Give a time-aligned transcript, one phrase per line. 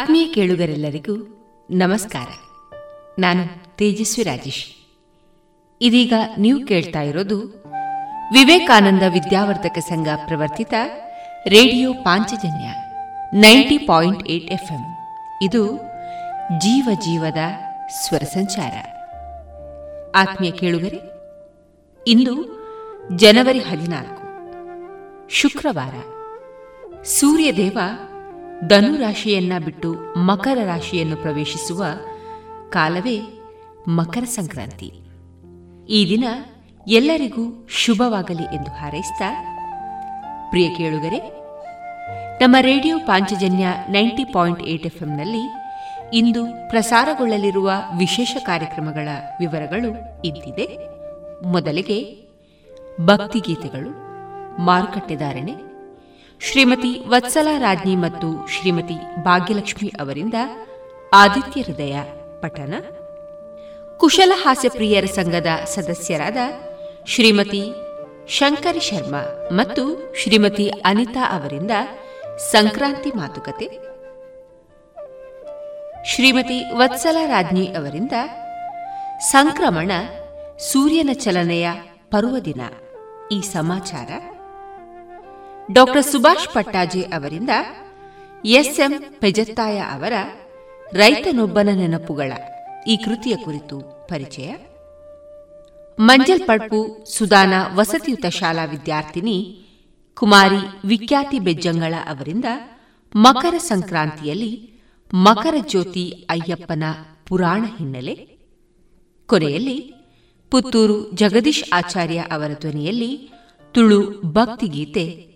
[0.00, 1.14] ಆತ್ಮೀಯ ಕೇಳುಗರೆಲ್ಲರಿಗೂ
[1.70, 2.26] ನಮಸ್ಕಾರ.
[3.18, 4.66] ನಾನು ತೇಜಸ್ವಿ ರಾಜೇಶ್.
[5.80, 7.38] ಇದೀಗ ನೀವು ಕೇಳ್ತಾ ಇರೋದು
[8.32, 10.74] Vivekananda Vidyavardhaka Sangha ಪ್ರವರ್ತಿತ
[11.46, 12.68] radio Panchajanya
[13.40, 14.84] ninety point eight FM.
[15.42, 15.76] ಇದು
[16.58, 17.38] ಜೀವ ಜೀವದ
[18.02, 18.72] ಸ್ವರ ಸಂಚಾರ.
[20.16, 21.00] ಆತ್ಮೀಯ ಕೇಳುಗರೆ,
[22.06, 22.34] ಇಂದು
[23.16, 24.22] ಜನವರಿ ಹದಿನಾಲ್ಕು,
[25.28, 25.94] ಶುಕ್ರವಾರ.
[27.02, 27.78] ಸೂರ್ಯದೇವ
[28.60, 31.84] ಧನು ರಾಶಿಯನ್ನ ಬಿಟ್ಟು ಮಕರ ರಾಶಿಯನ್ನು ಪ್ರವೇಶಿಸುವ
[32.70, 33.20] ಕಾಲವೇ
[33.88, 34.92] ಮಕರ ಸಂಕ್ರಾಂತಿ.
[35.88, 36.24] ಈ ದಿನ
[36.88, 39.22] ಎಲ್ಲರಿಗೂ ಶುಭವಾಗಲಿ ಎಂದು ಹಾರೈಸಿದ
[40.50, 41.18] ಪ್ರಿಯ ಕೇಳುಗರೆ,
[42.38, 45.52] ನಮ್ಮ radio Panchajanya ninety point eight ಎಫ್ಎಂನಲ್ಲಿ
[46.16, 49.08] ಇಂದು ಪ್ರಸಾರಗೊಳ್ಳಲಿರುವ ವಿಶೇಷ ಕಾರ್ಯಕ್ರಮಗಳ
[49.40, 50.78] ವಿವರಗಳು ಇದ್ದಿದೆ
[51.46, 52.26] ಮೊದಲಿಗೆ
[53.00, 53.90] ಭಕ್ತಿಗೀತೆಗಳು
[54.60, 55.65] ಮಾರುಕಟ್ಟೆದಾರಣೆ
[56.40, 60.34] ಶ್ರೀಮತಿ ವತ್ಸಲ ರಾಜ್ನಿ ಮತ್ತು ಶ್ರೀಮತಿ ಭಾಗ್ಯಲಕ್ಷ್ಮಿ ಅವರಿಂದ
[61.12, 62.00] ಆದಿತ್ಯ ಹೃದಯ
[62.40, 62.74] ಪಠನ.
[63.96, 66.36] ಕುಶಲ ಹಾಸ್ಯಪ್ರಿಯರ ಸಂಘದ ಸದಸ್ಯರಾದ
[67.06, 67.62] ಶ್ರೀಮತಿ
[68.28, 71.70] ಶಂಕರಿ ಶರ್ಮಾ ಮತ್ತು ಶ್ರೀಮತಿ ಅನಿತಾ ಅವರಿಂದ
[72.38, 73.68] ಸಂಕ್ರಾಂತಿ ಮಾತುಕತೆ.
[76.04, 78.12] ಶ್ರೀಮತಿ ವತ್ಸಲ ರಾಜ್ನಿ ಅವರಿಂದ
[79.20, 79.90] ಸಂಕ್ರಮಣ
[80.72, 81.70] ಸೂರ್ಯನ ಚಲನೆಯ
[82.10, 82.60] ಪರ್ವದಿನ
[83.32, 84.35] ಈ ಸಮಾಚಾರ.
[85.72, 87.50] ಡಾಕ್ಟರ್ ಸುಭಾಷ್ ಪಟ್ಟಾಜಿ ಅವರಿಂದ
[88.44, 90.12] ಎಸ್ಎಂ ಪೆಜತ್ತಾಯ ಅವರ
[90.92, 92.32] ರೈತನೊಬ್ಬನ ನೆನಪುಗಳ
[92.88, 94.54] ಈ ಕೃತಿಯ ಕುರಿತು ಪರಿಚಯ.
[96.00, 99.66] ಮಂಜಲ್ ಪಡ್ಪು ಸುದಾನ ವಸತಿಯುತ ಶಾಲಾ ವಿದ್ಯಾರ್ಥಿನಿ
[100.14, 102.44] ಕುಮಾರಿ ವಿಖ್ಯಾತಿ ಬೆಜ್ಜಂಗಳ ಅವರಿಂದ
[103.16, 104.70] ಮಕರ ಸಂಕ್ರಾಂತಿಯಲ್ಲಿ
[105.14, 106.84] ಮಕರ ಜ್ಯೋತಿ ಅಯ್ಯಪ್ಪನ
[107.28, 108.14] ಪುರಾಣ ಹಿನ್ನೆಲೆ.
[109.26, 109.94] ಕೊನೆಯಲ್ಲಿ
[110.50, 113.30] ಪುತ್ತೂರು ಜಗದೀಶ್ ಆಚಾರ್ಯ ಅವರ ಧ್ವನಿಯಲ್ಲಿ
[113.72, 115.35] ತುಳು ಭಕ್ತಿಗೀತೆ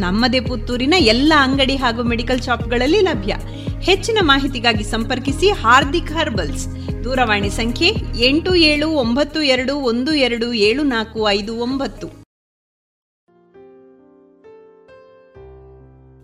[0.00, 3.36] ನಮ್ಮದೇ ಪುತ್ತೂರಿನ ಎಲ್ಲ ಅಂಗಡಿ ಹಾಗೂ ಮೆಡಿಕಲ್ ಶಾಪ್ಗಳಲ್ಲಿ ಲಭ್ಯ.
[3.80, 6.66] ಹೆಚ್ಚಿನ ಮಾಹಿತಿಗಾಗಿ ಸಂಪರ್ಕಿಸಿ ಹಾರ್ದಿಕ್ ಹರ್ಬಲ್ಸ್.
[7.04, 7.88] ದೂರವಾಣಿ ಸಂಖ್ಯೆ
[8.24, 12.06] ಎಂಟು ಏಳು ಒಂಬತ್ತು ಎರಡು ಒಂದು ಎರಡು ಏಳು ನಾಲ್ಕು ಐದು ಒಂಬತ್ತು.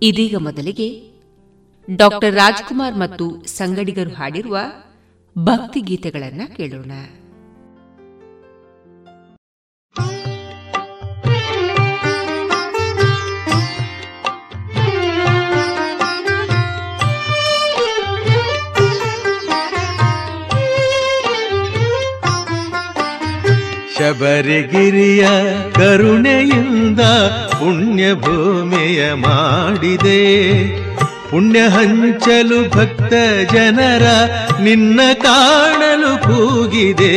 [0.03, 1.13] ಇದೀಗ ಮೊದಲಿಗೆ
[1.97, 4.59] ಡಾಕ್ಟರ್ ರಾಜ್ಕುಮಾರ್ ಮತ್ತು ಸಂಗಡಿಗರು ಹಾಡಿರುವ
[5.39, 6.93] ಭಕ್ತಿ ಗೀತೆಗಳನ್ನು ಕೇಳೋಣ.
[24.03, 25.27] ಶಬರಿಗಿರಿಯ
[25.73, 27.01] ಕರುಣೆಯಿಂದ
[27.53, 30.23] ಪುಣ್ಯ ಭೂಮಿಯ ಮಾಡಿದೆ.
[31.31, 33.13] ಪುಣ್ಯ ಹಂಚಲು ಭಕ್ತ
[33.53, 34.03] ಜನರ
[34.61, 37.13] ನಿನ್ನ ಕಾಣಲು ಕೂಗಿದೆ.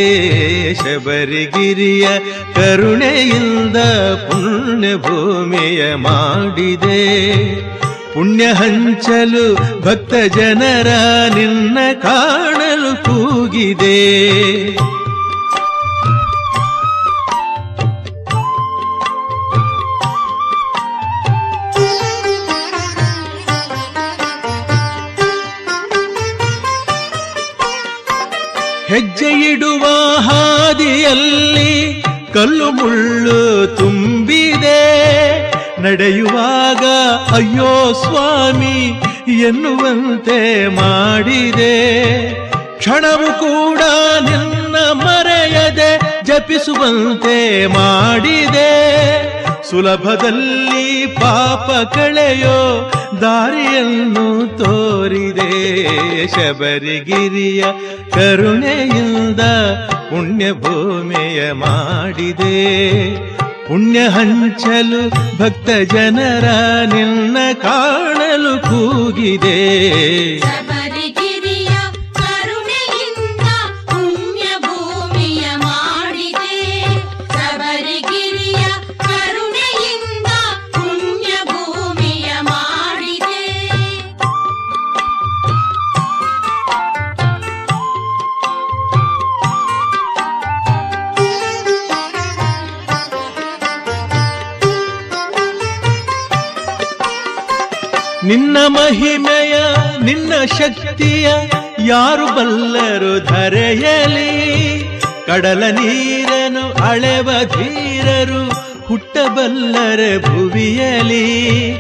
[0.76, 2.08] ಶಬರಿಗಿರಿಯ
[2.56, 3.78] ಕರುಣೆಯಿಂದ
[4.16, 7.26] ಪುಣ್ಯ ಭೂಮಿಯ ಮಾಡಿದೆ.
[8.14, 10.88] ಪುಣ್ಯ ಹಂಚಲು ಭಕ್ತ ಜನರ
[11.36, 14.06] ನಿನ್ನ ಕಾಣಲು ಕೂಗಿದೆ.
[31.06, 32.04] ಹಾದಿಯಲ್ಲಿ
[32.34, 34.82] ಕಲ್ಲು ಮುಳ್ಳು ತುಂಬಿದೆ.
[35.82, 36.86] ನಡೆಯುವಾಗ
[37.34, 39.02] ಅಯ್ಯೋ ಸ್ವಾಮಿ
[39.42, 41.76] ಎನ್ನುವಂತೆ ಮಾಡಿದೆ.
[42.78, 43.80] ಕ್ಷಣವು ಕೂಡ
[44.30, 48.74] ನಿನ್ನ ಮರೆಯದೆ ಜಪಿಸುವಂತೆ ಮಾಡಿದೆ.
[49.70, 55.52] ಸುಲಭದಲ್ಲಿ ಪಾಪ ಕಳೆಯೋ ದಾರಿಯನ್ನು ತೋರಿದೆ
[56.28, 57.66] ಶಬರಿಗಿರಿಯ
[58.12, 59.40] ಕರುಣೆಯಿಂದ
[60.10, 62.58] ಪುಣ್ಯ ಭೂಮಿಯ ಮಾಡಿದೆ.
[63.68, 66.46] ಪುಣ್ಯ ಹಂಚಲು ಭಕ್ತ ಜನರ
[66.94, 69.60] ನಿನ್ನ ಕಾಣಲು ಕೂಗಿದೆ.
[98.68, 99.56] ಮಹಿಮೆಯ
[100.04, 101.28] ನಿನ್ನ ಶಕ್ತಿಯ
[101.86, 104.32] ಯಾರು ಬಲ್ಲರು ಧರೆಯಲಿ?
[105.26, 108.50] ಕಡಲ ನೀರನು ಅಳೆವ ಧೀರರು
[108.88, 111.72] ಹುಟ್ಟಬಲ್ಲರೆ ಭುವಿಯಲಿ.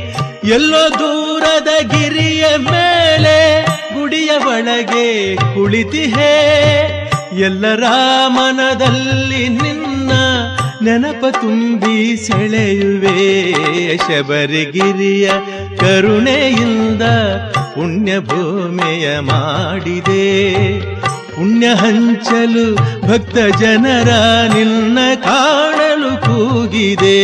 [0.43, 6.33] ಎಲ್ಲೋ ದೂರದ ಗಿರಿಯ ಮೇಲೆ ಗುಡಿಯ ಒಳಗೆ ಕುಳಿತಿಹೇ.
[7.39, 7.83] ಎಲ್ಲರ
[8.27, 9.84] ಮನದಲ್ಲಿ ನಿನ್ನ
[10.85, 13.17] ನೆನಪ ತುಂಬಿ ಸೆಳೆಯುವೆ
[13.97, 15.29] ಶಬರಿಗಿರಿಯ
[15.77, 17.01] ಕರುಣೆಯಿಂದ
[17.75, 20.25] ಪುಣ್ಯ ಭೂಮಿಯ ಮಾಡಿದೆ.
[21.35, 22.75] ಪುಣ್ಯ ಹಂಚಲು
[23.07, 24.09] ಭಕ್ತ ಜನರ
[24.53, 27.19] ನಿನ್ನ ಕಾಣಲು ಕೂಗಿದೆ.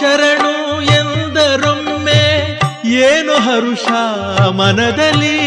[0.00, 2.22] ಶರಣು ಎಂದರೊಮ್ಮೆ
[2.84, 3.88] ಏನು ಹರುಷ
[4.50, 5.38] ಮನದಲ್ಲಿ?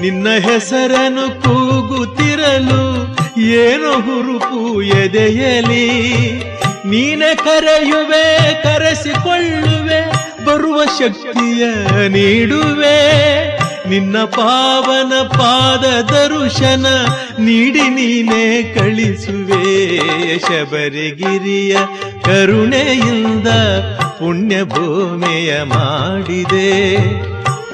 [0.00, 2.82] ನಿನ್ನ ಹೆಸರನ್ನು ಕೂಗುತ್ತಿರಲು
[3.36, 5.86] ಏನು ಹುರುಪು ಎದೆಯಲಿ?
[6.84, 10.00] ನೀನೆ ಕರೆಯುವೆ, ಕರೆಸಿಕೊಳ್ಳುವೆ,
[10.44, 11.64] ಬರುವ ಶಕ್ತಿಯ
[12.08, 12.98] ನೀಡುವೆ.
[13.88, 16.86] ನಿನ್ನ ಪಾವನ ಪಾದ ದರುಶನ
[17.38, 19.98] ನೀಡಿ ನೀನೇ ಕಳಿಸುವೆ
[20.38, 21.76] ಶಬರಿಗಿರಿಯ
[22.22, 23.48] ಕರುಣೆಯಿಂದ
[24.18, 26.96] ಪುಣ್ಯ ಭೂಮಿಯ ಮಾಡಿದೆ.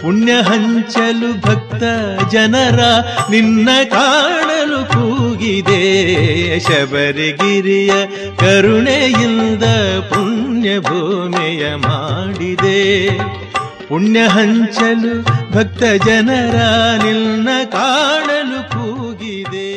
[0.03, 1.83] ಪುಣ್ಯ ಹಂಚಲು ಭಕ್ತ
[2.31, 2.81] ಜನರ
[3.31, 5.83] ನಿನ್ನ ಕಾಣಲು ಕೂಗಿದೆ.
[6.61, 7.91] ಶಬರಿಗಿರಿಯ
[8.37, 9.65] ಕರುಣೆಯಿಂದ
[10.01, 13.09] ಪುಣ್ಯ ಭೂಮಿಯ ಮಾಡಿದೆ.
[13.89, 15.13] ಪುಣ್ಯ ಹಂಚಲು
[15.53, 16.57] ಭಕ್ತ ಜನರ
[17.05, 19.71] ನಿಲ್ನ ಕಾಣಲು ಕೂಗಿದೆ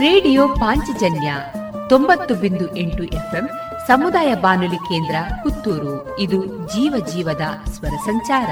[0.00, 1.30] ರೇಡಿಯೋ ಪಾಂಚಜನ್ಯ
[1.88, 3.46] ತೊಂಬತ್ತು ಬಿಂದು ಎಂಟು ಎಫ್ಎಂ
[3.86, 8.50] ಸಮುದಾಯ ಬಾನುಲಿ ಕೇಂದ್ರ ಪುತ್ತೂರು ಇದು ಜೀವ ಜೀವದ ಸ್ವರ ಸಂಚಾರ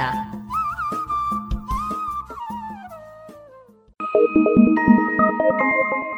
[4.12, 6.09] Thank you.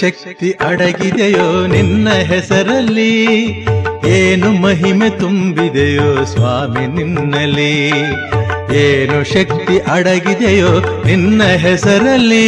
[0.00, 3.12] ಶಕ್ತಿ ಅಡಗಿದೆಯೋ ನಿನ್ನ ಹೆಸರಲ್ಲಿ?
[4.06, 7.92] ಏನು ಮಹಿಮೆ ತುಂಬಿದೆಯೋ ಸ್ವಾಮಿ ನಿನ್ನಲಿ
[8.76, 10.70] ಏನು ಶಕ್ತಿ ಅಡಗಿದೆಯೋ
[11.06, 12.46] ನಿನ್ನ ಹೆಸರಲ್ಲಿ?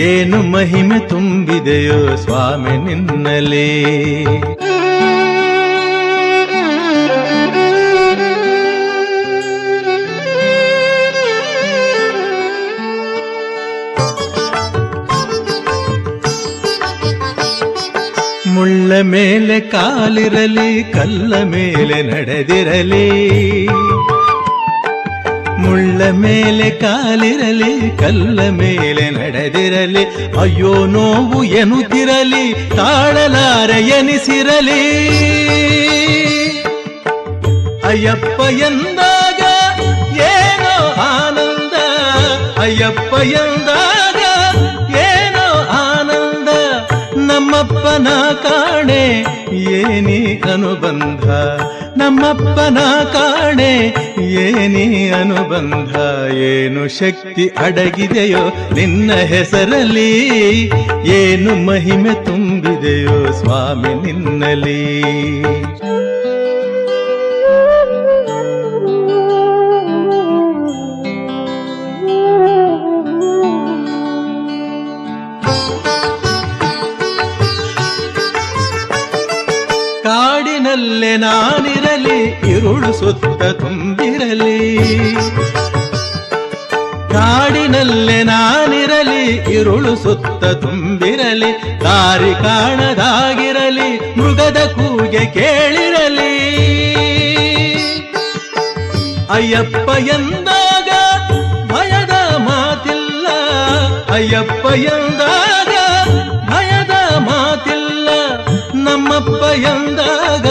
[0.00, 3.68] ಏನು ಮಹಿಮೆ ತುಂಬಿದೆಯೋ ಸ್ವಾಮಿ ನಿನ್ನಲಿ
[18.90, 23.06] ಮುಳ್ಳ ಮೇಲೆ ಕಾಲಿರಲಿ, ಕಲ್ಲ ಮೇಲೆ ನಡೆದಿರಲಿ.
[25.58, 30.04] ಮುಳ್ಳ ಮೇಲೆ ಕಾಲಿರಲಿ, ಕಲ್ಲ ಮೇಲೆ ನಡೆದಿರಲಿ.
[30.40, 34.82] ಅಯ್ಯೋ ನೋವು ಎನ್ನುತ್ತಿರಲಿ, ತಾಳಲಾರ ಎನಿಸಿರಲಿ.
[37.86, 39.40] ಅಯ್ಯಪ್ಪ ಎಂದಾಗ
[40.16, 41.76] ಏನೋ ಆನಂದ,
[42.60, 43.59] ಅಯ್ಯಪ್ಪ ಎಂದಾಗ
[47.60, 48.08] ನಮ್ಮಪ್ಪನ
[48.42, 49.02] ಕಾಣೆ
[49.52, 51.26] ಏನಿ ಅನುಬಂಧ?
[51.96, 52.78] ನಮ್ಮಪ್ಪನ
[53.12, 53.72] ಕಾಣೆ
[54.20, 55.96] ಏನಿ ಅನುಬಂಧ?
[56.30, 60.12] ಏನು ಶಕ್ತಿ ಅಡಗಿದೆಯೋ ನಿನ್ನ ಹೆಸರಲ್ಲಿ?
[61.04, 65.02] ಏನು ಮಹಿಮೆ ತುಂಬಿದೆಯೋ ಸ್ವಾಮಿ ನಿನ್ನಲಿ
[80.70, 82.18] ಕಾಡಿನಲ್ಲೇ ನಾನಿರಲಿ,
[82.50, 84.74] ಇರುಳು ಸುತ್ತ ತುಂಬಿರಲಿ.
[87.12, 91.50] ಕಾಡಿನಲ್ಲೇ ನಾನಿರಲಿ, ಇರುಳು ಸುತ್ತ ತುಂಬಿರಲಿ.
[91.80, 96.36] ದಾರಿ ಕಾಣದಾಗಿರಲಿ, ಮೃಗದ ಕೂಗೆ ಕೇಳಿರಲಿ.
[99.30, 100.90] ಅಯ್ಯಪ್ಪ ಎಂದಾಗ
[101.72, 103.26] ಭಯದ ಮಾತಿಲ್ಲ,
[104.12, 105.79] ಅಯ್ಯಪ್ಪ ಎಂದಾಗ
[109.00, 110.46] ನಮ್ಮಪ್ಪ ಎಂದಾಗ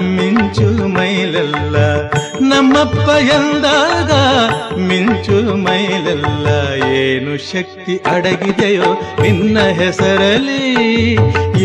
[0.00, 1.76] ಮಿಂಚು ಮೈಲಲ್ಲ.
[2.40, 4.10] ನಮ್ಮಪ್ಪ ಎಂದಾಗ
[4.78, 6.46] ಮಿಂಚು ಮೈಲಲ್ಲ.
[6.84, 8.90] ಏನು ಶಕ್ತಿ ಅಡಗಿದೆಯೋ
[9.22, 10.62] ನಿನ್ನ ಹೆಸರಲ್ಲಿ,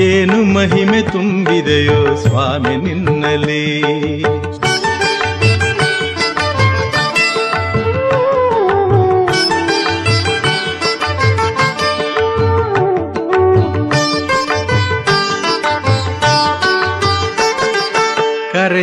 [0.04, 3.66] ಏನು ಮಹಿಮೆ ತುಂಬಿದೆಯೋ ಸ್ವಾಮಿ ನಿನ್ನಲಿ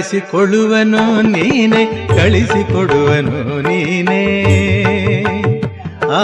[0.00, 4.23] ಕರೆಸಿಕೊಳ್ಳುವನು ನೀನೆ ಕಳಿಸಿಕೊಡುವನು ನೀನೇ
[6.12, 6.23] ಆ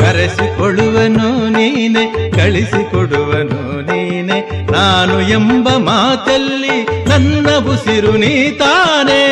[0.00, 4.38] ಕರೆಸಿಕೊಳ್ಳುವನು ನೀನೆ ಕಳಿಸಿಕೊಡುವನು ನೀನೆ
[4.72, 6.76] ನಾನು ಎಂಬ ಮಾತಲ್ಲಿ
[7.08, 9.22] ನನ್ನ ಉಸಿರು ನೀ ತಾನೇ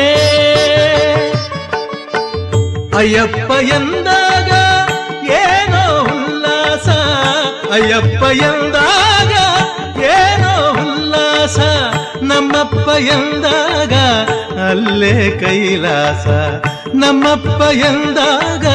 [2.99, 4.51] ಅಯ್ಯಪ್ಪ ಎಂದಾಗ
[5.23, 6.89] ಏನೋ ಉಲ್ಲಾಸ.
[7.71, 9.33] ಅಯ್ಯಪ್ಪ ಎಂದಾಗ
[10.03, 11.59] ಏನೋ ಉಲ್ಲಾಸ.
[12.23, 13.93] ನಮ್ಮಪ್ಪ ಎಂದಾಗ
[14.59, 16.27] ಅಲ್ಲೇ ಕೈಲಾಸ.
[16.95, 18.67] ನಮ್ಮಪ್ಪ ಎಂದಾಗ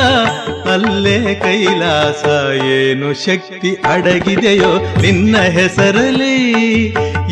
[0.69, 2.25] ಅಲ್ಲೇ ಕೈಲಾಸ.
[2.65, 6.39] ಏನು ಶಕ್ತಿ ಅಡಗಿದೆಯೋ ನಿನ್ನ ಹೆಸರಲ್ಲಿ.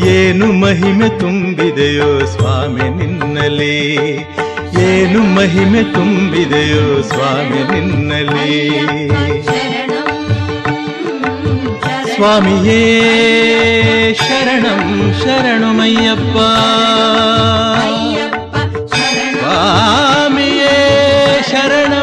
[0.05, 3.81] ಏನು ಮಹಿಮೆ ತುಂಬಿದೆಯೋ ಸ್ವಾಮಿ ನಿನ್ನಲಿ
[4.83, 8.55] ಏನು ಮಹಿಮೆ ತುಂಬಿದೆಯೋ ಸ್ವಾಮಿ ನಿನ್ನಲಿ
[9.45, 10.09] ಶರಣಂ
[12.13, 12.81] ಸ್ವಾಮಿಯೇ
[14.13, 14.81] ಶರಣಂ
[15.21, 16.37] ಶರಣಮಯ್ಯಪ್ಪ
[18.91, 19.37] ಶರಣಂ.
[19.39, 20.75] ಸ್ವಾಮಿಯೇ
[21.51, 22.02] ಶರಣಂ.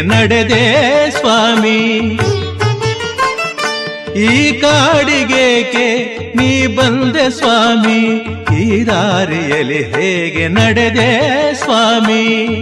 [0.00, 2.18] ನಡೆದೆ ಸ್ವಾಮಿ.
[4.16, 8.26] ಈ ಕಾಡಿಗೇಕೆ ನೀ ಬಂದೆ ಸ್ವಾಮಿ?
[8.60, 12.57] ಈ ದಾರಿಯಲ್ಲಿ ಹೇಗೆ ನಡೆದೆ ಸ್ವಾಮಿ?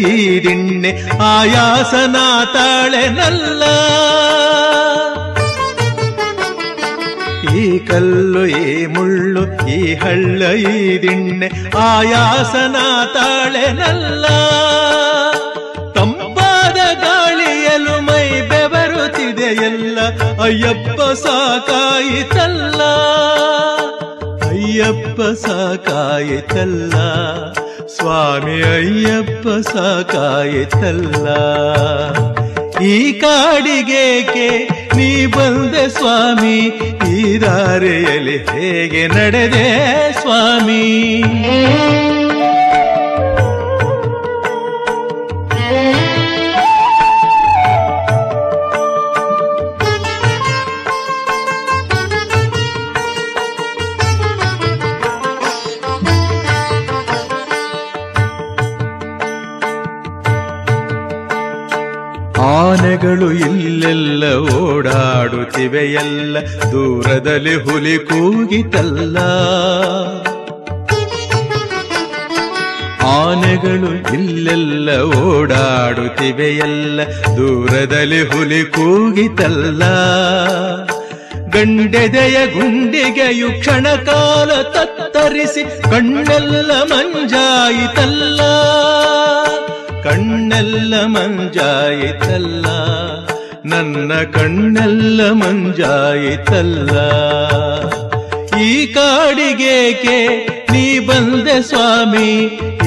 [0.00, 0.90] ಹಳ್ಳ ಈ ದಿಣ್ಣೆ
[1.22, 2.16] ಆಯಾಸನ
[2.54, 3.62] ತಾಳೆನಲ್ಲ
[7.54, 12.76] ಈ ಕಲ್ಲು, ಈ ಮುಳ್ಳು, ಈ ಹಳ್ಳ ಈ ದಿಣ್ಣೆ ಆಯಾಸನ
[13.14, 14.26] ತಾಳೆನಲ್ಲ
[15.96, 19.98] ತಂಪಾದ ಗಾಳಿಯಲು ಮೈ ಬೆವರುತ್ತಿದೆಯಲ್ಲ
[20.42, 22.80] ಅಯ್ಯಪ್ಪ ಸಾಕಾಯಿತಲ್ಲ
[24.50, 26.94] ಅಯ್ಯಪ್ಪ ಸಾಕಾಯಿತಲ್ಲ
[27.96, 31.26] ಸ್ವಾಮಿ ಅಯ್ಯಪ್ಪ ಸಾಕಾಯಿತಲ್ಲ.
[32.82, 36.58] ಈ ಕಾಡಿಗೇಕೆ ನೀ ಬಂದೆ ಸ್ವಾಮಿ?
[37.14, 39.68] ಈ ದಾರಿಯಲ್ಲಿ ಹೇಗೆ ನಡೆದೆ
[40.12, 41.22] ಸ್ವಾಮಿ?
[63.00, 64.24] ಆನೆಗಳು ಇಲ್ಲೆಲ್ಲ
[64.62, 66.36] ಓಡಾಡುತ್ತಿವೆಯಲ್ಲ
[66.72, 69.18] ದೂರದಲ್ಲಿ ಹುಲಿ ಕೂಗಿತಲ್ಲ.
[73.12, 74.88] ಆನೆಗಳು ಇಲ್ಲೆಲ್ಲ
[75.28, 77.00] ಓಡಾಡುತ್ತಿವೆಯಲ್ಲ
[77.38, 79.82] ದೂರದಲ್ಲಿ ಹುಲಿ ಕೂಗಿತಲ್ಲ.
[81.54, 88.40] ಗಂಡೆದೆಯ ಗುಂಡಿಗೆಯು ಕ್ಷಣ ಕಾಲ ತತ್ತರಿಸಿ ಕಣ್ಣೆಲ್ಲ ಮಂಜಾಯಿತಲ್ಲ.
[90.50, 92.66] ಕಣ್ಣೆಲ್ಲ ಮಂಜಾಯಿತಲ್ಲ,
[93.72, 96.92] ನನ್ನ ಕಣ್ಣೆಲ್ಲ ಮಂಜಾಯಿತಲ್ಲ.
[98.66, 100.16] ಈ ಕಾಡಿಗೇಕೆ
[100.72, 102.32] ನೀ ಬಂದೆ ಸ್ವಾಮಿ,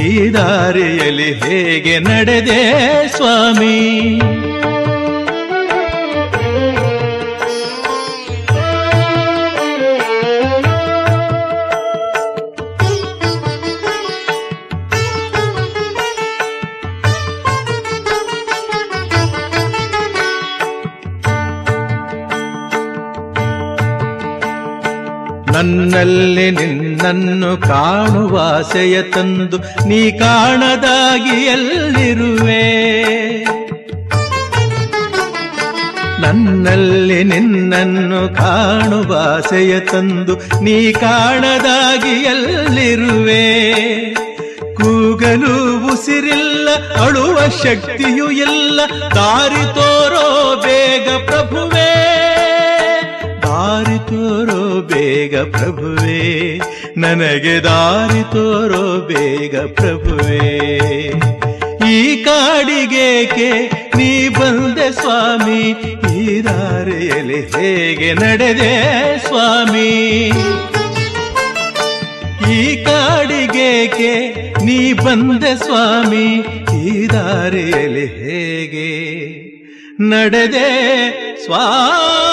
[0.07, 2.61] ಈ ದಾರಿಯಲ್ಲಿ ಹೇಗೆ ನಡೆದೆ
[3.15, 3.79] ಸ್ವಾಮಿ?
[25.53, 32.63] ನನ್ನಲ್ಲಿ ನಿನ್ನನ್ನು ಕಾಣುವ ಆಸೆಯ ತಂದು ನೀ ಕಾಣದಾಗಿ ಎಲ್ಲಿರುವೆ?
[36.21, 43.73] ನನ್ನಲ್ಲಿ ನಿನ್ನನ್ನು ಕಾಣುವ ಆಸೆಯ ತಂದು ನೀ ಕಾಣದಾಗಿ ಎಲ್ಲಿರುವೆ?
[44.73, 46.69] ಕೂಗಲು ಉಸಿರಿಲ್ಲ,
[47.01, 48.79] ಅಳುವ ಶಕ್ತಿಯೂ ಇಲ್ಲ,
[49.15, 51.89] ದಾರಿ ತೋರೋ ಬೇಗ ಪ್ರಭುವೇ.
[53.53, 56.59] ದಾರಿ ತೋರೋ ಬೇಗ ಪ್ರಭುವೇ.
[56.97, 60.67] ನನಗೆ ದಾರಿ ತೋರೋ ಬೇಗ ಪ್ರಭುವೇ.
[61.91, 65.69] ಈ ಕಾಡಿಗೇಕೆ ನೀ ಬಂದೆ ಸ್ವಾಮಿ?
[66.17, 68.83] ಈ ದಾರಿಯಲ್ಲಿ ಹೇಗೆ ನಡೆದೆ
[69.27, 70.27] ಸ್ವಾಮಿ?
[72.53, 74.33] ಈ ಕಾಡಿಗೇಕೆ
[74.65, 76.45] ನೀ ಬಂದೆ ಸ್ವಾಮಿ?
[76.87, 78.89] ಈ ದಾರಿಯಲ್ಲಿ ಹೇಗೆ
[80.01, 80.69] ನಡೆದೆ
[81.45, 82.32] ಸ್ವಾಮಿ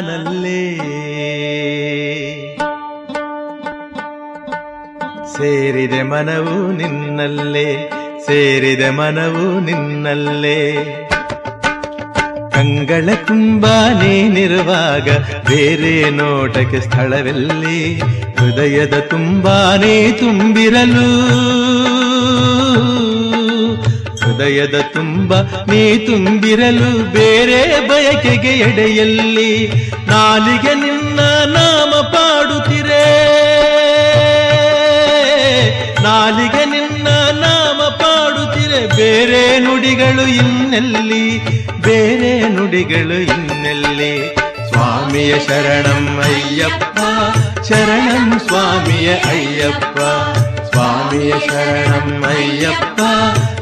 [0.00, 0.80] ನಾನಲ್ಲೇ
[5.36, 7.90] ಸೇರಿದೆ ಮನವು ನಿನ್ನಲ್ಲೇ,
[8.26, 10.74] ಸೇರಿದೆ ಮನವು ನಿನ್ನಲ್ಲೇ.
[12.50, 13.66] ಕಂಗಳ ತುಂಬ
[14.02, 15.08] ನೀನಿರುವಾಗ
[15.48, 17.98] ಬೇರೆ ನೋಟಕ್ಕೆ ಸ್ಥಳವೆಲ್ಲಿ,
[18.38, 21.10] ಹೃದಯದ ತುಂಬಾನೇ ತುಂಬಿರಲು.
[24.40, 29.66] ಹೃದಯದ ತುಂಬ ನೀ ತುಂಬಿರಲು ಬೇರೆ ಬಯಕೆಗೆ ಎಡೆಯಲ್ಲಿ
[30.06, 31.20] ನಾಲಿಗೆ ನಿನ್ನ
[31.56, 33.04] ನಾಮ ಪಾಡುತ್ತಿರೆ.
[36.02, 37.08] ನಾಲಿಗೆ ನಿನ್ನ
[37.44, 38.96] ನಾಮ ಪಾಡುತ್ತಿರೆ.
[38.96, 41.38] ಬೇರೆ ನುಡಿಗಳು ಇನ್ನೆಲ್ಲಿ?
[41.80, 44.34] ಬೇರೆ ನುಡಿಗಳು ಇನ್ನೆಲ್ಲಿ?
[44.68, 46.98] ಸ್ವಾಮಿಯ ಶರಣಂ ಅಯ್ಯಪ್ಪ,
[47.68, 50.00] ಶರಣಂ ಸ್ವಾಮಿಯ ಅಯ್ಯಪ್ಪ.
[50.80, 53.00] ಸ್ವಾಮಿಯ ಶರಣಂ ಅಯ್ಯಪ್ಪ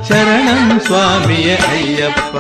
[0.09, 2.35] ಶರಣಂ ಸ್ವಾಮಿಯ ಅಯ್ಯಪ್ಪ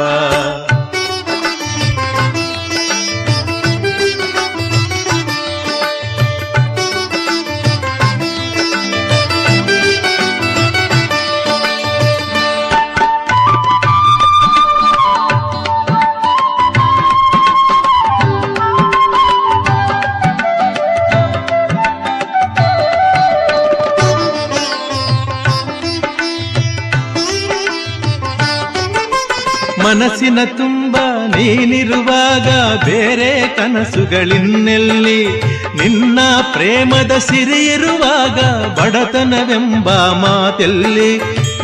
[29.98, 30.96] ಮನಸ್ಸಿನ ತುಂಬ
[31.36, 32.48] ನೀನಿರುವಾಗ
[32.84, 35.26] ಬೇರೆ ಕನಸುಗಳಿನ್ನೆಲ್ಲಿ
[35.74, 36.18] ನಿನ್ನ
[36.52, 38.38] ಪ್ರೇಮದ ಸಿರಿ ಇರುವಾಗ
[38.78, 41.18] ಬಡತನವೆಂಬ ಮಾತೆಲ್ಲಿ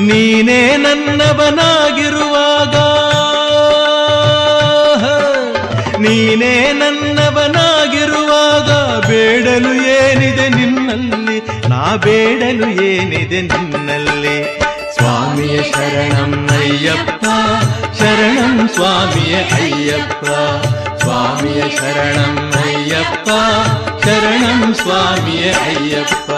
[0.07, 2.75] ನೀನೇ ನನ್ನವನಾಗಿರುವಾಗ.
[6.03, 8.71] ನೀನೇ ನನ್ನವನಾಗಿರುವಾಗ
[9.09, 11.69] ಬೇಡಲು ಏನಿದೆ ನಿನ್ನಲ್ಲಿ?
[11.69, 14.64] ನಾ ಬೇಡಲು ಏನಿದೆ ನಿನ್ನಲ್ಲಿ?
[15.45, 17.25] ಸ್ವಾಮಿಯ ಶರಣಂ ಅಯ್ಯಪ್ಪ
[17.99, 20.27] ಶರಣಂ ಸ್ವಾಮಿಯ ಅಯ್ಯಪ್ಪ
[21.01, 23.29] ಸ್ವಾಮಿಯ ಶರಣಂ ಅಯ್ಯಪ್ಪ
[24.05, 26.31] ಶರಣಂ ಸ್ವಾಮಿಯ ಅಯ್ಯಪ್ಪ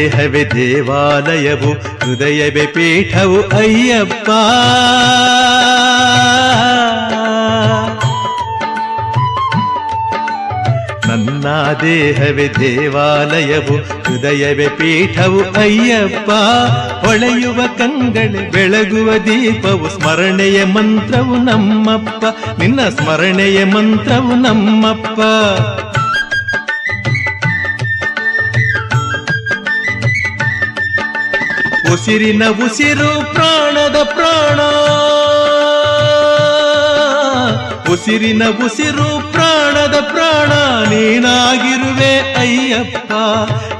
[0.00, 4.30] ದೇಹವೇ ದೇವಾಲಯವು, ಹೃದಯವೇ ಪೀಠವು ಅಯ್ಯಪ್ಪ.
[11.08, 11.44] ನನ್ನ
[11.82, 16.30] ದೇಹವೇ ದೇವಾಲಯವು, ಹೃದಯವೇ ಪೀಠವು ಅಯ್ಯಪ್ಪ.
[17.06, 22.24] ಹೊಳೆಯುವ ಕಂಗಳೆ, ಬೆಳಗುವ ದೀಪವು, ಸ್ಮರಣೆಯ ಮಂತ್ರವು ನಮ್ಮಪ್ಪ.
[22.58, 25.20] ನಿನ್ನ ಸ್ಮರಣೆಯ ಮಂತ್ರವು ನಮ್ಮಪ್ಪ.
[31.92, 34.60] ಉಸಿರಿನ ಉಸಿರು ಪ್ರಾಣದ ಪ್ರಾಣ.
[37.92, 40.52] ಉಸಿರಿನ ಉಸಿರು ಪ್ರಾಣದ ಪ್ರಾಣ.
[40.88, 43.12] ನೀನಾಗಿರುವೆ ಅಯ್ಯಪ್ಪ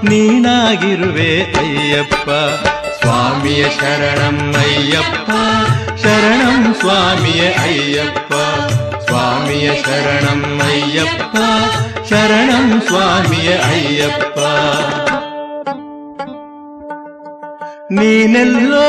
[0.05, 2.31] ನೀನಾಗಿರುವೆ ಅಯ್ಯಪ್ಪ.
[3.01, 5.31] ಸ್ವಾಮಿಯ ಶರಣಂ ಅಯ್ಯಪ್ಪ,
[6.03, 8.33] ಶರಣಂ ಸ್ವಾಮಿಯ ಅಯ್ಯಪ್ಪ.
[9.05, 11.37] ಸ್ವಾಮಿಯ ಶರಣಂ ಅಯ್ಯಪ್ಪ,
[12.11, 14.39] ಶರಣಂ ಸ್ವಾಮಿಯ ಅಯ್ಯಪ್ಪ.
[17.91, 18.89] ನೀನೆಲ್ಲೋ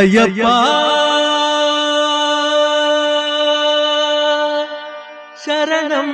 [0.00, 0.46] ಅಯ್ಯಪ್ಪ
[5.44, 6.08] ಶರಣಂ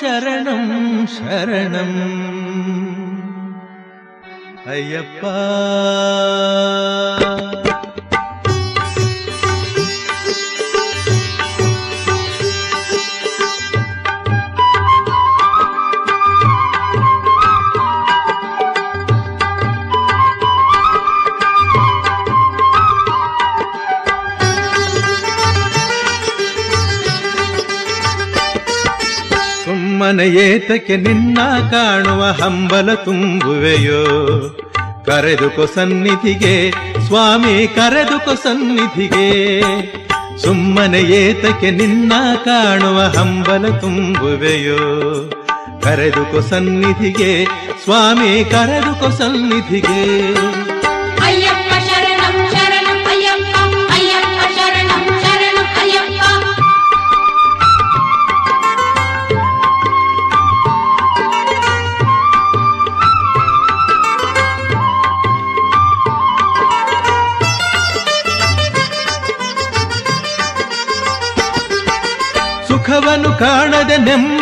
[0.00, 0.66] ಶರಣಂ
[1.06, 1.92] ಶರಣಂ
[4.66, 5.24] ಅಯ್ಯಪ್ಪ
[30.34, 31.38] ಏತಕ್ಕೆ ನಿನ್ನ
[31.70, 34.04] ಕಾಣುವ ಹಂಬಲ ತುಂಬುವೆಯೋ?
[35.06, 36.70] ಕರೆದುಕೊ ಸನ್ನಿಧಿಗೆ,
[37.06, 39.60] ಸ್ವಾಮಿ ಕರೆದುಕೊ ಸನ್ನಿಧಿಗೆ.
[40.38, 42.12] ಸುಮ್ಮನೆ ಏತಕ್ಕೆ ನಿನ್ನ
[42.44, 44.78] ಕಾಣುವ ಹಂಬಲ ತುಂಬುವೆಯೋ?
[45.82, 47.44] ಕರೆದುಕೊ ಸನ್ನಿಧಿಗೆ,
[47.84, 50.30] ಸ್ವಾಮಿ ಕರೆದುಕೊ ಸನ್ನಿಧಿಗೆ.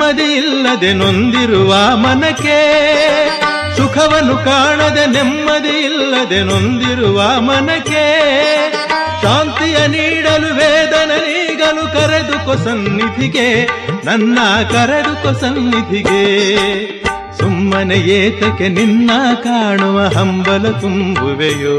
[0.09, 2.59] ನೆಮ್ಮದಿ ಇಲ್ಲದೆ ನೊಂದಿರುವ ಮನಕ್ಕೆ
[3.77, 8.05] ಸುಖವನ್ನು ಕಾಣದೆ ನೆಮ್ಮದಿ ಇಲ್ಲದೆ ನೊಂದಿರುವ ಮನಕ್ಕೆ
[9.23, 13.67] ಶಾಂತಿಯ ನೀಡಲು ವೇದನ ನೀಗಲು ಕರೆದುಕೊ ಸನ್ನಿಧಿಗೆ,
[14.05, 14.39] ನನ್ನ
[14.73, 16.25] ಕರೆದುಕೊ ಸನ್ನಿಧಿಗೆ.
[17.39, 19.11] ಸುಮ್ಮನೆ ಏತಕ್ಕೆ ನಿನ್ನ
[19.45, 21.79] ಕಾಣುವ ಹಂಬಲ ತುಂಬುವೆಯೋ?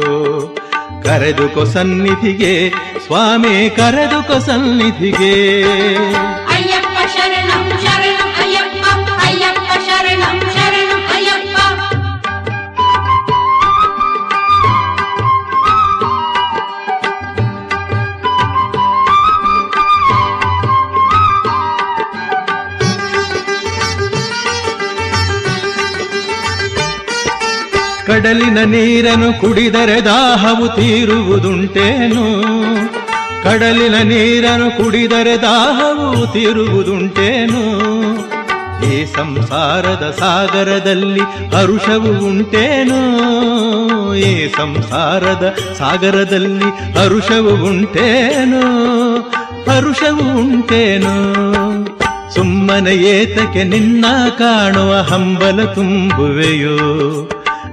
[1.04, 2.70] ಕರೆದುಕೊ ಸನ್ನಿಧಿಗೆ,
[3.06, 5.36] ಸ್ವಾಮಿ ಕರೆದುಕೊ ಸನ್ನಿಧಿಗೆ.
[28.30, 32.24] ಕಡಲಿನ ನೀರನ್ನು ಕುಡಿದರೆ ದಾಹವು ತೀರುವುದುಂಟೇನು?
[33.44, 37.64] ಕಡಲಿನ ನೀರನ್ನು ಕುಡಿದರೆ ದಾಹವು ತೀರುವುದುಂಟೇನು?
[38.94, 41.20] ಈ ಸಂಸಾರದ ಸಾಗರದಲ್ಲಿ
[41.56, 43.00] ಅರುಷವು ಉಂಟೇನು?
[44.16, 48.62] ಈ ಸಂಸಾರದ ಸಾಗರದಲ್ಲಿ ಅರುಷವು ಉಂಟೇನು?
[49.72, 51.14] ಹರುಷವು ಉಂಟೇನು?
[52.36, 54.06] ಸುಮ್ಮನೆ ಏತಕ್ಕೆ ನಿನ್ನ
[54.38, 56.78] ಕಾಣುವ ಹಂಬಲ ತುಂಬುವೆಯೋ?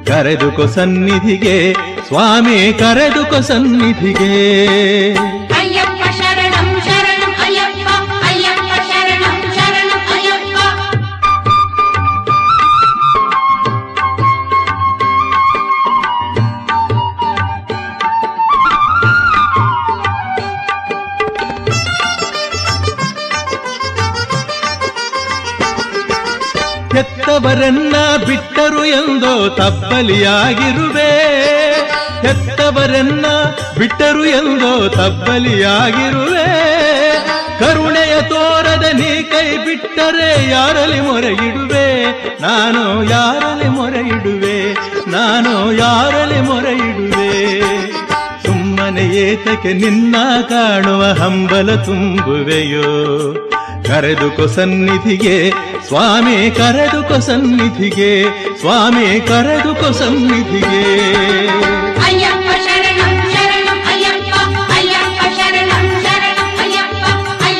[0.08, 1.56] ಕರೆದುಕೊ ಸನ್ನಿಧಿಗೆ
[2.08, 4.32] ಸ್ವಾಮಿ ಕರೆದುಕೊ ಸನ್ನಿಧಿಗೆ.
[5.58, 7.88] ಅಯ್ಯಪ್ಪ ಶರಣಂ ಶರಣಂ ಅಯ್ಯಪ್ಪ
[8.28, 10.56] ಅಯ್ಯಪ್ಪ ಶರಣಂ ಶರಣಂ ಅಯ್ಯಪ್ಪ.
[27.00, 27.34] ಎಂದೋ
[29.48, 31.10] ತಬ್ಬಲಿಯಾಗಿರುವೆ
[32.20, 33.26] ಹೆತ್ತವರನ್ನ
[33.78, 36.46] ಬಿಟ್ಟರು ಎಂದೋ ತಬ್ಬಲಿಯಾಗಿರುವೆ
[37.58, 41.86] ಕರುಣೆಯ ತೋರದ ನೀ ಕೈ ಬಿಟ್ಟರೆ ಯಾರಲ್ಲಿ ಮೊರೆ ಇಡುವೆ
[42.40, 44.56] ನಾನು ಯಾರಲ್ಲಿ ಮೊರೆ ಇಡುವೆ
[45.08, 47.30] ನಾನು ಯಾರಲ್ಲಿ ಮೊರೆ ಇಡುವೆ
[48.46, 50.16] ಸುಮ್ಮನೆ ಏತಕ್ಕೆ ನಿನ್ನ
[50.48, 52.90] ಕಾಣುವ ಹಂಬಲ ತುಂಬುವೆಯೋ?
[53.88, 55.36] ಕರೆದುಕೊ ಸನ್ನಿಧಿಗೆ
[55.86, 58.10] ಸ್ವಾಮಿ ಕರೆದುಕೊ ಸನ್ನಿಧಿಗೆ
[58.60, 60.84] ಸ್ವಾಮಿ ಕರೆದುಕೊ ಸನ್ನಿಧಿಗೆ.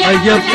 [0.06, 0.54] ಅಯ್ಯಪ್ಪ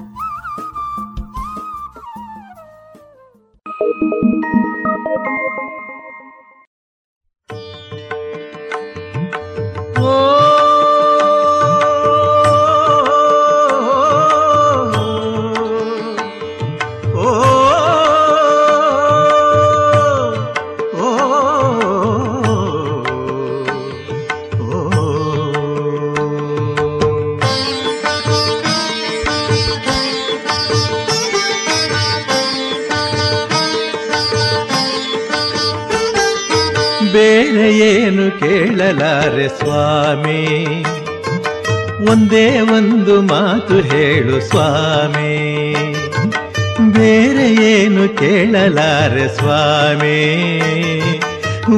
[49.01, 50.17] ಕೇಳಲಾರೆ ಸ್ವಾಮಿ?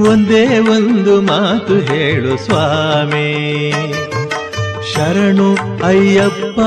[0.09, 3.29] ಒಂದೇ ಒಂದು ಮಾತು ಹೇಳು ಸ್ವಾಮಿ.
[4.93, 5.49] ಶರಣು
[5.85, 6.59] ಅಯ್ಯಪ್ಪ,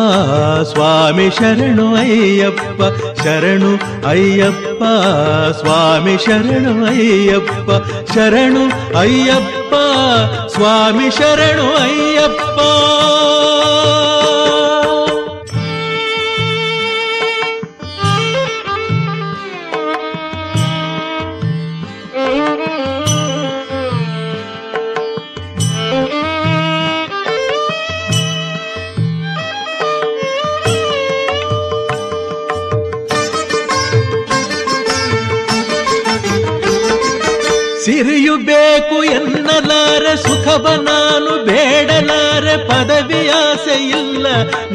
[0.72, 2.82] ಸ್ವಾಮಿ ಶರಣು ಅಯ್ಯಪ್ಪ
[3.20, 3.72] ಶರಣು
[4.06, 4.82] ಅಯ್ಯಪ್ಪ,
[5.60, 7.70] ಸ್ವಾಮಿ ಶರಣು ಅಯ್ಯಪ್ಪ
[8.14, 8.64] ಶರಣು
[8.98, 9.74] ಅಯ್ಯಪ್ಪ,
[10.54, 12.60] ಸ್ವಾಮಿ ಶರಣು ಅಯ್ಯಪ್ಪ.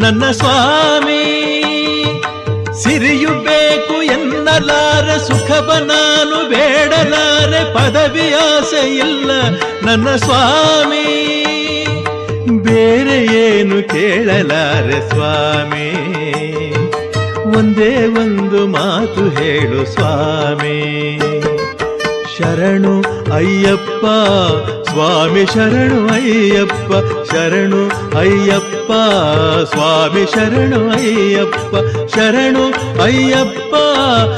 [0.02, 1.24] ನನ್ನ ಸ್ವಾಮಿ,
[2.82, 9.32] ಸಿರಿಯು ಬೇಕು ಎನ್ನಲಾರೆ, ಸುಖವ ನಾನು ಬೇಡಲಾರೆ, ಪದವಿ ಆಸೆ ಇಲ್ಲ
[9.86, 11.06] ನನ್ನ ಸ್ವಾಮಿ.
[12.64, 15.90] ಬೇರೆ ಏನು ಕೇಳಲಾರೆ ಸ್ವಾಮಿ,
[17.58, 20.78] ಒಂದೇ ಒಂದು ಮಾತು ಹೇಳು ಸ್ವಾಮಿ.
[22.36, 22.96] ಶರಣು
[23.36, 24.06] ಅಯ್ಯಪ್ಪ
[24.92, 26.92] ಸ್ವಾಮಿ ಶರಣು ಅಯ್ಯಪ್ಪ
[27.32, 27.82] ಶರಣು
[28.18, 28.92] ಅಯ್ಯಪ್ಪ
[29.74, 31.74] ಸ್ವಾಮಿ ಶರಣು ಅಯ್ಯಪ್ಪ
[32.16, 32.66] ಶರಣು
[33.04, 33.74] ಅಯ್ಯಪ್ಪ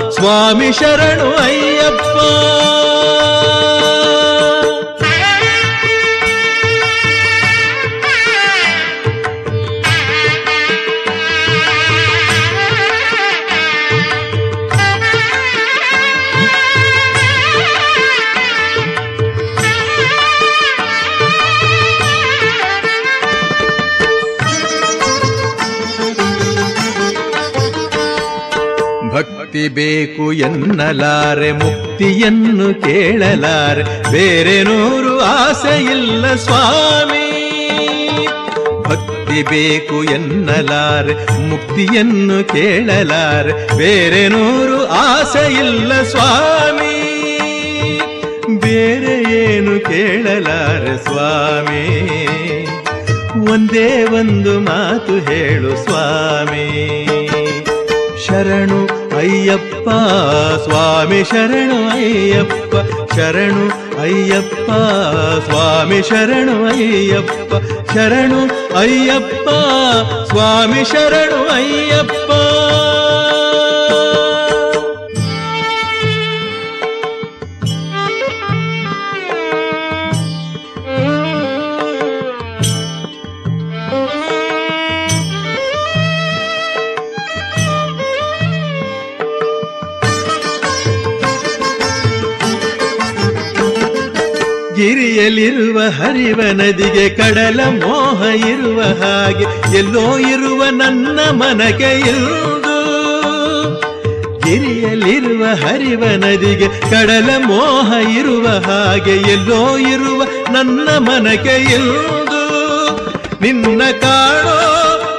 [0.10, 2.18] ಸ್ವಾಮಿ ಶರಣು ಅಯ್ಯಪ್ಪ.
[29.70, 34.12] ಬೇಕು ಎನ್ನಲಾರೆ, ಮುಕ್ತಿಯನ್ನು ಕೇಳಲಾರೆ.
[34.12, 37.24] ಬೇರೆ ನೂರು ಆಸೆ ಇಲ್ಲ ಸ್ವಾಮಿ.
[38.82, 41.14] ಭಕ್ತಿ ಬೇಕು ಎನ್ನಲಾರೆ,
[41.50, 43.78] ಮುಕ್ತಿಯನ್ನು ಕೇಳಲಾರೆ.
[43.78, 47.04] ಬೇರೆ ನೂರು ಆಸೆ ಇಲ್ಲ ಸ್ವಾಮಿ.
[48.60, 52.10] ಬೇರೆ ಏನು ಕೇಳಲಾರೆ ಸ್ವಾಮಿ.
[53.52, 57.08] ಒಂದೇ ಒಂದು ಮಾತು ಹೇಳು ಸ್ವಾಮಿ.
[58.28, 59.90] ಶರಣು ಅಯ್ಯಪ್ಪ
[60.64, 62.74] ಸ್ವಾಮಿ ಶರಣು ಅಯ್ಯಪ್ಪ
[63.16, 63.66] ಶರಣು
[64.02, 64.70] ಅಯ್ಯಪ್ಪ
[65.46, 67.52] ಸ್ವಾಮಿ ಶರಣು ಅಯ್ಯಪ್ಪ
[67.94, 68.42] ಶರಣು
[68.78, 69.50] ಅಯ್ಯಪ್ಪ
[70.30, 72.30] ಸ್ವಾಮಿ ಶರಣು ಅಯ್ಯಪ್ಪ.
[95.14, 102.78] ಗಿರಿಯಲಿರುವ ಹರಿವ ನದಿಗೆ ಕಡಲ ಮೋಹ ಇರುವ ಹಾಗೆ ಎಲ್ಲೋ ಇರುವ ನನ್ನ ಮನಗೆ ಇರುವುದು.
[104.40, 112.44] ಗಿರಿಯಲಿರುವ ಹರಿವ ನದಿಗೆ ಕಡಲ ಮೋಹ ಇರುವ ಹಾಗೆ ಎಲ್ಲೋ ಇರುವ ನನ್ನ ಮನಗೆ ಇರುವುದು.
[113.42, 114.58] ನಿನ್ನ ಕಾಣೋ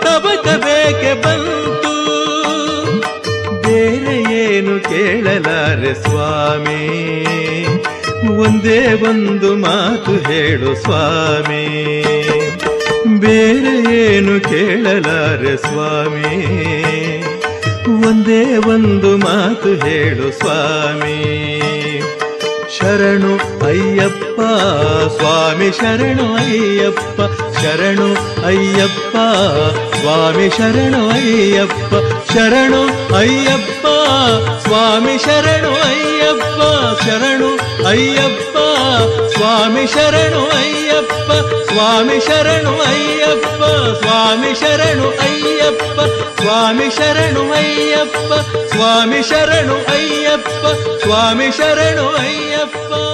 [0.00, 1.94] ತಬಕಬೇಕೆ ಬಂತು.
[3.62, 7.04] ಬೇರೆ ಏನು ಕೇಳಲಾರೆ ಸ್ವಾಮಿ?
[8.28, 11.66] ಒಂದೇ ಒಂದು ಮಾತು ಹೇಳು ಸ್ವಾಮಿ.
[13.20, 16.36] ಬೇರೆ ಏನು ಕೇಳಲಾರೆ ಸ್ವಾಮಿ.
[18.06, 21.44] ಒಂದೇ ಒಂದು ಮಾತು ಹೇಳು ಸ್ವಾಮಿ.
[22.78, 24.40] ಶರಣು ಅಯ್ಯಪ್ಪ,
[25.16, 27.20] ಸ್ವಾಮಿ ಶರಣು ಅಯ್ಯಪ್ಪ
[27.58, 28.14] ಶರಣು
[28.46, 29.16] ಅಯ್ಯಪ್ಪ
[30.04, 31.92] ಸ್ವಾಮಿ ಶರಣು ಅಯ್ಯಪ್ಪ
[32.32, 32.80] ಶರಣು
[33.16, 33.84] ಅಯ್ಯಪ್ಪ,
[34.66, 36.60] ಸ್ವಾಮಿ ಶರಣು ಅಯ್ಯಪ್ಪ
[37.04, 37.48] ಶರಣು
[37.86, 38.56] ಅಯ್ಯಪ್ಪ,
[39.36, 41.30] ಸ್ವಾಮಿ ಶರಣು ಅಯ್ಯಪ್ಪ,
[41.72, 43.62] ಸ್ವಾಮಿ ಶರಣು ಅಯ್ಯಪ್ಪ,
[44.02, 45.98] ಸ್ವಾಮಿ ಶರಣು ಅಯ್ಯಪ್ಪ,
[46.42, 48.30] ಸ್ವಾಮಿ ಶರಣು ಅಯ್ಯಪ್ಪ,
[48.72, 50.64] ಸ್ವಾಮಿ ಶರಣು ಅಯ್ಯಪ್ಪ,
[51.02, 53.13] ಸ್ವಾಮಿ ಶರಣು ಅಯ್ಯಪ್ಪ.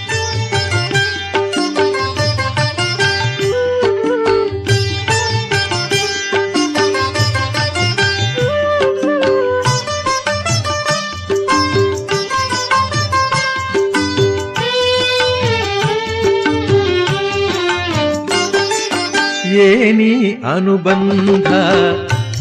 [19.55, 21.51] ಏನಿ ಅನುಬಂಧ,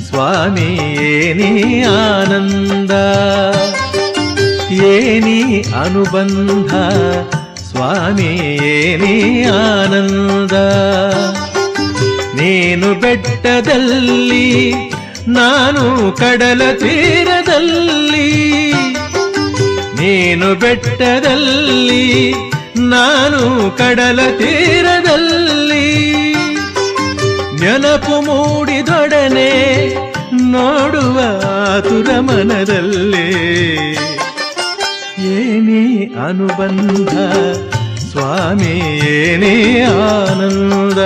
[0.02, 0.68] ಸ್ವಾಮಿ
[1.04, 2.90] ಏನಿ ಆನಂದ?
[4.72, 6.74] ಏನಿ ಅನುಬಂಧ,
[7.61, 10.52] ಸ್ವಾಮಿ ಏನಿ ಆನಂದ?
[12.40, 14.74] ನೀನು ಬೆಟ್ಟದಲ್ಲಿ,
[15.28, 18.30] ನಾನು ಕಡಲ ತೀರದಲ್ಲಿ.
[20.00, 22.34] ನೀನು ಬೆಟ್ಟದಲ್ಲಿ,
[22.76, 25.30] ನಾನು ಕಡಲ ತೀರದಲ್ಲಿ.
[27.61, 29.50] ನೆನಪು ಮೂಡಿದೊಡನೆ
[30.32, 31.18] ನೋಡುವ
[31.52, 33.26] ಆತುರ ಮನದಲ್ಲೇ
[35.36, 35.82] ಏನೇ
[36.28, 37.12] ಅನುಬಂಧ
[38.11, 38.74] ಸ್ವಾಮಿ
[39.11, 40.98] ಏನೇ ಆನಂದ.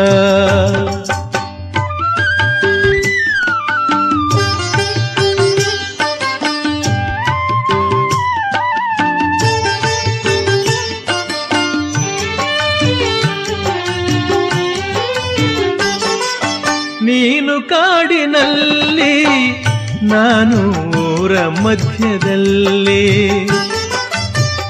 [20.05, 20.59] ನಾನು
[20.99, 23.31] ಊರ ಮಧ್ಯದಲ್ಲಿ.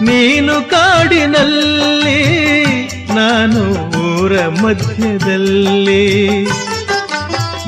[0.02, 2.20] ನೀನು ಕಾಡಿನಲ್ಲಿ,
[3.14, 3.60] ನಾನು
[3.98, 4.32] ಊರ
[4.62, 6.44] ಮಧ್ಯದಲ್ಲಿ.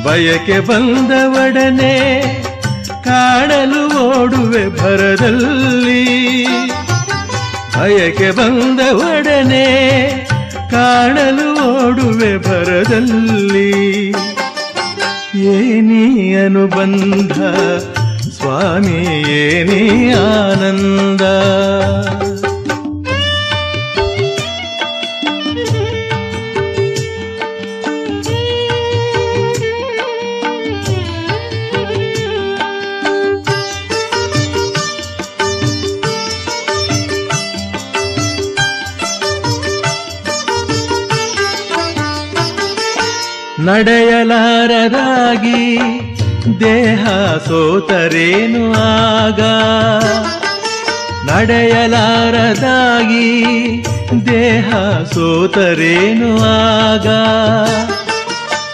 [0.04, 2.22] ಬಯಕೆ ಬಂದವಡನೆ,
[3.04, 6.04] ಕಾಣಲು ಓಡುವೆ ಭರದಲ್ಲಿ.
[7.78, 9.66] ಬಯಕೆ ಬಂದವಡನೆ,
[10.70, 11.48] ಕಾಣಲು
[11.86, 13.96] ಓಡುವೆ ಭರದಲ್ಲಿ.
[15.44, 17.38] ಏನಿ ಅನುಬಂಧ
[18.36, 18.98] ಸ್ವಾಮಿ
[19.40, 21.22] ಏನಿ ಆನಂದ.
[43.66, 45.60] ನಡೆಯಲಾರದಾಗಿ
[46.60, 47.04] ದೇಹ
[47.48, 49.40] ಸೋತರೇನು ಆಗ?
[51.26, 53.28] ನಡೆಯಲಾರದಾಗಿ
[54.26, 57.08] ದೇಹ ಸೋತರೇನು ಆಗ?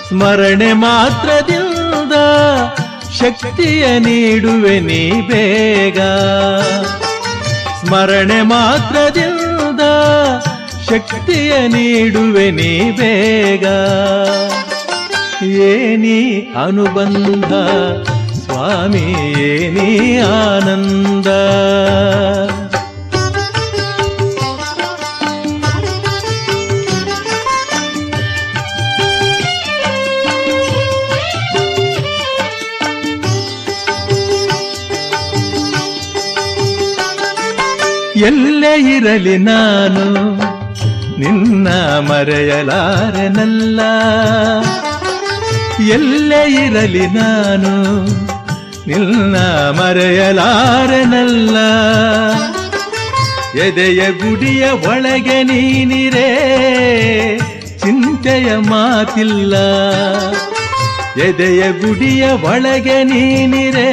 [0.08, 2.12] ಸ್ಮರಣೆ ಮಾತ್ರದಿಂದ
[3.18, 6.00] ಶಕ್ತಿಯ ನೀಡುವೆ ನೀ ಬೇಗ.
[7.84, 9.80] ಸ್ಮರಣೆ ಮಾತ್ರದಿಂದ
[10.88, 13.66] ಶಕ್ತಿಯ ನೀಡುವೆ ನೀ ಬೇಗ.
[15.42, 16.18] ಏನಿ
[16.64, 17.52] ಅನುಬಂಧ
[18.42, 19.04] ಸ್ವಾಮಿ
[19.40, 21.26] ಏನಿ ಆನಂದ?
[38.16, 40.04] ಎಲ್ಲೇ ಇರಲಿ ನಾನು
[41.18, 41.68] ನಿನ್ನ
[42.00, 43.80] ಮರೆಯಲಾರೆನಲ್ಲ.
[45.88, 48.02] ಎಲ್ಲೇ ಇರಲಿ ನಾನು,
[48.86, 49.36] ನಿನ್ನ
[49.80, 51.56] ಮರೆಯಲಾರನಲ್ಲ.
[53.60, 56.28] ಎದೆಯ ಗುಡಿಯ ಒಳಗೆ ನೀನಿರೇ,
[57.78, 59.56] ಚಿಂತೆಯ ಮಾತಿಲ್ಲ.
[61.20, 63.90] ಎದೆಯ ಗುಡಿಯ ಒಳಗೆ ನೀನಿರೇ,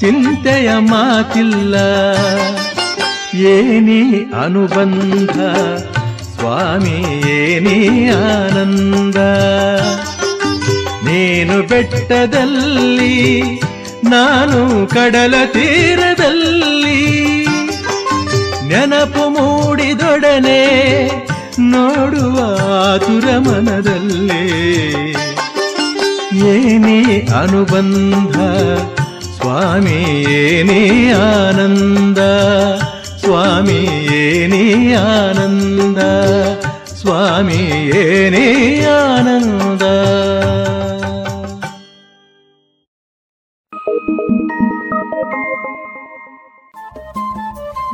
[0.00, 1.74] ಚಿಂತೆಯ ಮಾತಿಲ್ಲ.
[3.34, 4.02] ಏನಿ
[4.44, 5.32] ಅನುಬಂಧ,
[6.22, 9.16] ಸ್ವಾಮಿ, ಏನಿ ಆನಂದ.
[11.12, 13.42] ನೀನು ಬೆಟ್ಟದಲ್ಲಿ,
[14.10, 17.00] ನಾನು ಕಡಲ ತೀರದಲ್ಲಿ.
[18.68, 20.62] ನೆನಪು ಮೂಡಿದೊಡನೆ
[21.60, 22.36] ನೋಡುವ
[22.74, 24.44] ಆತುರ ಮನದಲ್ಲಿ.
[26.52, 27.00] ಏನೇ
[27.40, 28.36] ಅನುಬಂಧ,
[29.36, 29.98] ಸ್ವಾಮಿ
[30.32, 32.18] ಏನೇ ಆನಂದ,
[33.20, 33.80] ಸ್ವಾಮಿ
[34.14, 35.98] ಏನೇ ಆನಂದ,
[37.00, 37.60] ಸ್ವಾಮಿ
[37.96, 38.46] ಏನೇ
[38.84, 39.61] ಆನಂದ.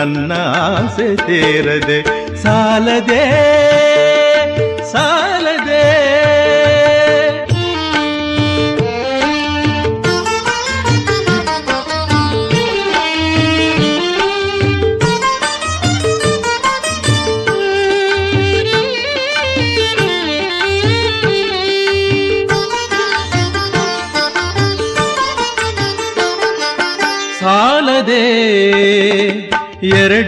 [0.00, 0.32] ನನ್ನ
[0.66, 1.98] ಆಸೆ ಸಾಲದೇ
[2.42, 3.22] ಸಾಲದೆ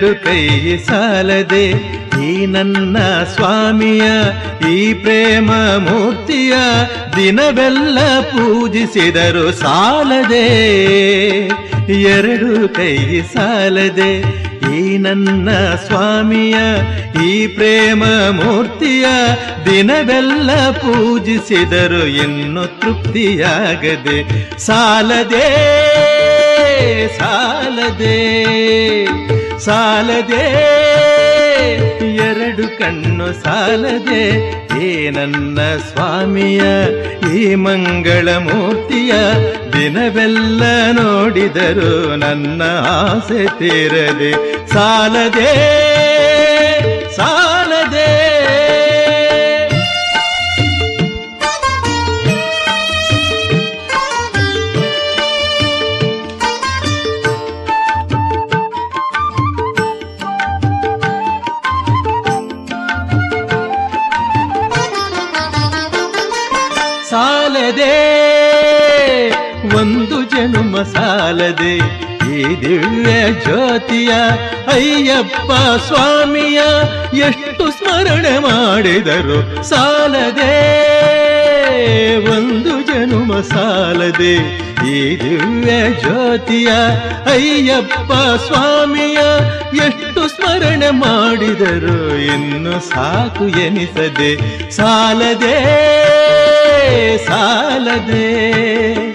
[0.03, 1.66] ಎರಡು ಕೈ ಸಾಲದೆ
[2.26, 2.96] ಈ ನನ್ನ
[3.34, 4.05] ಸ್ವಾಮಿಯ,
[4.70, 5.50] ಈ ಪ್ರೇಮ
[5.84, 6.55] ಮೂರ್ತಿಯ
[7.16, 7.98] ದಿನವೆಲ್ಲ
[8.30, 10.46] ಪೂಜಿಸಿದರು ಸಾಲದೆ.
[12.14, 12.96] ಎರಡು ಕೈ
[13.34, 14.12] ಸಾಲದೆ
[14.76, 15.48] ಈ ನನ್ನ
[15.86, 16.57] ಸ್ವಾಮಿಯ,
[17.28, 18.03] ಈ ಪ್ರೇಮ
[18.40, 19.07] ಮೂರ್ತಿಯ
[19.64, 20.50] ದಿನವೆಲ್ಲ
[20.82, 22.03] ಪೂಜಿಸಿದರು.
[22.24, 24.18] ಇನ್ನು ತೃಪ್ತಿಯಾಗದೆ
[24.66, 25.46] ಸಾಲದೆ
[27.18, 28.18] ಸಾಲದೆ.
[29.64, 30.44] ಸಾಲದೆ,
[32.28, 34.22] ಎರಡು ಕಣ್ಣು ಸಾಲದೆ,
[34.82, 36.62] ಏ ನನ್ನ ಸ್ವಾಮಿಯ,
[37.36, 39.12] ಈ ಮಂಗಳ ಮೂರ್ತಿಯ,
[39.72, 44.32] ದಿನವೆಲ್ಲ ನೋಡಿದರು ನನ್ನ ಆಸೆ ತೀರದೆ
[44.72, 45.52] ಸಾಲದೆ.
[71.22, 71.76] ಸಾಲದೆ
[72.34, 73.12] ಈ ದಿವ್ಯ
[73.42, 74.08] ಜ್ಯೋತಿಯ
[74.66, 75.52] ಅಯ್ಯಪ್ಪ
[75.86, 76.60] ಸ್ವಾಮಿಯ
[77.18, 80.56] ಎಷ್ಟು ಸ್ಮರಣೆ ಮಾಡಿದರು ಸಾಲದೆ,
[82.30, 84.34] ಒಂದು ಜನುಮ ಸಾಲದೆ.
[84.90, 86.68] ಈ ದಿವ್ಯ ಜ್ಯೋತಿಯ
[87.26, 88.12] ಅಯ್ಯಪ್ಪ
[88.46, 89.18] ಸ್ವಾಮಿಯ
[89.76, 94.32] ಎಷ್ಟು ಸ್ಮರಣೆ ಮಾಡಿದರು ಇನ್ನು ಸಾಕು ಎನಿಸದೆ.
[94.70, 95.56] ಸಾಲದೆ
[97.26, 99.11] ಸಾಲದೆ.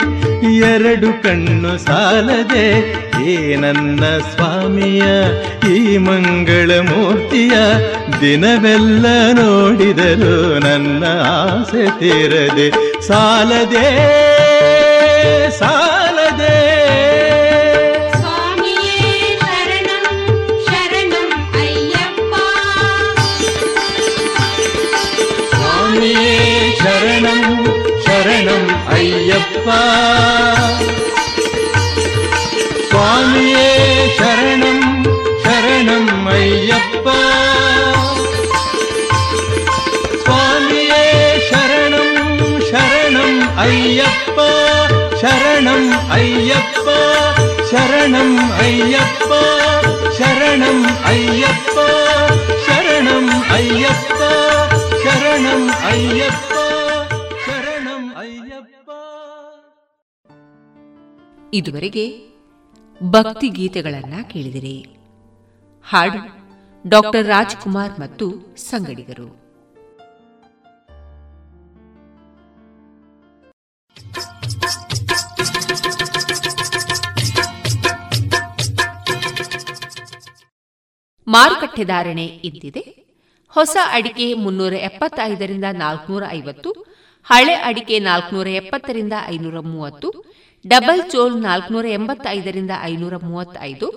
[0.60, 2.66] ಎರಡು ಕಣ್ಣು ಸಾಲದೆ,
[3.26, 5.04] ಏ ನನ್ನ ಸ್ವಾಮಿಯ
[5.76, 7.56] ಈ ಮಂಗಳ ಮೂರ್ತಿಯ
[8.22, 12.70] ದಿನವೆಲ್ಲ ನೋಡಿದರು ನನ್ನ ಆಸೆ ತೀರದೆ
[13.08, 13.08] ಸಾಲದೇ.
[13.08, 14.47] ಸಾಲದೆ
[29.70, 29.88] ಅಯ್ಯಪ್ಪ
[32.84, 33.66] ಸ್ವಾಮಿಯೇ
[34.18, 34.80] ಶರಣಂ
[35.44, 37.08] ಶರಣಂ ಅಯ್ಯಪ್ಪ
[40.22, 41.04] ಸ್ವಾಮಿಯೇ
[41.50, 42.10] ಶರಣಂ
[42.70, 43.34] ಶರಣಂ
[43.66, 44.40] ಅಯ್ಯಪ್ಪ
[45.22, 46.88] ಶರಣಂ ಅಯ್ಯಪ್ಪ
[47.72, 49.32] ಶರಣಂ ಅಯ್ಯಪ್ಪ
[50.20, 50.80] ಶರಣಂ
[51.12, 51.78] ಅಯ್ಯಪ್ಪ
[52.68, 54.22] ಶರಣಂ ಅಯ್ಯಪ್ಪ
[55.04, 56.57] ಶರಣಂ ಅಯ್ಯಪ್ಪ
[61.54, 62.30] ಇದುವರೆಗೆ
[63.04, 64.96] ಭಕ್ತಿ ಗೀತೆಗಳನ್ನ ಕೇಳಿದಿರಿ.
[65.84, 66.38] ಹಾಡು
[66.90, 69.48] ಡಾಕ್ಟರ್ ರಾಜ್ಕುಮಾರ್ ಮತ್ತು ಸಂಗಡಿಗರು.
[81.28, 83.08] ಮಾರುಕಟ್ಟೆ ಧಾರಣೆ ಇದ್ದಿದೆ
[83.50, 86.72] ಹೊಸ ಅಡಿಕೆ ಮುನ್ನೂರ ಎಪ್ಪತ್ತೈದರಿಂದ ನಾಲ್ಕುನೂರ ಐವತ್ತು,
[87.24, 90.27] ಹಳೆ ಅಡಿಕೆ ನಾಲ್ಕುನೂರ ಎಪ್ಪತ್ತರಿಂದ ಐನೂರ ಮೂವತ್ತು
[90.66, 93.88] ಡಬಲ್ ಚೋಲ್ ನಾಲ್ಕುನೂರ ಎಂಬತ್ತೈದರಿಂದ ಐನೂರ ಮೂವತ್ತೈದು,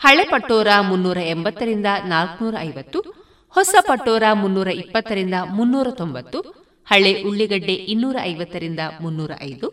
[0.00, 3.00] ಹಳೆ ಪಟೋರ ಮುನ್ನೂರ ಎಂಬತ್ತರಿಂದ ನಾಲ್ಕುನೂರ ಐವತ್ತು,
[3.48, 6.40] ಹೊಸ ಪಟೋರ ಮುನ್ನೂರ ಇಪ್ಪತ್ತರಿಂದ ಮುನ್ನೂರ ತೊಂಬತ್ತು,
[6.86, 9.68] ಹಳೆ ಉಳ್ಳಿಗಡ್ಡೆ ಇನ್ನೂರ ಐವತ್ತರಿಂದ ಮುನ್ನೂರ ಐದು,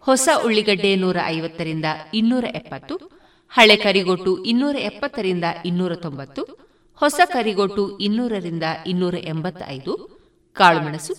[0.00, 1.84] ಹೊಸ ಉಳ್ಳಿಗಡ್ಡೆ ನೂರ ಐವತ್ತರಿಂದ
[2.14, 2.96] ಇನ್ನೂರ ಎಪ್ಪತ್ತು,
[3.48, 6.42] ಹಳೆ ಕರಿಗೊಟ್ಟು ಇನ್ನೂರ ಎಪ್ಪತ್ತರಿಂದ ಇನ್ನೂರ ತೊಂಬತ್ತು,
[7.00, 9.92] ಹೊಸ ಕರಿಗೊಟ್ಟು ಇನ್ನೂರರಿಂದ ಇನ್ನೂರ ಎಂಬತ್ತೈದು,
[10.56, 11.14] ಕಾಳುಮೆಣಸು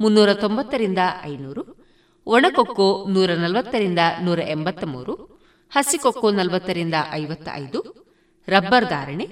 [0.00, 1.89] ಮುನ್ನೂರ ತೊಂಬತ್ತರಿಂದ ಐನೂರು
[2.26, 5.40] ಒಣಕೊಕ್ಕೋ ನೂರ ನಲವತ್ತರಿಂದ ನೂರ ಎಂಬತ್ತ ಮೂರು
[5.70, 8.10] ಹಸಿಕೊಕ್ಕೋ ನಲವತ್ತರಿಂದ ಐವತ್ತ ಐದು
[8.48, 9.26] ರಬ್ಬರ್ ಧಾರಣೆ,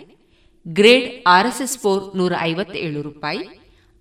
[0.67, 3.49] ಗ್ರೇಡ್ ಆರ್ಎಸ್ಎಸ್ ಫೋರ್ ನೂರ ಐವತ್ತೇಳು ರೂಪಾಯಿ,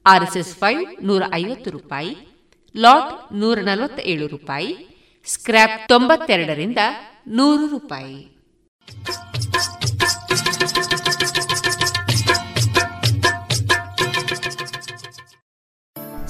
[0.06, 2.18] ಆರ್ಎಸ್ಎಸ್ ಫೈವ್ ನೂರ ಐವತ್ತು ರೂಪಾಯಿ,
[2.76, 6.78] ಲಾಟ್ ನೂರ ನಲವತ್ತ ಏಳು ರೂಪಾಯಿ, ಸ್ಕ್ರ್ಯಾಪ್ ತೊಂಬತ್ತೆರಡರಿಂದ
[7.28, 8.38] ನೂರು ರೂಪಾಯಿ.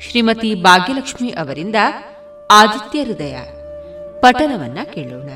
[0.00, 1.76] ಶ್ರೀಮತಿ ಭಾಗ್ಯಲಕ್ಷ್ಮಿ ಅವರಿಂದ
[2.50, 3.38] ಆದಿತ್ಯ ಹೃದಯ,
[4.20, 5.30] ಪಠನವನ್ನ ಕೇಳೋಣ.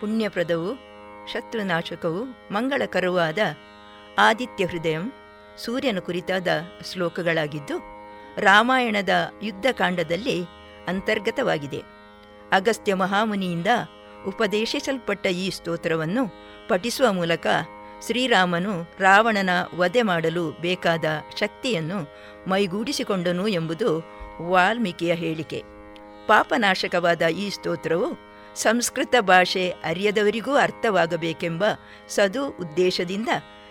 [0.00, 0.70] ಪುಣ್ಯಪ್ರದವು,
[1.32, 3.38] ಶತ್ರುನಾಶಕವು ಮಂಗಳಕರವೂ ಆದ
[4.18, 5.12] ಆದಿತ್ಯ ಹೃದಯಂ
[5.64, 6.48] ಸೂರ್ಯನ ಕುರಿತಾದ
[6.92, 7.78] ಶ್ಲೋಕಗಳಾಗಿದ್ದು,
[8.40, 9.08] ರಾಮಾಯಣದ
[9.42, 10.44] ಯುದ್ಧಕಾಂಡದಲ್ಲಿ
[10.86, 11.82] ಅಂತರ್ಗತವಾಗಿದೆ.
[12.52, 13.66] ಅಗಸ್ತ್ಯ ಮಹಾಮುನಿಯಿಂದ
[14.26, 16.22] ಉಪದೇಶಿಸಲ್ಪಟ್ಟ ಈ ಸ್ತೋತ್ರವನ್ನು
[16.68, 17.46] ಪಠಿಸುವ ಮೂಲಕ
[18.04, 21.04] ಶ್ರೀರಾಮನು ರಾವಣನ ವಧೆ ಮಾಡಲು ಬೇಕಾದ
[21.40, 21.98] ಶಕ್ತಿಯನ್ನು
[22.48, 23.90] ಮೈಗೂಡಿಸಿಕೊಂಡನು ಎಂಬುದು
[24.42, 25.62] ವಾಲ್ಮೀಕಿಯ ಹೇಳಿಕೆ.
[26.26, 28.08] ಪಾಪನಾಶಕವಾದ ಈ ಸ್ತೋತ್ರವು
[28.54, 31.64] ಸಂಸ್ಕೃತ ಭಾಷೆ ಅರಿಯದವರಿಗೂ ಅರ್ಥವಾಗಬೇಕೆಂಬ
[32.08, 33.28] ಸದು ಉದ್ದೇಶದಿಂದ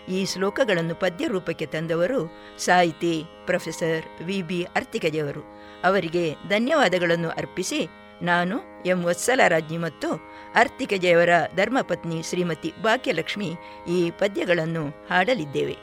[0.10, 2.20] ಈ ಶ್ಲೋಕಗಳನ್ನು ಪದ್ಯ ರೂಪಕ್ಕೆ ತಂದವರು
[2.58, 3.14] ಸಾಹಿತಿ
[3.46, 5.42] ಪ್ರೊಫೆಸರ್ ವಿ ಬಿ ಅರ್ತಿಕಜೆಯವರು
[5.84, 7.80] ಅವರಿಗೆ ಧನ್ಯವಾದಗಳನ್ನು ಅರ್ಪಿಸಿ
[8.22, 10.12] ನಾನು ಎಂ ವತ್ಸಲಾರಾಜ್ಞಿ ಮತ್ತು
[10.56, 13.56] ಅರ್ತಿಕಜೆಯವರ ಧರ್ಮಪತ್ನಿ ಶ್ರೀಮತಿ ಭಾಗ್ಯಲಕ್ಷ್ಮಿ
[13.90, 15.78] ಈ ಪದ್ಯಗಳನ್ನು ಹಾಡಲಿದ್ದೇವೆ.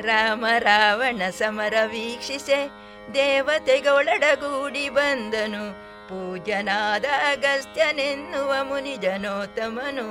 [0.00, 2.70] ರಾಮ ರಾವಣ ಸಮರ ವೀಕ್ಷಿಸೆ,
[3.14, 5.86] ದೇವತೆಗಳೊಡಗೂಡಿ ಬಂದನು.
[6.08, 10.06] ಪೂಜನಾದ ಅಗಸ್ತ್ಯನೆನ್ನುವ ಮುನಿಜನೋತ್ತಮನು.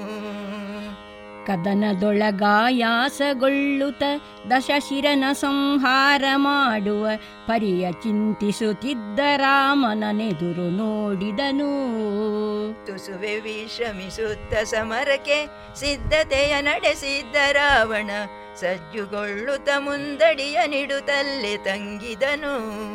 [1.47, 4.03] ಕದನದೊಳಗಾಯಾಸಗೊಳ್ಳುತ್ತ
[4.49, 7.07] ದಶಶಿರನ ಸಂಹಾರ ಮಾಡುವ
[7.47, 11.71] ಪರಿಯ ಚಿಂತಿಸುತ್ತಿದ್ದ ರಾಮನನೆದುರು ನೋಡಿದನು.
[12.85, 15.45] ತುಸುವೆ ವಿಶ್ರಮಿಸುತ್ತ ಸಮರಕ್ಕೆ
[15.79, 18.09] ಸಿದ್ಧತೆಯ ನಡೆಸಿದ್ದ ರಾವಣ
[18.55, 22.85] ಸಜ್ಜುಗೊಳ್ಳುತ್ತ ಮುಂದಡಿಯ ನಿಡುತ್ತಲ್ಲೇ ತಂಗಿದನು.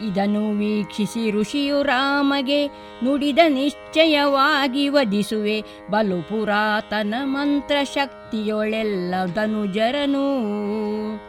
[0.00, 2.66] ಇದನ್ನು ವೀಕ್ಷಿಸಿ ಋಷಿಯು ರಾಮಗೆ
[3.04, 5.64] ನುಡಿದ ನಿಶ್ಚಯವಾಗಿ ವಧಿಸುವೆ.
[5.90, 10.24] ಬಲು ಪುರಾತನ ಮಂತ್ರ ಶಕ್ತಿಯೊಳೆಲ್ಲ ಧನುಜರನು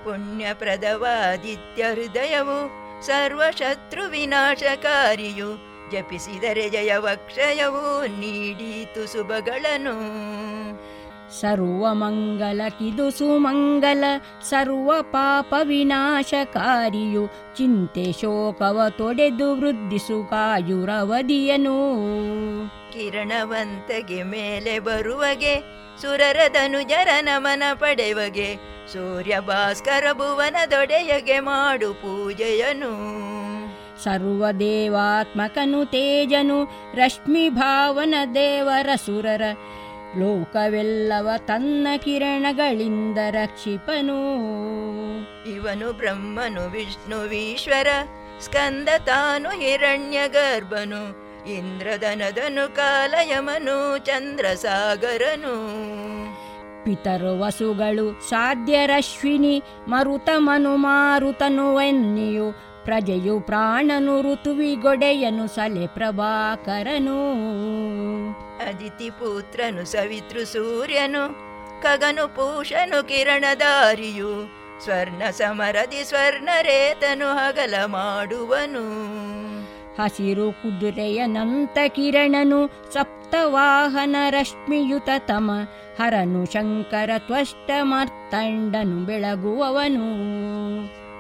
[0.04, 5.74] ಪುಣ್ಯಪ್ರದವಾದಿತ್ಯ ಹೃದಯವು ಸರ್ವಶತ್ರು ವಿನಾಶಕಾರಿಯು.
[5.92, 9.96] ಜಪಿಸಿದರೆ ಜಯವಕ್ಷಯವು ನೀಡೀತು ಶುಭಗಳನ್ನು.
[11.42, 14.04] ಸರ್ವ ಮಂಗಲ ಕಿದು ಸುಮಂಗಲ
[14.50, 17.28] ಸರ್ವ ಪಾಪ ವಿನಾಶಕಾರಿಯು.
[17.28, 21.96] ಚಿಂತೆ ಶೋಕವ ತೊಡೆದು ವೃದ್ಧಿಸು ಕಾಯುರವಧಿಯನು.
[22.94, 25.56] ಕಿರಣವಂತಗೆ ಮೇಲೆ ಬರುವಗೆ
[26.02, 28.56] ಸುರರದನು ಜರ ನಮನ ಪಡೆವಗೆ.
[28.94, 33.24] ಸೂರ್ಯ ಭಾಸ್ಕರ ಭುವನದೊಡೆಯಗೆ ಮಾಡು ಪೂಜೆಯನು.
[34.04, 36.64] ಸರ್ವ ದೇವಾತ್ಮಕನು ತೇಜನು
[36.96, 39.42] ರಶ್ಮಿ ಭಾವನ ದೇವರ ಸುರರ.
[40.18, 44.20] ಲೋಕವೆಲ್ಲವ ತನ್ನ ಕಿರಣಗಳಿಂದ ರಕ್ಷಿಪನು.
[45.52, 47.88] ಇವನು ಬ್ರಹ್ಮನು ವಿಷ್ಣುವೀಶ್ವರ
[48.40, 55.56] ಸ್ಕಂದ ತಾನು ಹಿರಣ್ಯ ಗರ್ಭನು ಇಂದ್ರದನದನು ಕಾಲಯಮನು ಚಂದ್ರಸಾಗರನು.
[56.84, 67.20] ಪಿತರು ವಸುಗಳು ಸಾಧ್ಯರಶ್ವಿನಿ ಮರುತಮನು ಮಾರುತನುವೆನ್ನಿಯು ಪ್ರಜೆಯು ಪ್ರಾಣನು ಋತುವಿಗೊಡೆಯನು ಸಲೆ ಪ್ರಭಾಕರನು.
[68.70, 71.24] ಅದಿತಿ ಪುತ್ರನು ಸವಿತೃ ಸೂರ್ಯನು
[71.82, 78.86] ಕಗನು ಪೂಷನು ಕಿರಣದಾರಿಯು ಸ್ವರ್ಣ ಸಮರದಿ ಸ್ವರ್ಣ ರೇತನು ಹಗಲ ಮಾಡುವನು.
[80.02, 85.52] ಹಸಿರು ಕುದುರೆಯ ನಂತ ಕಿರಣನು ಸಪ್ತವಾಹನ ರಶ್ಮಿಯುತ ತಮ
[86.00, 90.08] ಹರನು ಶಂಕರ ತ್ವಷ್ಟ ಮರ್ತಂಡನು ಬೆಳಗುವವನು.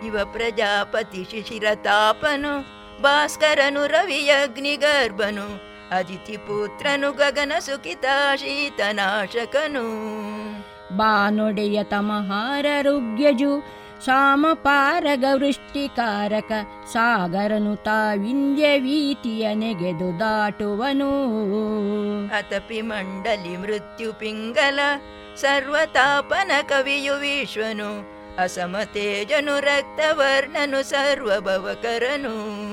[0.05, 10.03] ಇವ ಪ್ರಜಾಪತಿ ಶಿಶಿರ ತಾಪನು ಭಾಸ್ಕರನು ರವಿಯಗ್ನಿಗರ್ಭನು ಅದಿತಿ ಪುತ್ರನು ಗಗನ ಸುಖಿತ ಶೀತನಾಶಕನು
[10.97, 16.51] ಬಾನೊಡೆಯ ತಮಹಾರರುಗ್ಯಜು ಸಾಮಪಾರಗ ವೃಷ್ಟಿಕಾರಕ
[16.93, 21.11] ಸಾಗರನು ತಾವಿಂದ್ಯ ವೀತಿಯ ನೆಗೆದು ದಾಟುವನು.
[22.37, 24.79] ಅತಪಿ ಮಂಡಲಿ ಮೃತ್ಯು ಪಿಂಗಲ
[25.35, 32.63] ಸರ್ವತಾಪನ ಕವಿಯು ವಿಶ್ವನು ಅಸಮತೇಜನು ರಕ್ತವರ್ಣನು ಸರ್ವಭವಕರನು.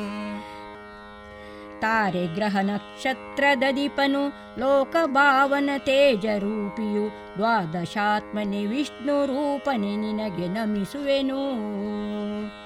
[1.81, 11.41] ತಾರೆ ಗ್ರಹ ನಕ್ಷತ್ರದ ಲೋಕ ಲೋಕಭಾವನ ತೇಜ ರೂಪಿಯು ದ್ವಾದಶಾತ್ಮನೆ ವಿಷ್ಣು ರೂಪನೆ ನಿನಗೆ ನಮಿಸುವೆನು.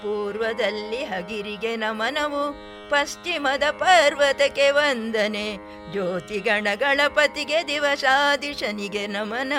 [0.01, 2.53] ಪೂರ್ವದಲ್ಲಿ ಹಗಿರಿಗೆ ನಮನವು
[2.89, 5.57] ಪಶ್ಚಿಮದ ಪರ್ವತಕ್ಕೆ ವಂದನೆ
[5.91, 9.53] ಜ್ಯೋತಿ ಗಣಗಳಪತಿಗೆ ದಿವಸಾದಿಶನಿಗೆ ನಮನ.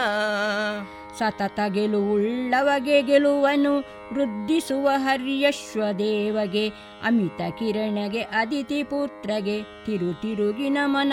[1.19, 6.73] ಸತತ ಗೆಲುವುಳ್ಳವಗೆ ಗೆಲುವನು ವೃದ್ಧಿಸುವ ಹರ್ಯಶ್ವದೇವಗೆ
[7.07, 11.13] ಅಮಿತ ಕಿರಣಗೆ ಅದಿತಿ ಪುತ್ರಗೆ ತಿರು ತಿರುಗಿ ನಮನ.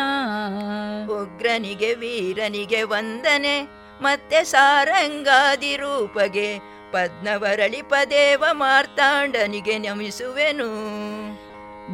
[1.05, 3.67] ಉಗ್ರನಿಗೆ ವೀರನಿಗೆ ವಂದನೆ
[4.01, 6.59] ಮತ್ತೆ ಸಾರಂಗಾದಿ ರೂಪಗೆ
[6.91, 10.69] ಪದ್ಮವರಳಿ ಪದೇವ ಮಾರ್ತಾಂಡನಿಗೆ ನಮಿಸುವೆನು.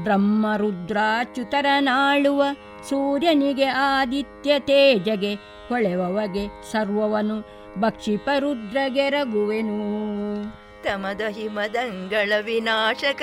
[0.03, 2.43] ಬ್ರಹ್ಮರುದ್ರಾಚ್ಯುತರನಾಳುವ
[2.89, 5.35] ಸೂರ್ಯನಿಗೆ ಆದಿತ್ಯ ತೇಜಗೆ
[5.69, 9.79] ಹೊಳೆವವಗೆ ಸರ್ವವನು ಭಕ್ಷಿಪರುದ್ರಗೆ ರಘುವೆನು.
[10.83, 13.21] ತಮದ ಹಿಮದಂಗಳ ವಿನಾಶಕ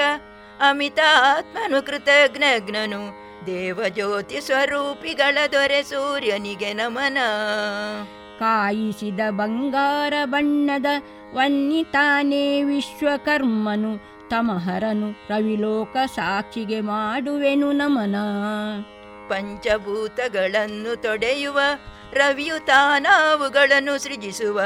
[0.61, 7.18] ಅಮಿತಾತ್ಮನು ಕೃತಜ್ಞಜ್ಞನು ದೇವಜ್ಯೋತಿ ಸ್ವರೂಪಿಗಳ ದೊರೆ ಸೂರ್ಯನಿಗೆ ನಮನ.
[8.38, 10.86] ಕಾಯಿಸಿದ ಬಂಗಾರ ಬಣ್ಣದ
[11.34, 18.16] ವನ್ನಿತಾನೇ ವಿಶ್ವಕರ್ಮನು ತಮಹರನು ರವಿಲೋಕ ಸಾಕ್ಷಿಗೆ ಮಾಡುವೆನು ನಮನ.
[19.29, 21.61] ಪಂಚಭೂತಗಳನ್ನು ತೊಡೆಯುವ
[22.12, 24.61] ರವಿಯು ತಾನಾವುಗಳನ್ನು ಸೃಜಿಸುವ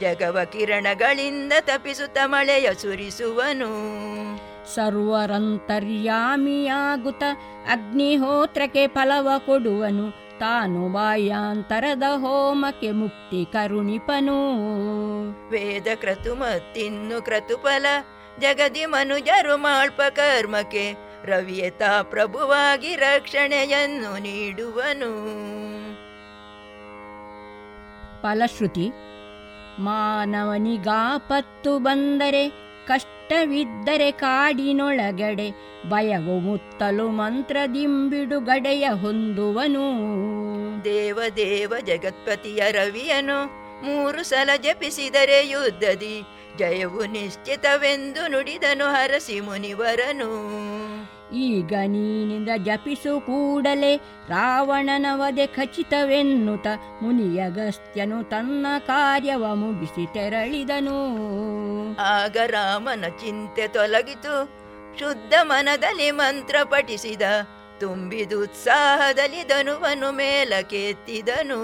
[0.00, 4.00] ಜಗವ ಕಿರಣಗಳಿಂದ ತಪಿಸುತ್ತ ಮಳೆಯ ಸುರಿಸುವನು.
[4.74, 7.22] ಸರ್ವರಂತರ್ಯಾಮಿಯಾಗುತ್ತ
[7.70, 10.30] ಅಗ್ನಿಹೋತ್ರಕ್ಕೆ ಫಲವ ಕೊಡುವನು.
[10.40, 15.48] ತಾನು ಬಾಯಾಂತರದ ಹೋಮಕ್ಕೆ ಮುಕ್ತಿ ಕರುಣಿಪನು.
[15.48, 17.86] ವೇದ ಕ್ರತು ಮತ್ತಿನ್ನು ಕ್ರತುಫಲ
[18.40, 25.12] ಜಗದಿ ಮನುಜರು ಮಾಳ್ಪ ಕರ್ಮಕ್ಕೆ ರವಿಯತ ಪ್ರಭುವಾಗಿ ರಕ್ಷಣೆಯನ್ನು ನೀಡುವನು.
[28.22, 28.90] ಫಲಶ್ರುತಿ
[29.78, 32.52] ಮಾನವನಿಗಾಪತ್ತು ಬಂದರೆ
[32.86, 35.50] ಕಷ್ಟವಿದ್ದರೆ ಕಾಡಿನೊಳಗಡೆ
[35.88, 40.10] ಭಯವು ಮುತ್ತಲು ಮಂತ್ರದಿಂಬಿಡುಗಡೆಯ ಹೊಂದುವನು.
[40.84, 46.22] ದೇವ ದೇವ ಜಗತ್ಪತಿಯ ರವಿಯನು ಮೂರು ಸಲ ಜಪಿಸಿದರೆ ಯುದ್ಧದಿ
[46.60, 50.30] ಜಯವು ನಿಶ್ಚಿತವೆಂದು ನುಡಿದನು ಹರಸಿ ಮುನಿವರನು.
[51.34, 53.96] ಈಗ ನೀನಿಂದ ಜಪಿಸು ಕೂಡಲೇ
[54.28, 56.66] ರಾವಣನ ವಧೆ ಖಚಿತವೆನ್ನುತ
[57.02, 60.98] ಮುನಿಯಗಸ್ತ್ಯನು ತನ್ನ ಕಾರ್ಯವ ಮುಗಿಸಿ ತೆರಳಿದನು.
[62.02, 64.34] ಆಗ ರಾಮನ ಚಿಂತೆ ತೊಲಗಿತು.
[64.98, 67.22] ಶುದ್ಧ ಮನದಲ್ಲಿ ಮಂತ್ರ ಪಠಿಸಿದ.
[67.80, 71.60] ತುಂಬಿದುತ್ಸಾಹದಲ್ಲಿ ಧನುವನು ಮೇಲಕ್ಕೆತ್ತಿದನು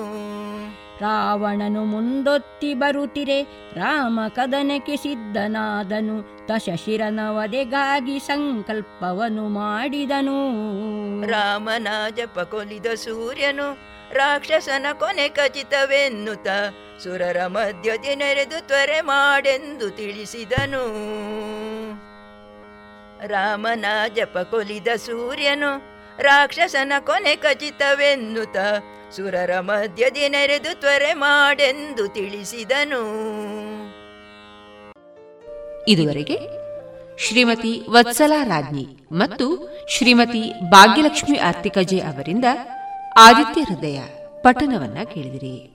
[1.02, 3.42] ರಾವಣನು ಮುಂದೊತ್ತಿ ಬರುತ್ತಿರೆ,
[3.76, 10.38] ರಾಮ ಕದನಕ್ಕೆ ಸಿದ್ಧನಾದನು ತಶಿರನ ವಧೆಗಾಗಿ ಸಂಕಲ್ಪವನು ಮಾಡಿದನು.
[11.26, 16.48] ರಾಮನ ಜಪ ಕೊಲಿದ ಸೂರ್ಯನು ರಾಕ್ಷಸನ ಕೊನೆ ಖಚಿತವೆನ್ನುತ
[17.02, 20.84] ಸುರರ ಮಧ್ಯದಿ ನೆರೆದು ತ್ವರೆ ಮಾಡೆಂದು ತಿಳಿಸಿದನು.
[23.26, 23.84] ರಾಮನ
[24.16, 28.56] ಜಪ ಕೊಲಿದ ಸೂರ್ಯನು ರಾಕ್ಷಸನ ಕೊನೆ ಖಚಿತವೆನ್ನುತ
[29.16, 33.02] ಸುರರ ಮಧ್ಯದಿ ನೆರೆದು ತ್ವರೆ ಮಾಡೆಂದು ತಿಳಿಸಿದನು.
[35.88, 36.38] ಇದುವರೆಗೆ
[37.18, 42.44] ಶ್ರೀಮತಿ ವತ್ಸಲಾ ರಾಜ್ಞಿ ಮತ್ತು ಶ್ರೀಮತಿ ಭಾಗ್ಯಲಕ್ಷ್ಮಿ ಆರ್ತಿಕಜೆ ಅವರಿಂದ
[43.18, 44.00] ಆದಿತ್ಯ ಹೃದಯ
[44.40, 45.72] ಪಠನವನ್ನ ಕೇಳಿದಿರಿ.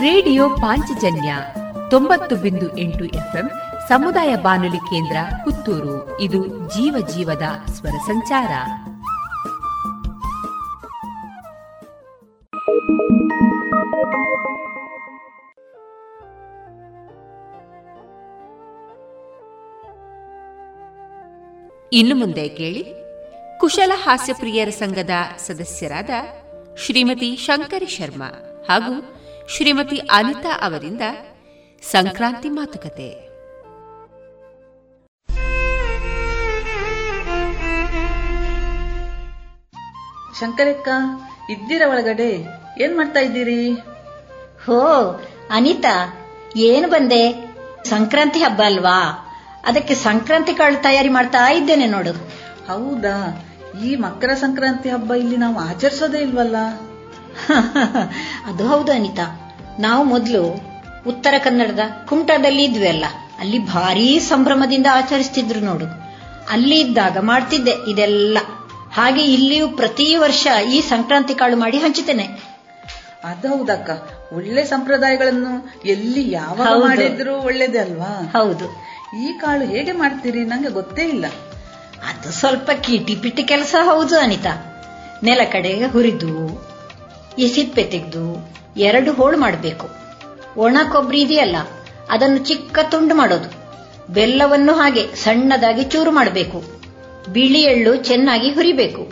[0.00, 1.36] ರೇಡಿಯೋ ಪಾಂಚಜನ್ಯ
[1.90, 3.50] ತೊಂಬತ್ತು ಬಿಂದು ಎಂಟು ಎಫ್ಎಂ
[3.92, 6.20] ಸಮುದಾಯ ಬಾನುಲಿ ಕೇಂದ್ರ ಪುತ್ತೂರು.
[6.20, 8.48] ಇದು ಜೀವ ಜೀವದ ಸ್ವರ ಸಂಚಾರ.
[21.92, 22.94] ಇನ್ನು ಮುಂದೆ ಕೇಳಿ.
[23.58, 26.10] ಕುಶಲ ಹಾಸ್ಯಪ್ರಿಯರ ಸಂಘದ ಸದಸ್ಯರಾದ
[26.76, 28.28] ಶ್ರೀಮತಿ ಶಂಕರಿ ಶರ್ಮಾ
[28.68, 29.16] ಹಾಗೂ
[29.48, 31.00] ಶ್ರೀಮತಿ ಅನಿತಾ ಅವರಿಂದ
[31.82, 33.31] ಸಂಕ್ರಾಂತಿ ಮಾತುಕತೆ.
[40.42, 40.88] ಶಂಕರಕ್ಕ
[41.50, 42.30] ಇದ್ದೀರ ಒಳಗಡೆ
[42.80, 43.72] ಏನ್ ಮಾಡ್ತಾ ಇದ್ದೀರಿ?
[44.66, 44.80] ಹೋ
[45.50, 46.24] ಅನಿತಾ
[46.56, 47.52] ಏನು ಬಂದೆ?
[47.84, 49.28] ಸಂಕ್ರಾಂತಿ ಹಬ್ಬ ಅಲ್ವಾ?
[49.64, 52.12] ಅದಕ್ಕೆ ಸಂಕ್ರಾಂತಿ ಕಾಳು ತಯಾರಿ ಮಾಡ್ತಾ ಇದ್ದೇನೆ ನೋಡು.
[52.68, 53.44] ಹೌದಾ?
[53.84, 56.56] ಈ ಮಕರ ಸಂಕ್ರಾಂತಿ ಹಬ್ಬ ಇಲ್ಲಿ ನಾವು ಆಚರಿಸೋದೇ ಇಲ್ವಲ್ಲ?
[58.46, 59.56] ಅದು ಹೌದು ಅನಿತಾ.
[59.78, 60.42] ನಾವು ಮೊದಲು
[61.06, 63.04] ಉತ್ತರ ಕನ್ನಡದ ಕುಮಟಾದಲ್ಲಿ ಇದ್ವಿ ಅಲ್ಲ.
[63.38, 65.86] ಅಲ್ಲಿ ಭಾರೀ ಸಂಭ್ರಮದಿಂದ ಆಚರಿಸ್ತಿದ್ರು ನೋಡು.
[66.50, 68.38] ಅಲ್ಲಿ ಇದ್ದಾಗ ಮಾಡ್ತಿದ್ದೆ ಇದೆಲ್ಲ.
[68.92, 72.52] ಹಾಗೆ ಇಲ್ಲಿಯೂ ಪ್ರತಿ ವರ್ಷ ಈ ಸಂಕ್ರಾಂತಿ ಕಾಳು ಮಾಡಿ ಹಂಚುತ್ತೇನೆ.
[73.24, 74.32] ಅದೌದಕ್ಕ ಹೌದಕ್ಕ.
[74.32, 78.30] ಒಳ್ಳೆ ಸಂಪ್ರದಾಯಗಳನ್ನು ಎಲ್ಲಿ ಯಾವಾಗ ಮಾಡಿದ್ರು ಒಳ್ಳೇದೇ ಅಲ್ವಾ?
[78.32, 78.66] ಹೌದು.
[79.22, 81.24] ಈ ಕಾಳು ಹೇಗೆ ಮಾಡ್ತೀರಿ ನಂಗೆ ಗೊತ್ತೇ ಇಲ್ಲ.
[82.08, 84.52] ಅದು ಸ್ವಲ್ಪ ಕೀಟಿ ಪಿಟಿ ಕೆಲಸ ಹೌದು ಅನಿತಾ.
[85.22, 86.62] ನೆಲ ಕಡೆಗೆ ಹುರಿದು
[87.38, 89.88] ಈ ಸಿಪ್ಪೆ ತೆಗೆದು ಎರಡು ಹೋಳು ಮಾಡಬೇಕು.
[90.56, 91.56] ಒಣ ಕೊಬ್ಬರಿ ಇದೆಯಲ್ಲ
[92.10, 93.48] ಅದನ್ನು ಚಿಕ್ಕ ತುಂಡು ಮಾಡೋದು.
[94.12, 96.81] ಬೆಲ್ಲವನ್ನು ಹಾಗೆ ಸಣ್ಣದಾಗಿ ಚೂರು ಮಾಡಬೇಕು.
[97.28, 99.10] ಬಿಳಿ ಎಳ್ಳು ಚೆನ್ನಾಗಿ ಹುರಿಬೇಕು.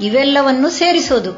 [0.00, 1.32] ಇವೆಲ್ಲವನ್ನು ಸೇರಿಸೋದು.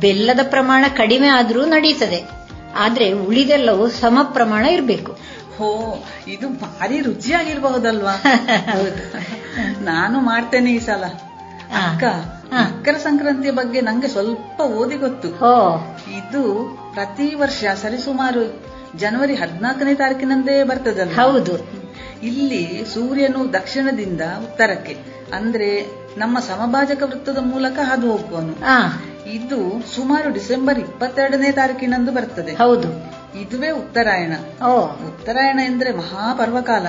[0.00, 2.30] ಬೆಲ್ಲದ ಪ್ರಮಾಣ ಕಡಿಮೆ ಆದರೂ ನಡೀತದೆ.
[2.76, 5.12] ಆದ್ರೆ ಉಳಿದೆಲ್ಲವೂ ಸಮ ಪ್ರಮಾಣ ಇರಬೇಕು.
[5.56, 8.22] ಹೋ ಇದು ಭಾರಿ ರುಚಿಯಾಗಿರ್ಬಹುದಲ್ವಾ?
[9.80, 11.04] ನಾನು ಮಾಡ್ತೇನೆ ಈ ಸಲ.
[11.74, 12.04] ಅಕ್ಕ
[12.52, 15.28] ಮಕರ ಸಂಕ್ರಾಂತಿಯ ಬಗ್ಗೆ ನಂಗೆ ಸ್ವಲ್ಪ ಓದಿ ಗೊತ್ತು.
[16.18, 18.64] ಇದು ಪ್ರತಿ ವರ್ಷ ಸರಿಸುಮಾರು
[18.96, 21.12] ಜನವರಿ ಹದಿನಾಲ್ಕನೇ ತಾರೀಕಿನಂದೇ ಬರ್ತದಲ್ಲ?
[21.12, 21.84] ಹೌದು.
[22.22, 25.13] ಇಲ್ಲಿ ಸೂರ್ಯನು ದಕ್ಷಿಣದಿಂದ ಉತ್ತರಕ್ಕೆ.
[25.36, 28.54] ಅಂದ್ರೆ ನಮ್ಮ ಸಮಭಾಜಕ ವೃತ್ತದ ಮೂಲಕ ಹಾದು ಹೋಗುವನು.
[29.28, 32.52] ಇದು ಸುಮಾರು ಡಿಸೆಂಬರ್ ಇಪ್ಪತ್ತೆರಡನೇ ತಾರೀಕಿನಂದು ಬರ್ತದೆ.
[32.52, 32.88] ಹೌದು.
[33.38, 34.32] ಇದುವೇ ಉತ್ತರಾಯಣ.
[34.66, 34.80] ಓ.
[34.86, 36.86] ಉತ್ತರಾಯಣ ಎಂದ್ರೆ ಮಹಾಪರ್ವಕಾಲ.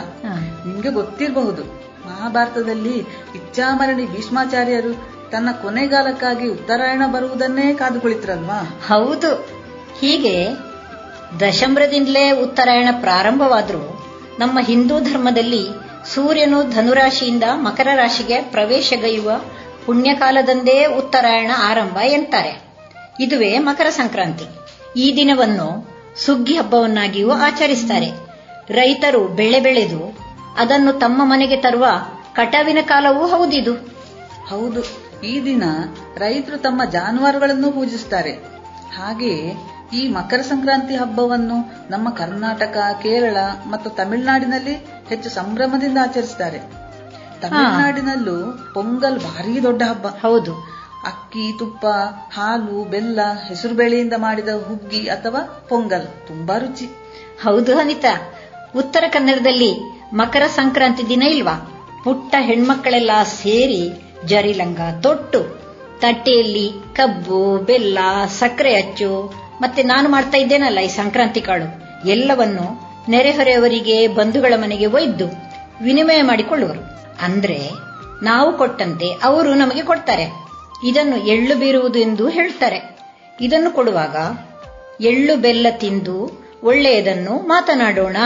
[0.67, 1.63] ನಿಮ್ಗೆ ಗೊತ್ತಿರಬಹುದು.
[2.05, 2.97] ಮಹಾಭಾರತದಲ್ಲಿ
[3.35, 9.47] ಇಚ್ಛಾಮರಣಿ ಭೀಷ್ಮಾಚಾರ್ಯರು ತನ್ನ ಕೊನೆಗಾಲಕ್ಕಾಗಿ ಉತ್ತರಾಯಣ ಬರುವುದನ್ನೇ ಕಾದು ಕುಳಿತರಲ್ವಾ ಹೌದು.
[9.99, 10.47] ಹೀಗೆ
[11.39, 14.01] ದಶಮ್ರದಿಂದಲೇ ಉತ್ತರಾಯಣ ಪ್ರಾರಂಭವಾದ್ರೂ
[14.39, 19.31] ನಮ್ಮ ಹಿಂದೂ ಧರ್ಮದಲ್ಲಿ ಸೂರ್ಯನು ಧನುರಾಶಿಯಿಂದ ಮಕರ ರಾಶಿಗೆ ಪ್ರವೇಶಗೈಯುವ
[19.85, 22.61] ಪುಣ್ಯಕಾಲದಂದೇ ಉತ್ತರಾಯಣ ಆರಂಭ ಎಂತಾರೆ.
[23.19, 24.45] ಇದುವೇ ಮಕರ ಸಂಕ್ರಾಂತಿ.
[24.99, 28.11] ಈ ದಿನವನ್ನು ಸುಗ್ಗಿ ಹಬ್ಬವನ್ನಾಗಿಯೂ ಆಚರಿಸ್ತಾರೆ.
[28.69, 30.17] ರೈತರು ಬೆಳೆ ಬೆಳೆದು
[30.57, 31.85] ಅದನ್ನು ತಮ್ಮ ಮನೆಗೆ ತರುವ
[32.33, 33.73] ಕಟಾವಿನ ಕಾಲವೂ ಹೌದಿದು.
[34.47, 35.05] ಹೌದು.
[35.21, 35.63] ಈ ದಿನ
[36.17, 38.31] ರೈತರು ತಮ್ಮ ಜಾನುವಾರುಗಳನ್ನು ಪೂಜಿಸುತ್ತಾರೆ
[38.97, 39.53] ಹಾಗೆಯೇ
[39.93, 43.37] ಈ ಮಕರ ಸಂಕ್ರಾಂತಿ ಹಬ್ಬವನ್ನು ನಮ್ಮ ಕರ್ನಾಟಕ ಕೇರಳ
[43.69, 44.73] ಮತ್ತು ತಮಿಳುನಾಡಿನಲ್ಲಿ
[45.09, 46.59] ಹೆಚ್ಚು ಸಂಭ್ರಮದಿಂದ ಆಚರಿಸುತ್ತಾರೆ
[47.41, 50.07] ತಮಿಳುನಾಡಿನಲ್ಲೂ ಪೊಂಗಲ್ ಭಾರಿ ದೊಡ್ಡ ಹಬ್ಬ.
[50.07, 50.53] ಹೌದು.
[51.05, 51.85] ಅಕ್ಕಿ ತುಪ್ಪ
[52.33, 56.27] ಹಾಲು ಬೆಲ್ಲ ಹೆಸರು ಬೇಳೆಯಿಂದ ಮಾಡಿದ ಹುಗ್ಗಿ ಅಥವಾ ಪೊಂಗಲ್.
[56.27, 56.85] ತುಂಬಾ ರುಚಿ.
[57.43, 58.33] ಹೌದು ಅನಿತಾ.
[58.75, 59.79] ಉತ್ತರ ಕನ್ನಡದಲ್ಲಿ
[60.13, 61.71] ಮಕರ ಸಂಕ್ರಾಂತಿ ದಿನ ಇಲ್ವಾ?
[62.03, 63.91] ಪುಟ್ಟ ಹೆಣ್ಮಕ್ಕಳೆಲ್ಲ ಸೇರಿ
[64.25, 65.65] ಜರಿಲಂಗ ತೊಟ್ಟು.
[65.99, 69.44] ತಟ್ಟೆಯಲ್ಲಿ ಕಬ್ಬು ಬೆಲ್ಲ ಸಕ್ಕರೆ ಅಚ್ಚು.
[69.61, 71.85] ಮತ್ತೆ ನಾನು ಮಾಡ್ತಾ ಇದ್ದೇನಲ್ಲ ಈ ಸಂಕ್ರಾಂತಿ ಕಾಳು?
[72.07, 75.25] ಎಲ್ಲವನ್ನು ನೆರೆಹೊರೆಯವರಿಗೆ, ಬಂಧುಗಳ ಮನೆಗೆ ಒಯ್ದು
[75.83, 76.79] ವಿನಿಮಯ ಮಾಡಿಕೊಳ್ಳುವರು.
[77.21, 77.69] ಅಂದ್ರೆ
[78.23, 80.45] ನಾವು ಕೊಟ್ಟಂತೆ ಅವರು ನಮಗೆ ಕೊಡ್ತಾರೆ.
[80.83, 82.97] ಇದನ್ನು ಎಳ್ಳು ಬೀರುವುದು ಎಂದು ಹೇಳ್ತಾರೆ.
[83.41, 84.15] ಇದನ್ನು ಕೊಡುವಾಗ
[85.03, 88.17] ಎಳ್ಳು ಬೆಲ್ಲ ತಿಂದು ಒಳ್ಳೆಯದನ್ನು ಮಾತನಾಡೋಣ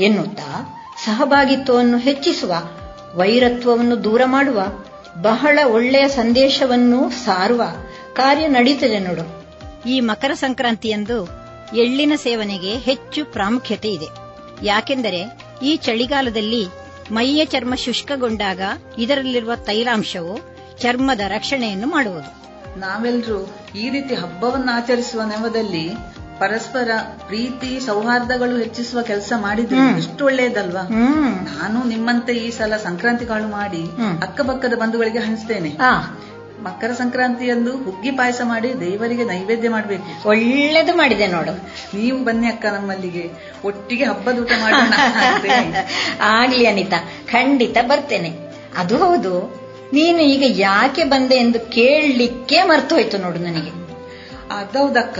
[0.00, 0.74] ಎನ್ನುತ್ತಾ
[1.04, 2.52] ಸಹಭಾಗಿತ್ವವನ್ನು ಹೆಚ್ಚಿಸುವ,
[3.14, 4.62] ವೈರತ್ವವನ್ನು ದೂರ ಮಾಡುವ,
[5.22, 7.62] ಬಹಳ ಒಳ್ಳೆಯ ಸಂದೇಶವನ್ನು ಸಾರುವ
[8.12, 9.37] ಕಾರ್ಯ ನಡೀತದೆ ನೋಡು.
[9.86, 11.26] ಈ ಮಕರ ಸಂಕ್ರಾಂತಿಯಂದು
[11.76, 14.08] ಎಳ್ಳಿನ ಸೇವನೆಗೆ ಹೆಚ್ಚು ಪ್ರಾಮುಖ್ಯತೆ ಇದೆ.
[14.62, 16.66] ಯಾಕೆಂದರೆ ಈ ಚಳಿಗಾಲದಲ್ಲಿ
[17.10, 18.60] ಮೈಯ ಚರ್ಮ ಶುಷ್ಕಗೊಂಡಾಗ
[18.98, 22.48] ಇದರಲ್ಲಿರುವ ತೈಲಾಂಶವು ಚರ್ಮದ ರಕ್ಷಣೆಯನ್ನು ಮಾಡುವುದು.
[22.80, 26.90] ನಾವೆಲ್ಲರೂ ಈ ರೀತಿ ಹಬ್ಬವನ್ನು ಆಚರಿಸುವ ನೆವದಲ್ಲಿ ಪರಸ್ಪರ
[27.26, 30.82] ಪ್ರೀತಿ ಸೌಹಾರ್ದಗಳು ಹೆಚ್ಚಿಸುವ ಕೆಲಸ ಮಾಡಿದ್ರೆ ಎಷ್ಟು ಒಳ್ಳೆಯದಲ್ವಾ?
[31.44, 33.82] ನಾನು ನಿಮ್ಮಂತೆ ಈ ಸಲ ಸಂಕ್ರಾಂತಿ ಕಾಳು ಮಾಡಿ
[34.22, 35.70] ಅಕ್ಕಪಕ್ಕದ ಬಂಧುಗಳಿಗೆ ಹಂಚ್ತೇನೆ.
[36.62, 40.28] ಮಕರ ಸಂಕ್ರಾಂತಿಯಂದು ಹುಗ್ಗಿ ಪಾಯಸ ಮಾಡಿ ದೇವರಿಗೆ ನೈವೇದ್ಯ ಮಾಡಬೇಕು.
[40.28, 41.52] ಒಳ್ಳೇದು ಮಾಡಿದೆ ನೋಡು.
[41.96, 43.30] ನೀವು ಬನ್ನಿ ಅಕ್ಕ ನಮ್ಮಲ್ಲಿಗೆ.
[43.64, 45.48] ಒಟ್ಟಿಗೆ ಹಬ್ಬದ ಊಟ ಮಾಡೋಣ ಅಂತೆ.
[46.20, 46.96] ಆಗ್ಲಿ ಅನಿತಾ
[47.32, 48.30] ಖಂಡಿತ ಬರ್ತೇನೆ.
[48.76, 49.58] ಅದು ಹೌದು.
[49.92, 53.70] ನೀನು ಈಗ ಯಾಕೆ ಬಂದೆ ಎಂದು ಕೇಳಲಿಕ್ಕೆ ಮರ್ತು ಹೋಯ್ತು ನೋಡು ನನಗೆ.
[54.50, 55.18] ಅದೌದಕ್ಕ.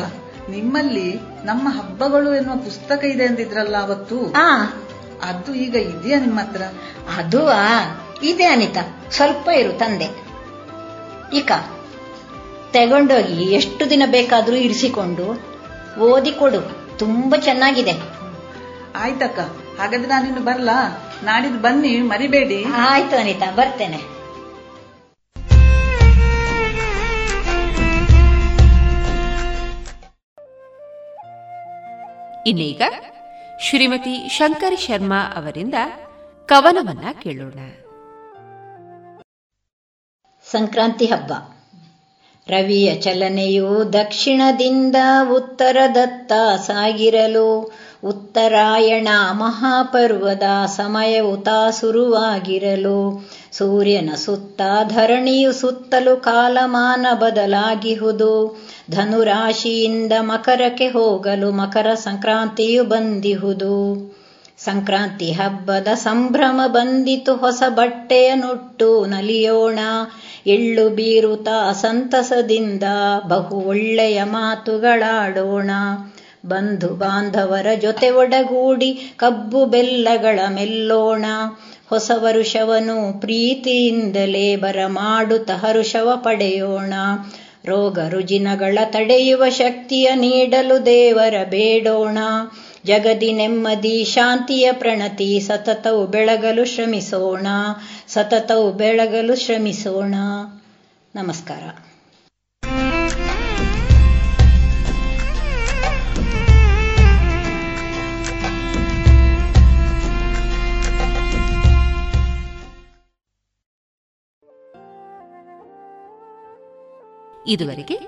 [0.51, 1.15] ನಿಮ್ಮಲ್ಲಿ
[1.45, 4.33] ನಮ್ಮ ಹಬ್ಬಗಳು ಎನ್ನುವ ಪುಸ್ತಕ ಇದೆ ಅಂದಿದ್ರಲ್ಲ ಅವತ್ತು?
[5.23, 6.63] ಅದು ಈಗ ಇದೆಯಾ ನಿಮ್ಮ ಹತ್ರ
[7.17, 7.41] ಅದು
[8.23, 9.07] ಇದೆ ಅನಿತಾ.
[9.11, 10.28] ಸ್ವಲ್ಪ ಇರು ತಂದೆ.
[11.33, 11.53] ಇಕ
[12.73, 15.27] ತಗೊಂಡೋಗಿ ಎಷ್ಟು ದಿನ ಬೇಕಾದ್ರೂ ಇರಿಸಿಕೊಂಡು
[16.01, 16.61] ಓದಿಕೊಡು
[16.99, 17.93] ತುಂಬಾ ಚೆನ್ನಾಗಿದೆ.
[18.97, 19.39] ಆಯ್ತಕ್ಕ
[19.81, 21.05] ಹಾಗಾದ್ರೆ ನಾನಿನ್ನು ಬರಲಾ?
[21.25, 22.65] ನಾಡಿದ್ದು ಬನ್ನಿ ಮರಿಬೇಡಿ.
[22.65, 24.19] ಆಯ್ತು ಅನಿತಾ ಬರ್ತೇನೆ.
[32.47, 32.83] ಇನ್ನೀಗ
[33.61, 35.75] ಶ್ರೀಮತಿ ಶಂಕರ್ ಶರ್ಮಾ ಅವರಿಂದ
[36.47, 37.59] ಕವನವನ್ನ ಕೇಳೋಣ.
[40.53, 41.33] ಸಂಕ್ರಾಂತಿ ಹಬ್ಬ.
[42.47, 44.97] ರವಿಯ ಚಲನೆಯು ದಕ್ಷಿಣದಿಂದ
[45.33, 46.33] ಉತ್ತರದತ್ತ
[46.67, 47.73] ಸಾಗಿರಲು
[48.05, 50.43] ಉತ್ತರಾಯಣ ಮಹಾಪರ್ವದ
[50.77, 58.59] ಸಮಯವು ತಾಸುರುವಾಗಿರಲು ಸೂರ್ಯನ ಸುತ್ತ ಧರಣಿಯು ಸುತ್ತಲೂ ಕಾಲಮಾನ ಬದಲಾಗಿಹುದು.
[58.91, 63.75] ಧನುರಾಶಿಯಿಂದ ಮಕರಕ್ಕೆ ಹೋಗಲು ಮಕರ ಸಂಕ್ರಾಂತಿಯು ಬಂದಿಹುದು.
[64.59, 67.37] ಸಂಕ್ರಾಂತಿ ಹಬ್ಬದ ಸಂಭ್ರಮ ಬಂದಿತು.
[67.37, 69.79] ಹೊಸ ಬಟ್ಟೆಯ ನುಟ್ಟು ನಲಿಯೋಣ.
[70.47, 72.83] ಎಳ್ಳು ಬೀರುತ ಸಂತಸದಿಂದ
[73.29, 75.71] ಬಹು ಒಳ್ಳೆಯ ಮಾತುಗಳಾಡೋಣ.
[76.47, 81.25] ಬಂಧು ಬಾಂಧವರ ಜೊತೆ ಒಡಗೂಡಿ ಕಬ್ಬು ಬೆಲ್ಲಗಳ ಮೆಲ್ಲೋಣ.
[81.89, 86.93] ಹೊಸ ವರುಷವನು ಪ್ರೀತಿಯಿಂದಲೇ ಬರಮಾಡುತ್ತ ಹರುಷವ ಪಡೆಯೋಣ.
[87.65, 92.19] ರೋಗ ರುಜಿನಗಳ ತಡೆಯುವ ಶಕ್ತಿಯ ನೀಡಲು ದೇವರ ಬೇಡೋಣ.
[92.87, 97.47] ಜಗದಿ ನೆಮ್ಮದಿ ಶಾಂತಿಯ ಪ್ರಣತಿ ಸತತವು ಬೆಳಗಲು ಶ್ರಮಿಸೋಣ.
[98.09, 100.15] ಸತತವು ಬೆಳಗಲು ಶ್ರಮಿಸೋಣ.
[101.15, 101.63] ನಮಸ್ಕಾರ.
[117.47, 117.99] ಇದುವರೆಗೆ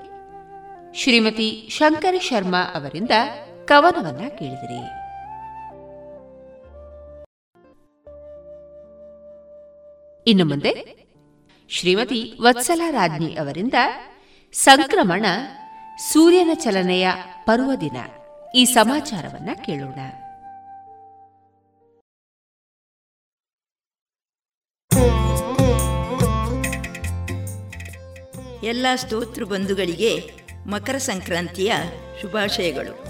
[0.95, 3.11] ಶ್ರೀಮತಿ ಶಂಕರ ಶರ್ಮಾ ಅವರಿಂದ
[3.65, 5.00] ಕವನವನ್ನ ಕೇಳಿದಿರಿ.
[10.27, 11.01] ಇನ್ನು ಮುಂದೆ
[11.69, 13.75] ಶ್ರೀಮತಿ ವತ್ಸಲ ರಾಜ್ಞಿ ಅವರಿಂದ
[14.53, 15.27] ಸಂಕ್ರಮಣ
[16.13, 17.09] ಸೂರ್ಯನ ಚಲನೆಯ
[17.45, 17.97] ಪರ್ವದಿನ
[18.55, 19.99] ಈ ಸಮಾಚಾರವನ್ನ ಕೇಳೋಣ.
[28.65, 30.31] ಎಲ್ಲ ಸ್ತೋತ್ರ ಬಂಧುಗಳಿಗೆ
[30.67, 31.73] ಮಕರ ಸಂಕ್ರಾಂತಿಯ
[32.21, 33.05] ಶುಭಾಶಯಗಳು.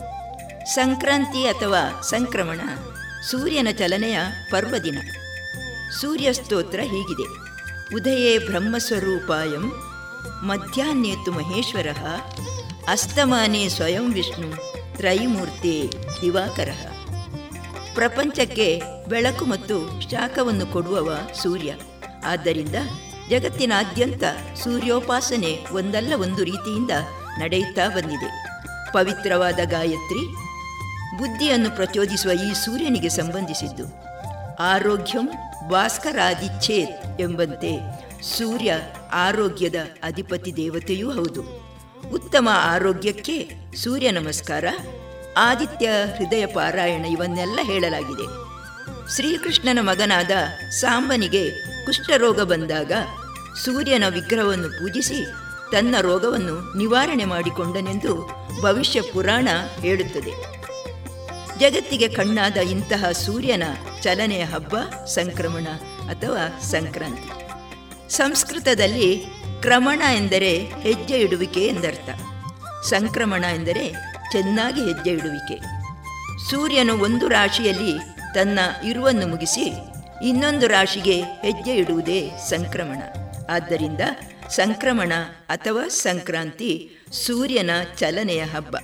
[0.66, 2.60] ಸಂಕ್ರಾಂತಿ ಅಥವಾ ಸಂಕ್ರಮಣ
[3.22, 4.18] ಸೂರ್ಯನ ಚಲನೆಯ
[4.50, 4.98] ಪರ್ವದಿನ
[5.92, 7.50] ಸೂರ್ಯ ಸ್ತೋತ್ರ ಹೀಗಿದೆ.
[7.94, 9.72] ಉದಯೇ ಬ್ರಹ್ಮಸ್ವರೂಪಾಯಂ,
[10.46, 11.86] ಮಧ್ಯಾಹ್ನೇತು ಮಹೇಶ್ವರ,
[12.88, 14.56] ಅಸ್ತಮಾನೇ ಸ್ವಯಂ ವಿಷ್ಣು,
[14.96, 16.68] ತ್ರೈಮೂರ್ತಿ ದಿವಾಕರ.
[17.94, 21.74] ಪ್ರಪಂಚಕ್ಕೆ ಬೆಳಕು ಮತ್ತು ಶಾಖವನ್ನು ಕೊಡುವವ ಸೂರ್ಯ.
[22.24, 22.74] ಆದ್ದರಿಂದ
[23.30, 24.22] ಜಗತ್ತಿನಾದ್ಯಂತ
[24.64, 26.90] ಸೂರ್ಯೋಪಾಸನೆ ಒಂದಲ್ಲ ಒಂದು ರೀತಿಯಿಂದ
[27.38, 28.46] ನಡೆಯುತ್ತಾ ಬಂದಿದೆ.
[28.92, 30.32] ಪವಿತ್ರವಾದ ಗಾಯತ್ರಿ,
[31.18, 34.10] ಬುದ್ಧಿಯನ್ನು ಪ್ರಚೋದಿಸುವ ಈ ಸೂರ್ಯನಿಗೆ ಸಂಬಂಧಿಸಿದ್ದು.
[34.56, 35.30] ಆರೋಗ್ಯಂ
[35.68, 37.72] ಭಾಸ್ಕರಾದಿಚ್ಛೇತ್ ಎಂಬಂತೆ
[38.22, 38.74] ಸೂರ್ಯ
[39.12, 41.42] ಆರೋಗ್ಯದ ಅಧಿಪತಿ ದೇವತೆಯೂ ಹೌದು.
[42.12, 44.64] ಉತ್ತಮ ಆರೋಗ್ಯಕ್ಕೆ ಸೂರ್ಯ ನಮಸ್ಕಾರ,
[45.36, 48.26] ಆದಿತ್ಯ ಹೃದಯ ಪಾರಾಯಣ ಇವನ್ನೆಲ್ಲ ಹೇಳಲಾಗಿದೆ.
[49.16, 50.30] ಶ್ರೀಕೃಷ್ಣನ ಮಗನಾದ
[50.70, 51.50] ಸಾಂಬನಿಗೆ
[51.86, 52.92] ಕುಷ್ಠರೋಗ ಬಂದಾಗ
[53.64, 55.24] ಸೂರ್ಯನ ವಿಗ್ರಹವನ್ನು ಪೂಜಿಸಿ
[55.72, 58.30] ತನ್ನ ರೋಗವನ್ನು ನಿವಾರಣೆ ಮಾಡಿಕೊಂಡನೆಂದು
[58.62, 59.48] ಭವಿಷ್ಯ ಪುರಾಣ
[59.78, 60.59] ಹೇಳುತ್ತದೆ.
[61.60, 63.62] ಜಗತ್ತಿಗೆ ಕಣ್ಣಾದ ಇಂತಹ ಸೂರ್ಯನ
[64.02, 65.64] ಚಲನೆಯ ಹಬ್ಬ, ಸಂಕ್ರಮಣ
[66.10, 67.30] ಅಥವಾ ಸಂಕ್ರಾಂತಿ.
[68.12, 69.24] ಸಂಸ್ಕೃತದಲ್ಲಿ
[69.60, 72.10] ಕ್ರಮಣ ಎಂದರೆ ಹೆಜ್ಜೆ ಇಡುವಿಕೆ ಎಂದರ್ಥ.
[72.84, 73.92] ಸಂಕ್ರಮಣ ಎಂದರೆ
[74.32, 75.58] ಚೆನ್ನಾಗಿ ಹೆಜ್ಜೆ ಇಡುವಿಕೆ.
[76.50, 77.98] ಸೂರ್ಯನು ಒಂದು ರಾಶಿಯಲ್ಲಿ
[78.34, 79.72] ತನ್ನ ಇರುವನ್ನು ಮುಗಿಸಿ
[80.24, 83.02] ಇನ್ನೊಂದು ರಾಶಿಗೆ ಹೆಜ್ಜೆ ಇಡುವುದೇ ಸಂಕ್ರಮಣ.
[83.50, 84.00] ಆದ್ದರಿಂದ
[84.48, 85.12] ಸಂಕ್ರಮಣ
[85.48, 88.76] ಅಥವಾ ಸಂಕ್ರಾಂತಿ ಸೂರ್ಯನ ಚಲನೆಯ ಹಬ್ಬ.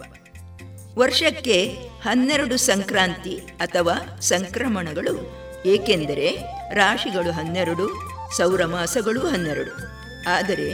[0.99, 1.77] ವರ್ಷಕ್ಕೆ
[2.07, 5.15] ಹನ್ನೆರಡು ಸಂಕ್ರಾಂತಿ ಅಥವಾ ಸಂಕ್ರಮಣಗಳು,
[5.67, 6.29] ಏಕೆಂದರೆ
[6.73, 7.87] ರಾಶಿಗಳು ಹನ್ನೆರಡು
[8.37, 9.73] ಸೌರಮಾಸಗಳು ಹನ್ನೆರಡು.
[10.29, 10.69] ಆದರೆ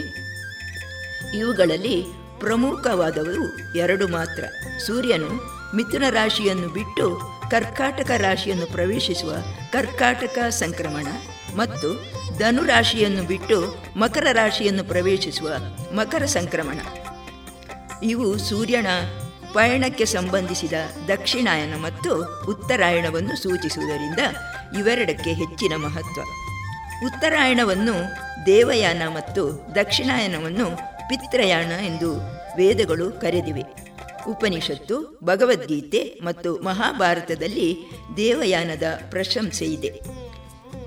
[1.38, 1.96] ಇವುಗಳಲ್ಲಿ
[2.40, 3.44] ಪ್ರಮುಖವಾದವರು
[3.78, 4.44] ಎರಡು ಮಾತ್ರ.
[4.86, 5.30] ಸೂರ್ಯನು
[5.76, 7.04] ಮಿಥುನ ರಾಶಿಯನ್ನು ಬಿಟ್ಟು
[7.50, 9.32] ಕರ್ಕಾಟಕ ರಾಶಿಯನ್ನು ಪ್ರವೇಶಿಸುವ
[9.72, 11.06] ಕರ್ಕಾಟಕ ಸಂಕ್ರಮಣ
[11.56, 11.88] ಮತ್ತು
[12.38, 13.58] ಧನು ರಾಶಿಯನ್ನು ಬಿಟ್ಟು
[13.98, 15.48] ಮಕರ ರಾಶಿಯನ್ನು ಪ್ರವೇಶಿಸುವ
[15.92, 16.80] ಮಕರ ಸಂಕ್ರಮಣ.
[18.02, 18.86] ಇವು ಸೂರ್ಯನ
[19.54, 20.72] ಪಯಣಕ್ಕೆ ಸಂಬಂಧಿಸಿದ
[21.08, 22.12] ದಕ್ಷಿಣಾಯನ ಮತ್ತು
[22.50, 24.18] ಉತ್ತರಾಯಣವನ್ನು ಸೂಚಿಸುವುದರಿಂದ
[24.78, 26.20] ಇವೆರಡಕ್ಕೆ ಹೆಚ್ಚಿನ ಮಹತ್ವ.
[27.06, 27.94] ಉತ್ತರಾಯಣವನ್ನು
[28.46, 30.76] ದೇವಯಾನ ಮತ್ತು ದಕ್ಷಿಣಾಯನವನ್ನು
[31.08, 32.16] ಪಿತ್ರಯಾಣ ಎಂದು
[32.56, 33.62] ವೇದಗಳು ಕರೆದಿವೆ.
[34.28, 40.00] ಉಪನಿಷತ್ತು, ಭಗವದ್ಗೀತೆ ಮತ್ತು ಮಹಾಭಾರತದಲ್ಲಿ ದೇವಯಾನದ ಪ್ರಶಂಸೆ ಇದೆ.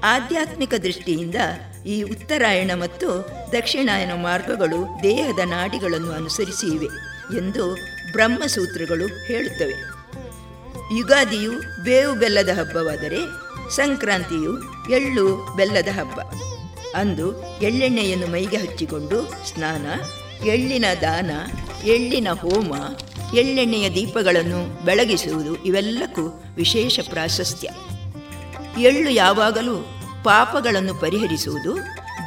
[0.03, 1.36] ಆಧ್ಯಾತ್ಮಿಕ ದೃಷ್ಟಿಯಿಂದ
[1.86, 6.88] ಈ ಉತ್ತರಾಯಣ ಮತ್ತು ದಕ್ಷಿಣಾಯನ ಮಾರ್ಗಗಳು ದೇಹದ ನಾಡಿಗಳನ್ನು ಅನುಸರಿಸಿ ಇವೆ
[7.38, 9.76] ಎಂದು ಬ್ರಹ್ಮಸೂತ್ರಗಳು ಹೇಳುತ್ತವೆ.
[10.97, 13.20] ಯುಗಾದಿಯು ಬೇವು ಬೆಲ್ಲದ ಹಬ್ಬವಾದರೆ
[13.76, 14.51] ಸಂಕ್ರಾಂತಿಯು
[14.91, 16.20] ಎಳ್ಳು ಬೆಲ್ಲದ ಹಬ್ಬ.
[16.95, 19.86] ಅಂದು ಎಳ್ಳೆಣ್ಣೆಯನ್ನು ಮೈಗೆ ಹಚ್ಚಿಕೊಂಡು ಸ್ನಾನ,
[20.45, 21.32] ಎಳ್ಳಿನ ದಾನ,
[21.84, 22.74] ಎಳ್ಳಿನ ಹೋಮ,
[23.34, 27.70] ಎಳ್ಳೆಣ್ಣೆಯ ದೀಪಗಳನ್ನು ಬೆಳಗಿಸುವುದು ಇವೆಲ್ಲಕ್ಕೂ ವಿಶೇಷ ಪ್ರಾಶಸ್ತ್ಯ.
[28.82, 29.76] ಎಳ್ಳು ಯಾವಾಗಲೂ
[30.24, 31.78] ಪಾಪಗಳನ್ನು ಪರಿಹರಿಸುವುದು,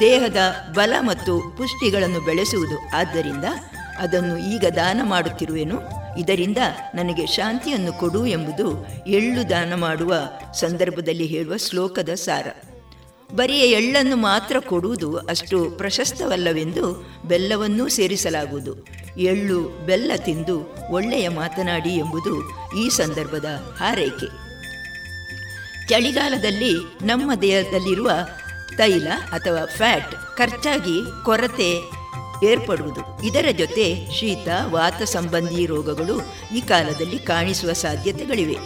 [0.01, 0.37] ದೇಹದ
[0.73, 2.97] ಬಲ ಮತ್ತು ಪುಷ್ಟಿಗಳನ್ನು ಬೆಳೆಸುವುದು.
[2.97, 3.45] ಆದ್ದರಿಂದ
[3.99, 5.81] ಅದನ್ನು ಈಗ ದಾನ ಮಾಡುತ್ತಿರುವೆನು.
[6.19, 6.59] ಇದರಿಂದ
[6.95, 10.15] ನನಗೆ ಶಾಂತಿಯನ್ನು ಕೊಡು ಎಂಬುದು ಎಳ್ಳು ದಾನ ಮಾಡುವ
[10.55, 12.47] ಸಂದರ್ಭದಲ್ಲಿ ಹೇಳುವ ಶ್ಲೋಕದ ಸಾರ.
[13.37, 18.87] ಬರಿಯ ಎಳ್ಳನ್ನು ಮಾತ್ರ ಕೊಡುವುದು ಅಷ್ಟು ಪ್ರಶಸ್ತವಲ್ಲವೆಂದು ಬೆಲ್ಲವನ್ನೂ ಸೇರಿಸಲಾಗುವುದು.
[19.19, 23.45] ಎಳ್ಳು, ಬೆಲ್ಲ ತಿಂದು ಒಳ್ಳೆಯ ಮಾತನಾಡಿ ಎಂಬುದು ಈ ಸಂದರ್ಭದ
[23.77, 24.49] ಹಾರೈಕೆ.
[25.89, 26.73] ಚಳಿಗಾಲದಲ್ಲಿ
[27.07, 28.11] ನಮ್ಮ ದೇಹದಲ್ಲಿರುವ
[28.77, 31.98] ತೈಲ ಅಥವಾ ಫ್ಯಾಟ್ ಖರ್ಚಾಗಿ ಕೊರತೆ
[32.45, 33.27] ಏರ್ಪಡುವುದು.
[33.27, 36.21] ಇದರ ಜೊತೆ ಶೀತ, ವಾತ ಸಂಬಂಧಿ ರೋಗಗಳು
[36.55, 38.57] ಈ ಕಾಲದಲ್ಲಿ ಕಾಣಿಸುವ ಸಾಧ್ಯತೆಗಳಿವೆ.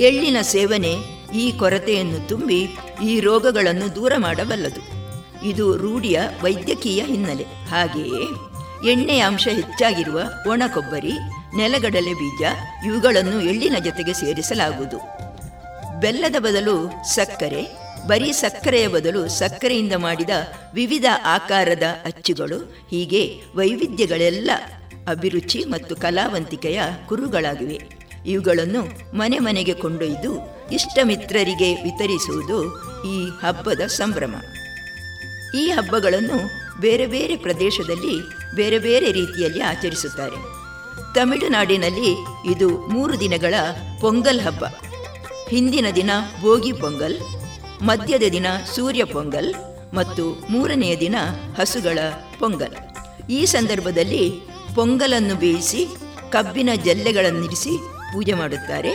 [0.00, 0.94] ಎಳ್ಳಿನ ಸೇವನೆ
[1.34, 2.68] ಈ ಕೊರತೆಯನ್ನು ತುಂಬಿ
[3.04, 4.96] ಈ ರೋಗಗಳನ್ನು ದೂರ ಮಾಡಬಲ್ಲದು.
[5.46, 7.44] ಇದು ರೂಢಿಯ ವೈದ್ಯಕೀಯ ಹಿನ್ನೆಲೆ.
[7.44, 8.56] ಹಾಗೆಯೇ
[8.90, 11.12] ಎಣ್ಣೆಯ ಅಂಶ ಹೆಚ್ಚಾಗಿರುವ ಒಣ ಕೊಬ್ಬರಿ
[11.56, 12.42] ನೆಲಗಡಲೆ ಬೀಜ
[12.86, 14.96] ಇವುಗಳನ್ನು ಎಳ್ಳಿನ ಜೊತೆಗೆ ಸೇರಿಸಲಾಗುವುದು.
[16.00, 20.30] ಬೆಲ್ಲದ ಬದಲು ಸಕ್ಕರೆ ಬರೀ ಸಕ್ಕರೆಯ ಬದಲು ಸಕ್ಕರೆಯಿಂದ ಮಾಡಿದ
[20.74, 24.50] ವಿವಿಧ ಆಕಾರದ ಅಚ್ಚುಗಳು, ಹೀಗೆ ವೈವಿಧ್ಯಗಳೆಲ್ಲ
[25.08, 27.80] ಅಭಿರುಚಿ ಮತ್ತು ಕಲಾವಂತಿಕೆಯ ಕುರುಗಳಾಗಿವೆ.
[28.26, 32.58] ಇವುಗಳನ್ನು ಮನೆ ಮನೆಗೆ ಕೊಂಡೊಯ್ದು ಇಷ್ಟ ಮಿತ್ರರಿಗೆ ವಿತರಿಸುವುದು
[33.06, 34.34] ಈ ಹಬ್ಬದ ಸಂಭ್ರಮ.
[35.56, 36.38] ಈ ಹಬ್ಬಗಳನ್ನು
[36.80, 38.20] ಬೇರೆ ಬೇರೆ ಪ್ರದೇಶದಲ್ಲಿ
[38.54, 40.36] ಬೇರೆ ಬೇರೆ ರೀತಿಯಲ್ಲಿ ಆಚರಿಸುತ್ತಾರೆ.
[41.14, 42.10] ತಮಿಳುನಾಡಿನಲ್ಲಿ
[42.52, 43.54] ಇದು ಮೂರು ದಿನಗಳ
[44.00, 44.64] ಪೊಂಗಲ್ ಹಬ್ಬ.
[45.48, 47.18] ಹಿಂದಿನ ದಿನ ಭೋಗಿ ಪೊಂಗಲ್
[47.82, 49.54] ಮಧ್ಯದ ದಿನ ಸೂರ್ಯ ಪೊಂಗಲ್
[49.94, 51.14] ಮತ್ತು ಮೂರನೆಯ ದಿನ
[51.58, 51.98] ಹಸುಗಳ
[52.38, 52.74] ಪೊಂಗಲ್.
[53.30, 54.32] ಈ ಸಂದರ್ಭದಲ್ಲಿ
[54.74, 55.86] ಪೊಂಗಲನ್ನು ಬೇಯಿಸಿ
[56.30, 57.78] ಕಬ್ಬಿನ ಜಲ್ಲೆಗಳನ್ನಿರಿಸಿ
[58.12, 58.92] ಪೂಜೆ ಮಾಡುತ್ತಾರೆ.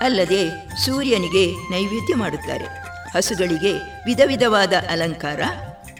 [0.00, 0.48] ಅಲ್ಲದೆ
[0.84, 2.64] ಸೂರ್ಯನಿಗೆ ನೈವೇದ್ಯ ಮಾಡುತ್ತಾರೆ.
[3.16, 5.40] ಹಸುಗಳಿಗೆ ವಿಧ ವಿಧವಾದ ಅಲಂಕಾರ,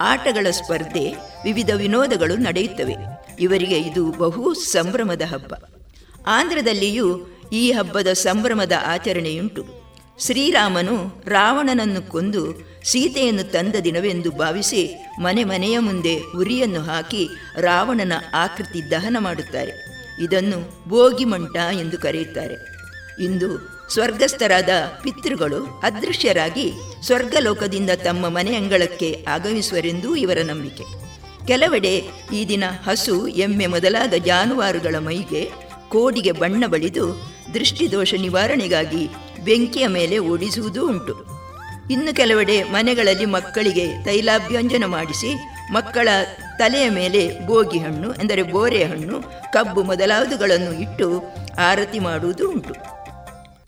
[0.00, 1.14] ಆಟಗಳ ಸ್ಪರ್ಧೆ,
[1.44, 2.96] ವಿವಿಧ ವಿನೋದಗಳು ನಡೆಯುತ್ತವೆ.
[3.40, 5.54] ಇವರಿಗೆ ಇದು ಬಹು ಸಂಭ್ರಮದ ಹಬ್ಬ.
[6.26, 7.20] ಆಂಧ್ರದಲ್ಲಿಯೂ
[7.52, 9.81] ಈ ಹಬ್ಬದ ಸಂಭ್ರಮದ ಆಚರಣೆಯುಂಟು.
[10.26, 12.42] ಶ್ರೀರಾಮನು ರಾವಣನನ್ನು ಕೊಂದು
[12.84, 14.82] ಸೀತೆಯನ್ನು ತಂದ ದಿನವೆಂದು ಭಾವಿಸಿ
[15.20, 17.28] ಮನೆ ಮನೆಯ ಮುಂದೆ ಉರಿಯನ್ನು ಹಾಕಿ
[17.60, 19.72] ರಾವಣನ ಆಕೃತಿ ದಹನ ಮಾಡುತ್ತಾರೆ.
[20.24, 22.56] ಇದನ್ನು ಬೋಗಿಮಂಟ ಎಂದು ಕರೆಯುತ್ತಾರೆ.
[23.24, 23.48] ಇಂದು
[23.92, 24.68] ಸ್ವರ್ಗಸ್ಥರಾದ
[25.02, 30.84] ಪಿತೃಗಳು ಅದೃಶ್ಯರಾಗಿ ಸ್ವರ್ಗಲೋಕದಿಂದ ತಮ್ಮ ಮನೆ ಅಂಗಳಕ್ಕೆ ಆಗಮಿಸುವರೆಂದೂ ಇವರ ನಂಬಿಕೆ.
[31.46, 31.94] ಕೆಲವೆಡೆ
[32.32, 35.50] ಈ ದಿನ ಹಸು, ಎಮ್ಮೆ ಮೊದಲಾದ ಜಾನುವಾರುಗಳ ಮೈಗೆ
[35.88, 39.08] ಕೋಡಿಗೆ ಬಣ್ಣ ಬಳಿದು ದೃಷ್ಟಿದೋಷ ನಿವಾರಣೆಗಾಗಿ
[39.44, 41.42] ಬೆಂಕಿಯ ಮೇಲೆ ಓಡಿಸುವುದೂ ಉಂಟು.
[41.90, 45.34] ಇನ್ನು ಕೆಲವೆಡೆ ಮನೆಗಳಲ್ಲಿ ಮಕ್ಕಳಿಗೆ ತೈಲಾಭ್ಯಂಜನ ಮಾಡಿಸಿ,
[45.72, 46.08] ಮಕ್ಕಳ
[46.58, 49.22] ತಲೆಯ ಮೇಲೆ ಬೋಗಿ ಹಣ್ಣು ಎಂದರೆ ಬೋರೆ ಹಣ್ಣು,
[49.52, 51.22] ಕಬ್ಬು ಮೊದಲಾದವುಗಳನ್ನು ಇಟ್ಟು
[51.58, 52.74] ಆರತಿ ಮಾಡುವುದು ಉಂಟು.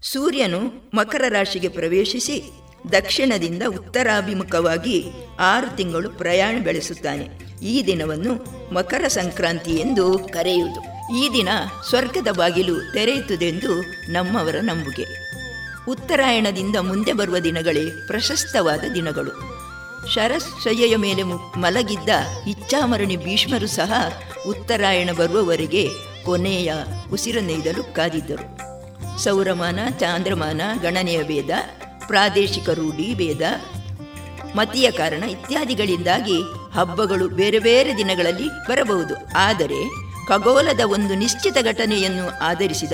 [0.03, 2.53] ಸೂರ್ಯನು ಮಕರ ರಾಶಿಗೆ ಪ್ರವೇಶಿಸಿ
[2.93, 5.05] ದಕ್ಷಿಣದಿಂದ ಉತ್ತರಾಭಿಮುಖವಾಗಿ
[5.41, 7.29] ಆರು ತಿಂಗಳು ಪ್ರಯಾಣ ಬೆಳೆಸುತ್ತಾನೆ.
[7.63, 8.45] ಈ ದಿನವನ್ನು
[8.75, 10.95] ಮಕರ ಸಂಕ್ರಾಂತಿ ಎಂದು ಕರೆಯುವುದು.
[11.19, 11.49] ಈ ದಿನ
[11.89, 13.81] ಸ್ವರ್ಗದ ಬಾಗಿಲು ತೆರೆಯುತ್ತದೆಂದು
[14.13, 15.24] ನಮ್ಮವರ ನಂಬುಗೆ.
[15.89, 19.65] ಉತ್ತರಾಯಣದಿಂದ ಮುಂದೆ ಬರುವ ದಿನಗಳೇ ಪ್ರಶಸ್ತವಾದ ದಿನಗಳು.
[20.15, 21.23] ಶರಶಯ್ಯೆಯ ಮೇಲೆ
[21.59, 22.09] ಮಲಗಿದ್ದ
[22.47, 23.93] ಇಚ್ಛಾಮರಣಿ ಭೀಷ್ಮರು ಸಹ
[24.49, 25.89] ಉತ್ತರಾಯಣ ಬರುವವರೆಗೆ
[26.25, 26.73] ಕೊನೆಯ
[27.13, 28.75] ಉಸಿರನೆಯ್ದಲು ಕಾದಿದ್ದರು.
[29.23, 31.51] ಸೌರಮಾನ, ಚಾಂದ್ರಮಾನ, ಗಣನೆಯ ಭೇದ,
[32.07, 33.41] ಪ್ರಾದೇಶಿಕ ರೂಢಿ ಭೇದ,
[34.57, 36.41] ಮತೀಯ ಕಾರಣ ಇತ್ಯಾದಿಗಳಿಂದಾಗಿ
[36.75, 39.15] ಹಬ್ಬಗಳು ಬೇರೆ ಬೇರೆ ದಿನಗಳಲ್ಲಿ ಬರಬಹುದು.
[39.37, 39.89] ಆದರೆ
[40.27, 42.93] ಖಗೋಲದ ಒಂದು ನಿಶ್ಚಿತ ಘಟನೆಯನ್ನು ಆಧರಿಸಿದ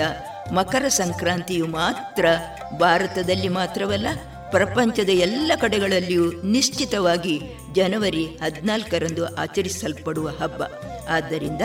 [0.49, 2.25] ಮಕರ ಸಂಕ್ರಾಂತಿಯು ಮಾತ್ರ
[2.79, 4.07] ಭಾರತದಲ್ಲಿ ಮಾತ್ರವಲ್ಲ,
[4.51, 7.41] ಪ್ರಪಂಚದ ಎಲ್ಲ ಕಡೆಗಳಲ್ಲಿಯೂ ನಿಶ್ಚಿತವಾಗಿ
[7.73, 10.63] ಜನವರಿ ಹದಿನಾಲ್ಕರಂದು ಆಚರಿಸಲ್ಪಡುವ ಹಬ್ಬ.
[11.09, 11.61] ಆದ್ದರಿಂದ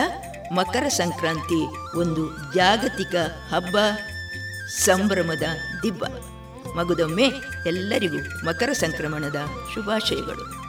[0.51, 1.61] ಮಕರ ಸಂಕ್ರಾಂತಿ
[1.99, 3.15] ಒಂದು ಜಾಗತಿಕ
[3.53, 3.77] ಹಬ್ಬ
[4.79, 5.43] ಸಂಭ್ರಮದ
[5.83, 6.05] ದಿಬ್ಬ.
[6.75, 7.23] ಮಗುದೊಮ್ಮೆ
[7.65, 9.35] ಎಲ್ಲರಿಗೂ ಮಕರ ಸಂಕ್ರಮಣದ
[9.73, 10.66] ಶುಭಾಶಯಗಳು.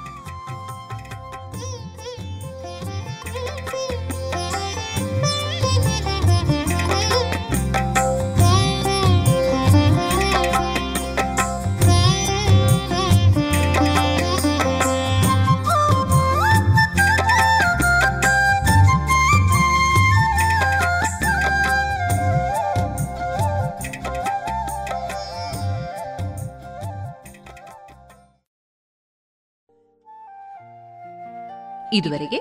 [31.94, 32.40] ಇದುವರೆಗೆ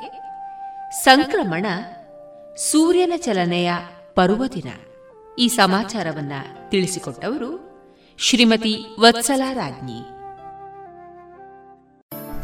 [1.04, 1.66] ಸಂಕ್ರಮಣ
[2.58, 3.72] ಸೂರ್ಯನ ಚಲನೆಯ
[4.16, 4.68] ಪರ್ವದಿನ
[5.39, 6.32] ಈ ಸಮಾಚಾರವನ್ನ
[6.70, 7.68] ತಿಳಿಸಿಕೊಟ್ಟವರು
[8.20, 9.54] ಶ್ರೀಮತಿ ವತ್ಸಲಾ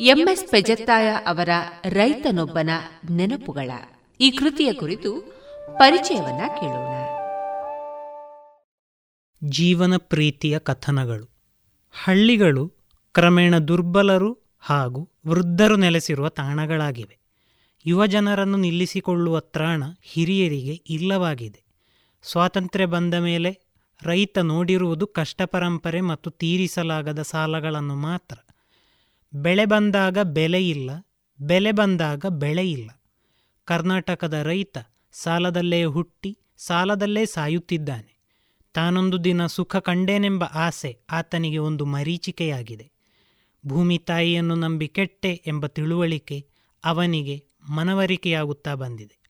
[0.00, 1.48] ಎಂಎಸ್ ಪೆಜತ್ತಾಯ ಅವರ
[1.84, 2.70] ರೈತನೊಬ್ಬನ
[3.10, 3.70] ನೆನಪುಗಳ
[4.20, 5.20] ಈ ಕೃತಿಯ ಕುರಿತು
[5.78, 6.94] ಪರಿಚಯವನ್ನ ಕೇಳೋಣ.
[9.44, 11.30] ಜೀವನ ಪ್ರೀತಿಯ ಕಥನಗಳು.
[11.92, 12.68] ಹಳ್ಳಿಗಳು
[13.14, 17.18] ಕ್ರಮೇಣ ದುರ್ಬಲರು ಹಾಗೂ ವೃದ್ಧರು ನೆಲೆಸಿರುವ ತಾಣಗಳಾಗಿವೆ.
[17.86, 21.62] ಯುವಜನರನ್ನು ನಿಲ್ಲಿಸಿಕೊಳ್ಳುವ ತ್ರಾಣ ಹಿರಿಯರಿಗೆ ಇಲ್ಲವಾಗಿದೆ.
[22.22, 23.60] ಸ್ವಾತಂತ್ರ್ಯ ಬಂದ ಮೇಲೆ
[24.02, 28.36] ರೈತ ನೋಡಿರುವುದು ಕಷ್ಟಪರಂಪರೆ ಮತ್ತು ತೀರಿಸಲಾಗದ ಸಾಲಗಳನ್ನು ಮಾತ್ರ.
[29.34, 30.90] ಬೆಳೆ ಬಂದಾಗ ಬೆಲೆಯಿಲ್ಲ
[31.40, 32.90] ಬೆಲೆ ಬಂದಾಗ ಬೆಳೆ ಇಲ್ಲ.
[33.64, 34.78] ಕರ್ನಾಟಕದ ರೈತ
[35.12, 38.22] ಸಾಲದಲ್ಲೇ ಹುಟ್ಟಿ ಸಾಲದಲ್ಲೇ ಸಾಯುತ್ತಿದ್ದಾನೆ.
[38.74, 42.92] ತಾನೊಂದು ದಿನ ಸುಖ ಕಂಡೇನೆಂಬ ಆಸೆ ಆತನಿಗೆ ಒಂದು ಮರೀಚಿಕೆಯಾಗಿದೆ.
[43.66, 46.46] ಭೂಮಿ ತಾಯಿಯನ್ನು ನಂಬಿ ಕೆಟ್ಟೆ ಎಂಬ ತಿಳುವಳಿಕೆ
[46.84, 49.22] ಅವನಿಗೆ ಮನವರಿಕೆಯಾಗುತ್ತಾ ಬಂದಿದೆ.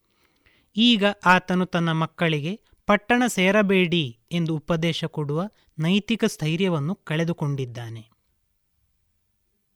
[0.76, 5.42] ಈಗ ಆತನು ತನ್ನ ಮಕ್ಕಳಿಗೆ ಪಟ್ಟಣ ಸೇರಬೇಡಿ ಎಂದು ಉಪದೇಶ ಕೊಡುವ
[5.78, 8.11] ನೈತಿಕ ಸ್ಥೈರ್ಯವನ್ನು ಕಳೆದುಕೊಂಡಿದ್ದಾನೆ.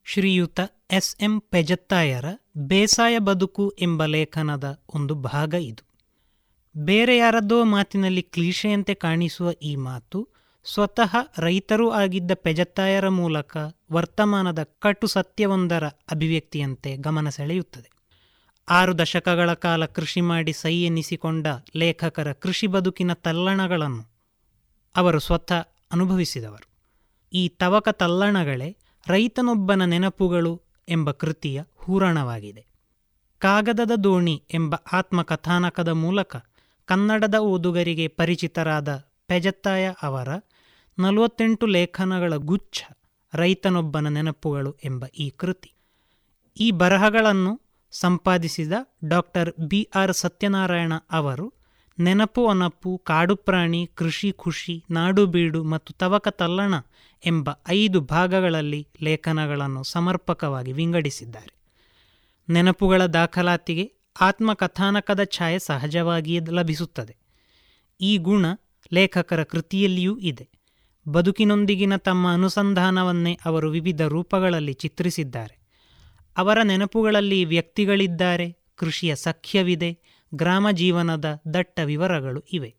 [0.09, 0.61] ಶ್ರೀಯುತ
[0.91, 2.25] ಎಸ್ ಎಂ ಪೆಜತ್ತಾಯರ
[2.57, 5.87] ಬೇಸಾಯ ಬದುಕು ಎಂಬ ಲೇಖನದ ಒಂದು ಭಾಗ ಇದು.
[6.77, 10.29] ಬೇರೆ ಯಾರದ್ದೋ ಮಾತಿನಲ್ಲಿ ಕ್ಲೀಶೆಯಂತೆ ಕಾಣಿಸುವ ಈ ಮಾತು
[10.65, 13.57] ಸ್ವತಃ ರೈತರೂ ಆಗಿದ್ದ ಪೆಜತ್ತಾಯರ ಮೂಲಕ
[13.93, 17.91] ವರ್ತಮಾನದ ಕಟು ಸತ್ಯವೊಂದರ ಅಭಿವ್ಯಕ್ತಿಯಂತೆ ಗಮನ ಸೆಳೆಯುತ್ತದೆ.
[18.69, 21.47] ಆರು ದಶಕಗಳ ಕಾಲ ಕೃಷಿ ಮಾಡಿ ಸೈ ಎನಿಸಿಕೊಂಡ
[21.77, 24.11] ಲೇಖಕರ ಕೃಷಿ ಬದುಕಿನ ತಲ್ಲಣಗಳನ್ನು
[24.97, 25.61] ಅವರು ಸ್ವತಃ
[25.93, 26.71] ಅನುಭವಿಸಿದವರು.
[27.33, 28.77] ಈ ತವಕ ತಲ್ಲಣಗಳೇ
[29.09, 32.67] ರೈತನೊಬ್ಬನ ನೆನಪುಗಳು ಎಂಬ ಕೃತಿಯ ಹೂರಣವಾಗಿದೆ.
[33.39, 36.37] ಕಾಗದದ ದೋಣಿ ಎಂಬ ಆತ್ಮಕಥಾನಕದ ಮೂಲಕ
[36.85, 38.97] ಕನ್ನಡದ ಓದುಗರಿಗೆ ಪರಿಚಿತರಾದ
[39.27, 40.29] ಪೆಜತ್ತಾಯ ಅವರ
[40.99, 42.85] ನಲವತ್ತೆಂಟು ಲೇಖನಗಳ ಗುಚ್ಛ
[43.35, 45.73] ರೈತನೊಬ್ಬನ ನೆನಪುಗಳು ಎಂಬ ಈ ಕೃತಿ.
[46.61, 47.61] ಈ ಬರಹಗಳನ್ನು
[47.91, 48.73] ಸಂಪಾದಿಸಿದ
[49.05, 51.56] ಡಾಕ್ಟರ್ ಬಿ ಆರ್ ಸತ್ಯನಾರಾಯಣ ಅವರು
[51.99, 56.75] ನೆನಪು ಅನಪು ಕಾಡು ಪ್ರಾಣಿ, ಕೃಷಿ ಖುಷಿ, ನಾಡು ಬೀಡು ಮತ್ತು ತವಕ ತಲ್ಲಣ
[57.27, 61.57] ಎಂಬ ಐದು ಭಾಗಗಳಲ್ಲಿ ಲೇಖನಗಳನ್ನು ಸಮರ್ಪಕವಾಗಿ ವಿಂಗಡಿಸಿದ್ದಾರೆ.
[62.53, 67.17] ನೆನಪುಗಳ ದಾಖಲಾತಿಗೆ ಆತ್ಮಕಥಾನಕದ ಛಾಯೆ ಸಹಜವಾಗಿಯೇ ಲಭಿಸುತ್ತದೆ.
[68.01, 68.47] ಈ ಗುಣ
[68.93, 70.49] ಲೇಖಕರ ಕೃತಿಯಲ್ಲಿಯೂ ಇದೆ.
[71.09, 75.59] ಬದುಕಿನೊಂದಿಗಿನ ತಮ್ಮ ಅನುಸಂಧಾನವನ್ನೇ ಅವರು ವಿವಿಧ ರೂಪಗಳಲ್ಲಿ ಚಿತ್ರಿಸಿದ್ದಾರೆ.
[76.37, 82.75] ಅವರ ನೆನಪುಗಳಲ್ಲಿ ವ್ಯಕ್ತಿಗಳಿದ್ದಾರೆ, ಕೃಷಿಯ ಸಖ್ಯವಿದೆ ಗ್ರಾಮ ಜೀವನದ ದಟ್ಟ ವಿವರಗಳು ಇವೆ.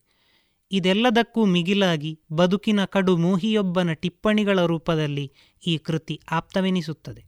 [0.72, 5.34] ಇದೆಲ್ಲದಕ್ಕೂ ಮಿಗಿಲಾಗಿ ಬದುಕಿನ ಕಡು ಮೋಹಿಯೊಬ್ಬನ ಟಿಪ್ಪಣಿಗಳ ರೂಪದಲ್ಲಿ
[5.68, 7.26] ಈ ಕೃತಿ ಆಪ್ತವೆನಿಸುತ್ತದೆ.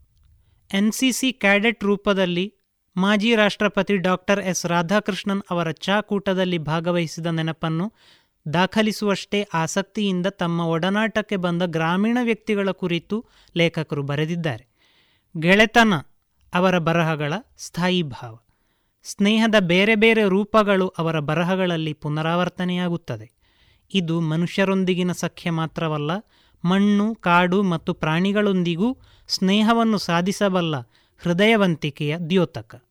[0.73, 2.53] ಎನ್ಸಿಸಿ ಕ್ಯಾಡೆಟ್ ರೂಪದಲ್ಲಿ
[2.97, 4.65] ಮಾಜಿ ರಾಷ್ಟ್ರಪತಿ ಡಾಕ್ಟರ್ ಎಸ್.
[4.65, 7.93] ರಾಧಾಕೃಷ್ಣನ್ ಅವರ ಚಾಕೂಟದಲ್ಲಿ ಭಾಗವಹಿಸಿದ ನೆನಪನ್ನು
[8.53, 13.25] ದಾಖಲಿಸುವಷ್ಟೇ ಆಸಕ್ತಿಯಿಂದ ತಮ್ಮ ಒಡನಾಟಕ್ಕೆ ಬಂದ ಗ್ರಾಮೀಣ ವ್ಯಕ್ತಿಗಳ ಕುರಿತು
[13.57, 14.67] ಲೇಖಕರು ಬರೆದಿದ್ದಾರೆ.
[15.39, 15.93] ಗೆಳೆತನ
[16.53, 18.48] ಅವರ ಬರಹಗಳ ಸ್ಥಾಯಿ ಭಾವ.
[19.03, 23.31] ಸ್ನೇಹದ ಬೇರೆ ಬೇರೆ ರೂಪಗಳು ಅವರ ಬರಹಗಳಲ್ಲಿ ಪುನರಾವರ್ತನೆಯಾಗುತ್ತದೆ.
[23.93, 26.11] ಇದು ಮನುಷ್ಯರೊಂದಿಗಿನ ಸಖ್ಯ ಮಾತ್ರವಲ್ಲ,
[26.65, 28.97] ಮಣ್ಣು, ಕಾಡು ಮತ್ತು ಪ್ರಾಣಿಗಳೊಂದಿಗೂ
[29.27, 30.75] ಸ್ನೇಹವನ್ನು ಸಾಧಿಸಬಲ್ಲ
[31.17, 32.83] ಹೃದಯವಂತಿಕೆಯ ದ್ಯೋತಕ.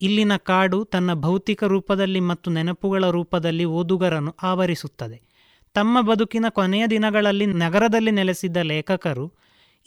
[0.00, 5.22] ಇಲ್ಲಿನ ಕಾಡು ತನ್ನ ಭೌತಿಕ ರೂಪದಲ್ಲಿ ಮತ್ತು ನೆನಪುಗಳ ರೂಪದಲ್ಲಿ ಓದುಗರನ್ನು ಆವರಿಸುತ್ತದೆ.
[5.74, 9.32] ತಮ್ಮ ಬದುಕಿನ ಕೊನೆಯ ದಿನಗಳಲ್ಲಿ ನಗರದಲ್ಲಿ ನೆಲೆಸಿದ್ದ ಲೇಖಕರು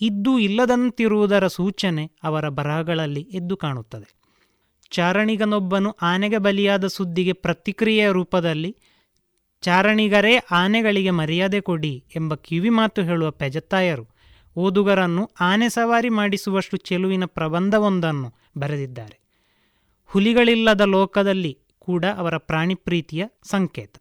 [0.02, 4.23] ಇದ್ದೂ ಇಲ್ಲದಂತಿರುವುದರ ಸೂಚನೆ ಅವರ ಬರಹಗಳಲ್ಲಿ ಎದ್ದು ಕಾಣುತ್ತದೆ.
[4.94, 8.76] ಚಾರಣಿಗನೊಬ್ಬನು ಆನೆಗೆ ಬಲಿಯಾದ ಸುದ್ದಿಗೆ ಪ್ರತಿಕ್ರಿಯೆಯ ರೂಪದಲ್ಲಿ,
[9.62, 14.06] ಚಾರಣಿಗರೇ, ಆನೆಗಳಿಗೆ ಮರ್ಯಾದೆ ಕೊಡಿ ಎಂಬ ಕಿವಿಮಾತು ಹೇಳುವ ಪೆಜತ್ತಾಯರು,
[14.56, 19.20] ಓದುಗರನ್ನು ಆನೆ ಸವಾರಿ ಮಾಡಿಸುವಷ್ಟು ಚೆಲುವಿನ ಪ್ರಬಂಧವೊಂದನ್ನು ಬರೆದಿದ್ದಾರೆ.
[20.06, 23.96] ಹುಲಿಗಳಿಲ್ಲದ ಲೋಕದಲ್ಲಿ ಕೂಡ ಅವರ ಪ್ರಾಣಿ ಪ್ರೀತಿಯ ಸಂಕೇತ.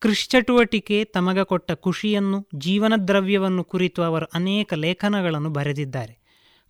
[0.00, 6.18] ಕೃಷಿಚಟುವಟಿಕೆ ತಮಗ ಕೊಟ್ಟ ಖುಷಿಯನ್ನು, ಜೀವನ ದ್ರವ್ಯವನ್ನು ಕುರಿತು ಅವರು ಅನೇಕ ಲೇಖನಗಳನ್ನು ಬರೆದಿದ್ದಾರೆ.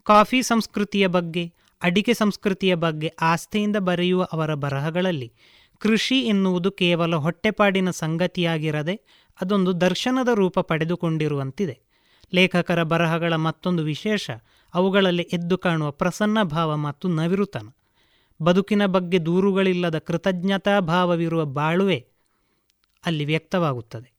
[0.04, 1.52] ಕಾಫಿ ಸಂಸ್ಕೃತಿಯ ಬಗ್ಗೆ
[1.82, 5.32] ಅಡಿಕೆ ಸಂಸ್ಕೃತಿಯ ಬಗ್ಗೆ ಆಸ್ಥೆಯಿಂದ ಬರೆಯುವ ಅವರ ಬರಹಗಳಲ್ಲಿ
[5.78, 9.00] ಕೃಷಿ ಎನ್ನುವುದು ಕೇವಲ ಹೊಟ್ಟೆಪಾಡಿನ ಸಂಗತಿಯಾಗಿರದೆ
[9.40, 11.80] ಅದೊಂದು ದರ್ಶನದ ರೂಪ ಪಡೆದುಕೊಂಡಿರುವಂತಿದೆ.
[12.34, 14.30] ಲೇಖಕರ ಬರಹಗಳ ಮತ್ತೊಂದು ವಿಶೇಷ
[14.74, 17.68] ಅವುಗಳಲ್ಲಿ ಎದ್ದು ಕಾಣುವ ಪ್ರಸನ್ನ ಭಾವ ಮತ್ತು ನವಿರುತನ.
[18.42, 22.06] ಬದುಕಿನ ಬಗ್ಗೆ ದೂರುಗಳಿಲ್ಲದ ಕೃತಜ್ಞತಾ ಭಾವವಿರುವ ಬಾಳುವೆ
[23.06, 24.17] ಅಲ್ಲಿ ವ್ಯಕ್ತವಾಗುತ್ತದೆ.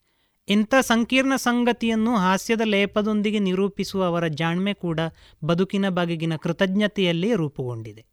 [0.50, 5.00] ಇಂಥ ಸಂಕೀರ್ಣ ಸಂಗತಿಯನ್ನು ಹಾಸ್ಯದ ಲೇಪದೊಂದಿಗೆ ನಿರೂಪಿಸುವ ಅವರ ಜಾಣ್ಮೆ ಕೂಡ
[5.44, 8.06] ಬದುಕಿನ ಬಗೆಗಿನ ಕೃತಜ್ಞತೆಯಲ್ಲಿ ರೂಪುಗೊಂಡಿದೆ.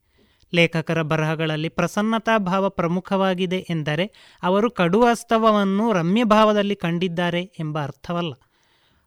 [0.55, 8.33] ಲೇಖಕರ ಬರಹಗಳಲ್ಲಿ ಪ್ರಸನ್ನತಾ ಭಾವ ಪ್ರಮುಖವಾಗಿದೆ ಎಂದರೆ ಅವರು ಕಡುವಾಸ್ತವವನ್ನು ರಮ್ಯ ಭಾವದಲ್ಲಿ ಕಂಡಿದ್ದಾರೆ ಎಂಬ ಅರ್ಥವಲ್ಲ.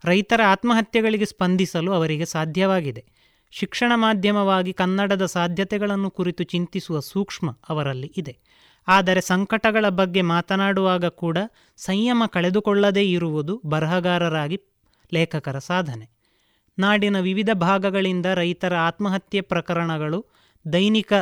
[0.05, 3.05] ರೈತರ ಆತ್ಮಹತ್ಯೆಗಳಿಗೆ ಸ್ಪಂದಿಸಲು ಅವರಿಗೆ ಸಾಧ್ಯವಾಗಿದೆ.
[3.51, 8.39] ಶಿಕ್ಷಣ ಮಾಧ್ಯಮವಾಗಿ ಕನ್ನಡದ ಸಾಧ್ಯತೆಗಳನ್ನು ಕುರಿತು ಚಿಂತಿಸುವ ಸೂಕ್ಷ್ಮ ಅವರಲ್ಲಿ ಇದೆ.
[8.87, 11.37] ಆದರೆ ಸಂಕಟಗಳ ಬಗ್ಗೆ ಮಾತನಾಡುವಾಗ ಕೂಡ
[11.77, 14.61] ಸಂಯಮ ಕಳೆದುಕೊಳ್ಳದೇ ಇರುವುದು ಬರಹಗಾರರಾಗಿ
[15.13, 16.09] ಲೇಖಕರ ಸಾಧನೆ.
[16.79, 20.25] ನಾಡಿನ ವಿವಿಧ ಭಾಗಗಳಿಂದ ರೈತರ ಆತ್ಮಹತ್ಯೆ ಪ್ರಕರಣಗಳು
[20.73, 21.13] ದೈನಿಕ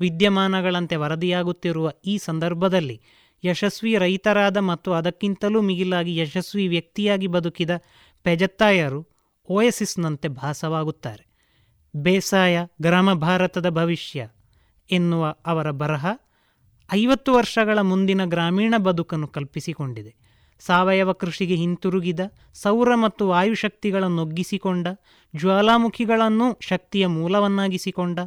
[0.00, 3.00] ವಿದ್ಯಮಾನಗಳಂತೆ ವರದಿಯಾಗುತ್ತಿರುವ ಈ ಸಂದರ್ಭದಲ್ಲಿ
[3.44, 7.70] ಯಶಸ್ವಿ ರೈತರಾದ ಮತ್ತು ಅದಕ್ಕಿಂತಲೂ ಮಿಗಿಲಾಗಿ ಯಶಸ್ವಿ ವ್ಯಕ್ತಿಯಾಗಿ ಬದುಕಿದ
[8.22, 9.06] ಪೆಜತ್ತಾಯರು
[9.48, 11.26] ಓಯಸಿಸ್ನಂತೆ ಭಾಸವಾಗುತ್ತಾರೆ.
[11.96, 14.28] ಬೇಸಾಯ, ಗ್ರಾಮ ಭಾರತದ ಭವಿಷ್ಯ
[14.90, 16.06] ಎನ್ನುವ ಅವರ ಬರಹ
[16.94, 20.16] ಐವತ್ತು ವರ್ಷಗಳ ಮುಂದಿನ ಗ್ರಾಮೀಣ ಬದುಕನ್ನು ಕಲ್ಪಿಸಿಕೊಂಡಿದೆ.
[20.60, 22.20] ಸಾವಯವ ಕೃಷಿಗೆ ಹಿಂತಿರುಗಿದ,
[22.54, 24.86] ಸೌರ ಮತ್ತು ವಾಯುಶಕ್ತಿಗಳನ್ನೊಗ್ಗಿಸಿಕೊಂಡ
[25.36, 28.18] ಜ್ವಾಲಾಮುಖಿಗಳನ್ನು ಶಕ್ತಿಯ ಮೂಲವನ್ನಾಗಿಸಿಕೊಂಡ,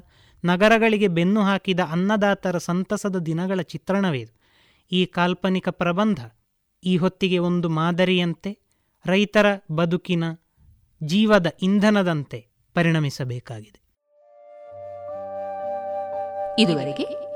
[0.46, 4.40] ನಗರಗಳಿಗೆ ಬೆನ್ನು ಹಾಕಿದ ಅನ್ನದಾತರ ಸಂತಸದ ದಿನಗಳ ಚಿತ್ರಣವಿದು.
[4.92, 6.20] ಈ ಕಾಲ್ಪನಿಕ ಪ್ರಬಂಧ
[6.84, 8.60] ಈ ಹೊತ್ತಿಗೆ ಒಂದು ಮಾದರಿಯಂತೆ
[9.06, 10.24] ರೈತರ ಬದುಕಿನ
[11.04, 13.90] ಜೀವದ ಇಂಧನದಂತೆ ಪರಿಣಮಿಸಬೇಕಾಗಿದೆ.
[16.62, 17.29] ಇದುವರೆಗೆ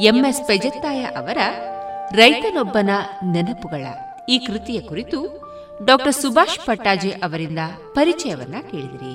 [0.00, 1.38] ಎಂಎಸ್ ಪೆಜತ್ತಾಯ ಅವರ
[2.10, 2.90] ರೈತನೊಬ್ಬನ
[3.32, 3.84] ನೆನಪುಗಳ
[4.28, 5.18] ಈ ಕೃತಿಯ ಕುರಿತು
[5.84, 7.58] ಡಾಕ್ಟರ್ ಸುಭಾಷ್ ಪಟ್ಟಾಜೆ ಅವರಿಂದ
[7.92, 9.14] ಪರಿಚಯವನ್ನ ಕೇಳಿದಿರಿ.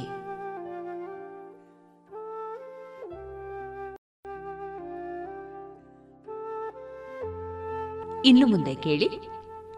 [8.25, 9.09] ಇನ್ನು ಮುಂದೆ ಕೇಳಿ,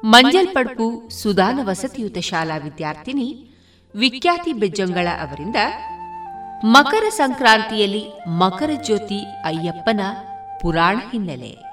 [0.03, 3.55] ಮಂಜಲ್ ಪಡ್ಪು ಸುದಾನ ವಸತಿಯುತ ಶಾಲಾ ವಿದ್ಯಾರ್ಥಿನಿ
[3.95, 5.55] ವಿಖ್ಯಾತಿ ಬೆಜ್ಜಂಗಳ ಅವರಿಂದ
[6.65, 10.01] ಮಕರ ಸಂಕ್ರಾಂತಿಯಲ್ಲಿ ಮಕರ ಜ್ಯೋತಿ ಅಯ್ಯಪ್ಪನ
[10.61, 11.69] ಪುರಾಣ ಹಿನ್ನೆಲೆ.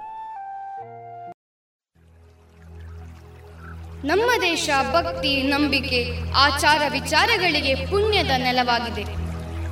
[4.07, 9.05] ನಮ್ಮ ದೇಶ ಭಕ್ತಿ, ನಂಬಿಕೆ, ಆಚಾರ ವಿಚಾರಗಳಿಗೆ ಪುಣ್ಯದ ನೆಲವಾಗಿದೆ.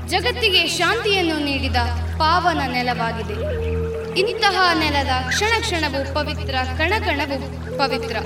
[0.08, 1.76] ಜಗತ್ತಿಗೆ ಶಾಂತಿಯನ್ನು ನೀಡಿದ
[2.18, 3.36] ಪಾವನ ನೆಲವಾಗಿದೆ.
[4.20, 7.38] ಇಂತಹ ನೆಲದ ಕ್ಷಣ ಕ್ಷಣವು ಪವಿತ್ರ, ಕಣಕಣವು
[7.78, 8.16] ಪವಿತ್ರ.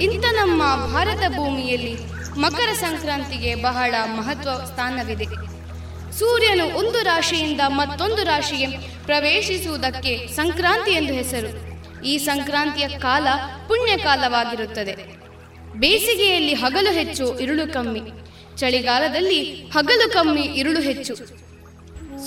[0.00, 0.62] ಇಂಥ ನಮ್ಮ
[0.92, 1.96] ಭಾರತ ಭೂಮಿಯಲ್ಲಿ
[2.38, 5.59] ಮಕರ ಸಂಕ್ರಾಂತಿಗೆ ಬಹಳ ಮಹತ್ವ ಸ್ಥಾನವಿದೆ.
[6.18, 8.66] ಸೂರ್ಯನು ಒಂದು ರಾಶಿಯಿಂದ ಮತ್ತೊಂದು ರಾಶಿಗೆ
[9.06, 11.70] ಪ್ರವೇಶಿಸುವುದಕ್ಕೆ ಸಂಕ್ರಾಂತಿ ಎಂದು ಹೆಸರು.
[12.04, 13.26] ಈ ಸಂಕ್ರಾಂತಿಯ ಕಾಲ
[13.68, 14.96] ಪುಣ್ಯಕಾಲವಾಗಿರುತ್ತದೆ.
[15.72, 18.00] ಬೇಸಿಗೆಯಲ್ಲಿ ಹಗಲು ಹೆಚ್ಚು, ಇರುಳು ಕಮ್ಮಿ.
[18.56, 21.14] ಚಳಿಗಾಲದಲ್ಲಿ ಹಗಲು ಕಮ್ಮಿ, ಇರುಳು ಹೆಚ್ಚು.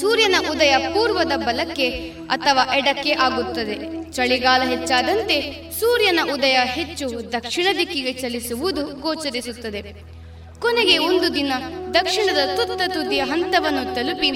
[0.01, 4.03] ಸೂರ್ಯನ ಉದಯ ಪೂರ್ವದ ಬಲಕ್ಕೆ ಅಥವಾ ಎಡಕ್ಕೆ ಆಗುತ್ತದೆ.
[4.11, 10.22] ಚಳಿಗಾಲ ಹೆಚ್ಚಾದಂತೆ ಸೂರ್ಯನ ಉದಯ ಹೆಚ್ಚು ದಕ್ಷಿಣ ದಿಕ್ಕಿಗೆ ಚಲಿಸುವುದು ಗೋಚರಿಸುತ್ತದೆ.
[10.63, 11.53] ಕೊನೆಗೆ ಒಂದು ದಿನ
[11.93, 14.29] ದಕ್ಷಿಣದ ತುತ್ತ ತುದಿಯ ಹಂತವನ್ನು ತಲುಪಿ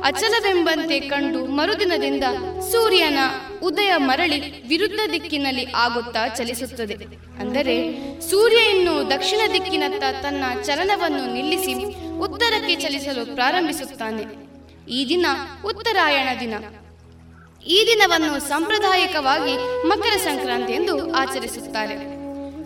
[0.00, 2.24] ಅಚಲವೆಂಬಂತೆ ಕಂಡು ಮರುದಿನದಿಂದ
[2.70, 3.18] ಸೂರ್ಯನ
[3.62, 6.96] ಉದಯ ಮರಳಿ ವಿರುದ್ಧ ದಿಕ್ಕಿನಲ್ಲಿ ಆಗುತ್ತಾ ಚಲಿಸುತ್ತದೆ.
[7.40, 7.76] ಅಂದರೆ
[8.30, 11.74] ಸೂರ್ಯ ಇನ್ನು ದಕ್ಷಿಣ ದಿಕ್ಕಿನತ್ತ ತನ್ನ ಚಲನವನ್ನು ನಿಲ್ಲಿಸಿ
[12.18, 14.24] ಉತ್ತರಕ್ಕೆ ಚಲಿಸಲು ಪ್ರಾರಂಭಿಸುತ್ತಾನೆ.
[14.88, 15.26] ಈ ದಿನ
[15.64, 16.54] ಉತ್ತರಾಯಣ ದಿನ.
[17.66, 19.54] ಈ ದಿನವನ್ನು ಸಾಂಪ್ರದಾಯಿಕವಾಗಿ
[19.86, 22.13] ಮಕರ ಸಂಕ್ರಾಂತಿ ಎಂದು ಆಚರಿಸುತ್ತಾರೆ.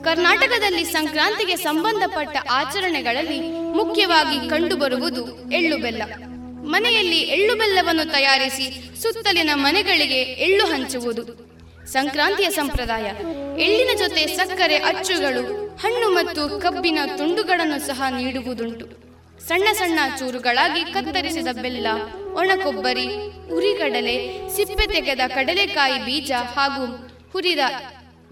[0.05, 6.03] ಕರ್ನಾಟಕದಲ್ಲಿ ಸಂಕ್ರಾಂತಿಗೆ ಸಂಬಂಧಪಟ್ಟ ಆಚರಣೆಗಳಲ್ಲಿ ಮುಖ್ಯವಾಗಿ ಕಂಡುಬರುವುದು ಎಳ್ಳು ಬೆಲ್ಲ
[6.65, 8.67] ಮನೆಯಲ್ಲಿ ಎಳ್ಳು ಬೆಲ್ಲವನ್ನು ತಯಾರಿಸಿ
[9.03, 11.23] ಸುತ್ತಲಿನ ಮನೆಗಳಿಗೆ ಎಳ್ಳು ಹಂಚುವುದು.
[11.87, 13.07] ಸಂಕ್ರಾಂತಿಯ ಸಂಪ್ರದಾಯ.
[13.63, 15.43] ಎಳ್ಳಿನ ಜೊತೆ ಸಕ್ಕರೆ, ಅಚ್ಚುಗಳು,
[15.77, 18.87] ಹಣ್ಣು ಮತ್ತು ಕಬ್ಬಿನ ತುಂಡುಗಳನ್ನು ಸಹ ನೀಡುವುದುಂಟು.
[19.47, 21.87] ಸಣ್ಣ ಸಣ್ಣ ಚೂರುಗಳಾಗಿ ಕತ್ತರಿಸಿದ ಬೆಲ್ಲ,
[22.33, 23.09] ಒಣಕೊಬ್ಬರಿ,
[23.53, 24.17] ಉರಿಗಡಲೆ,
[24.57, 27.59] ಸಿಪ್ಪೆ ತೆಗೆದ ಕಡಲೆಕಾಯಿ ಬೀಜ ಹಾಗೂ ಹುರಿದ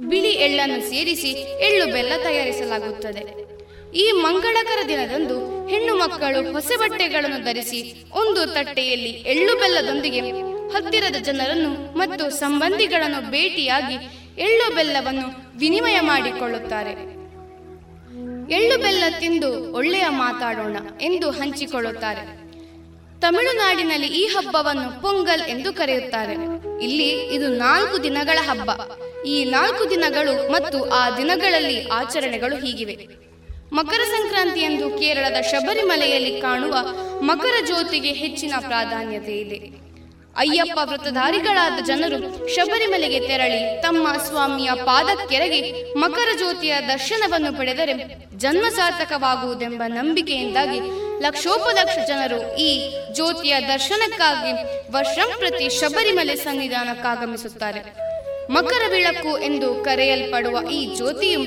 [0.00, 1.28] ಬಿಳಿ ಎಳ್ಳನ್ನು ಸೇರಿಸಿ
[1.66, 3.46] ಎಳ್ಳು ಬೆಲ್ಲ ತಯಾರಿಸಲಾಗುತ್ತದೆ.
[3.94, 10.20] ಈ ಮಂಗಳಕರ ದಿನದಂದು ಹೆಣ್ಣು ಮಕ್ಕಳು ಹೊಸ ಬಟ್ಟೆಗಳನ್ನು ಧರಿಸಿ ಒಂದು ತಟ್ಟೆಯಲ್ಲಿ ಎಳ್ಳು ಬೆಲ್ಲದೊಂದಿಗೆ
[10.68, 13.94] ಹತ್ತಿರದ ಜನರನ್ನು ಮತ್ತು ಸಂಬಂಧಿಗಳನ್ನು ಭೇಟಿಯಾಗಿ
[14.40, 16.92] ಎಳ್ಳು ಬೆಲ್ಲವನ್ನು ವಿನಿಮಯ ಮಾಡಿಕೊಳ್ಳುತ್ತಾರೆ.
[18.54, 22.46] ಎಳ್ಳು ಬೆಲ್ಲ ತಿಂದು ಒಳ್ಳೆಯ ಮಾತಾಡೋಣ ಎಂದು ಹಂಚಿಕೊಳ್ಳುತ್ತಾರೆ.
[23.20, 26.34] ತಮಿಳುನಾಡಿನಲ್ಲಿ ಈ ಹಬ್ಬವನ್ನು ಪೊಂಗಲ್ ಎಂದು ಕರೆಯುತ್ತಾರೆ.
[26.84, 28.70] ಇಲ್ಲಿ ಇದು ನಾಲ್ಕು ದಿನಗಳ ಹಬ್ಬ.
[29.26, 32.96] ಈ ನಾಲ್ಕು ದಿನಗಳು ಮತ್ತು ಆ ದಿನಗಳಲ್ಲಿ ಆಚರಣೆಗಳು ಹೀಗಿವೆ.
[33.72, 36.74] ಮಕರ ಸಂಕ್ರಾಂತಿಯಂದು ಕೇರಳದ ಶಬರಿಮಲೆಯಲ್ಲಿ ಕಾಣುವ
[37.20, 39.58] ಮಕರ ಜ್ಯೋತಿಗೆ ಹೆಚ್ಚಿನ ಪ್ರಾಧಾನ್ಯತೆ ಇದೆ.
[40.36, 45.60] ಅಯ್ಯಪ್ಪ ವೃತ್ತಧಾರಿಗಳಾದ ಜನರು ಶಬರಿಮಲೆಗೆ ತೆರಳಿ ತಮ್ಮ ಸ್ವಾಮಿಯ ಪಾದಕ್ಕೆರಗಿ
[45.96, 47.94] ಮಕರ ಜ್ಯೋತಿಯ ದರ್ಶನವನ್ನು ಪಡೆದರೆ
[48.36, 50.80] ಜನ್ಮ ಸಾರ್ಥಕವಾಗುವುದೆಂಬ ನಂಬಿಕೆಯಿಂದಾಗಿ
[51.22, 52.70] ಲಕ್ಷೋಪಲಕ್ಷ ಜನರು ಈ
[53.14, 54.52] ಜ್ಯೋತಿಯ ದರ್ಶನಕ್ಕಾಗಿ
[54.92, 58.06] ವರ್ಷಂಪ್ರತಿ ಶಬರಿಮಲೆ ಸನ್ನಿಧಾನಕ್ಕಾಗಮಿಸುತ್ತಾರೆ.
[58.51, 61.41] ಮಕರ ಬೆಳಕು ಎಂದು ಕರೆಯಲ್ಪಡುವ ಈ ಜ್ಯೋತಿಯು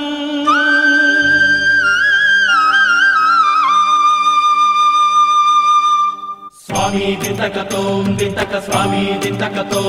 [6.67, 9.83] स्वामी दिन्तकतों दिन्तक स्वामी दिन्तकतो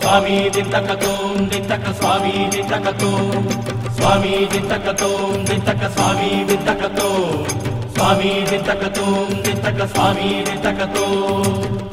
[0.00, 3.12] स्वामी दिन्तकतों दिन्तक स्वामी दिन्तकतो
[3.98, 7.08] स्वामी दिन्तकतों दिन्तक स्वामी दिन्तकतो
[7.94, 11.83] स्वामी दिन्तकतों दिन्तक स्वामी दिन्तकतो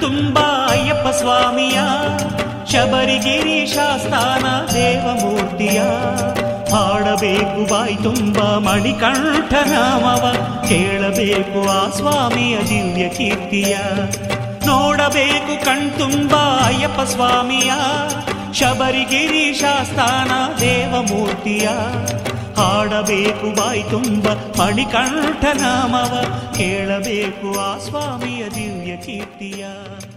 [0.00, 0.38] ಕಣ್ತುಂಬ
[0.70, 1.78] ಅಯ್ಯಪ್ಪ ಸ್ವಾಮಿಯ,
[2.72, 4.44] ಶಬರಿಗಿರಿ ಶಾಸ್ತಾನ
[4.74, 5.80] ದೇವಮೂರ್ತಿಯ.
[6.74, 10.24] ಹಾಡಬೇಕು ಬಾಯಿ ತುಂಬ ಮಣಿಕಂಠ ನಾಮವ
[10.68, 13.76] ಕೇಳಬೇಕು ಆ ಸ್ವಾಮಿಯ ದಿವ್ಯ ಕೀರ್ತಿಯ.
[14.66, 16.34] ನೋಡಬೇಕು ಕಣ್ತುಂಬ
[16.66, 17.72] ಅಯ್ಯಪ್ಪ ಸ್ವಾಮಿಯ,
[18.52, 21.68] ಶಬರಿಗಿರಿ ಶಾಸ್ತಾನ ದೇವಮೂರ್ತಿಯ.
[22.60, 24.26] ಹಾಡಬೇಕು, ಬಾಯಿ ತುಂಬ
[25.52, 26.14] ನಾಮವ.
[26.56, 29.64] ಕೇಳಬೇಕು ಆ ಸ್ವಾಮಿಯ ದಿವ್ಯ ಕೀರ್ತಿಯ.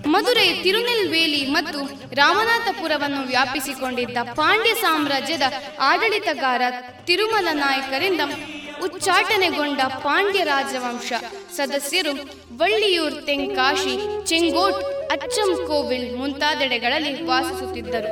[0.05, 1.79] ಮಧುರೈ ತಿರುನೆಲ್ವೇಲಿ ಮತ್ತು
[2.15, 5.41] ರಾಮನಾಥಪುರವನ್ನು ವ್ಯಾಪಿಸಿಕೊಂಡಿದ್ದ ಪಾಂಡ್ಯ ಸಾಮ್ರಾಜ್ಯದ
[5.79, 6.61] ಆಡಳಿತಗಾರ
[7.05, 8.21] ತಿರುಮಲ ನಾಯಕರಿಂದ
[8.83, 11.13] ಉಚ್ಚಾಟನೆಗೊಂಡ ಪಾಂಡ್ಯ ರಾಜವಂಶ.
[11.55, 12.13] ಸದಸ್ಯರು
[12.57, 18.11] ವಳ್ಳಿಯೂರ್, ತೆಂಕಾಶಿ, ಚೆಂಗೋಟ್, ಅಚ್ಚಂ ಕೋವಿಲ್ ಮುಂತಾದೆಡೆಗಳಲ್ಲಿ ವಾಸಿಸುತ್ತಿದ್ದರು.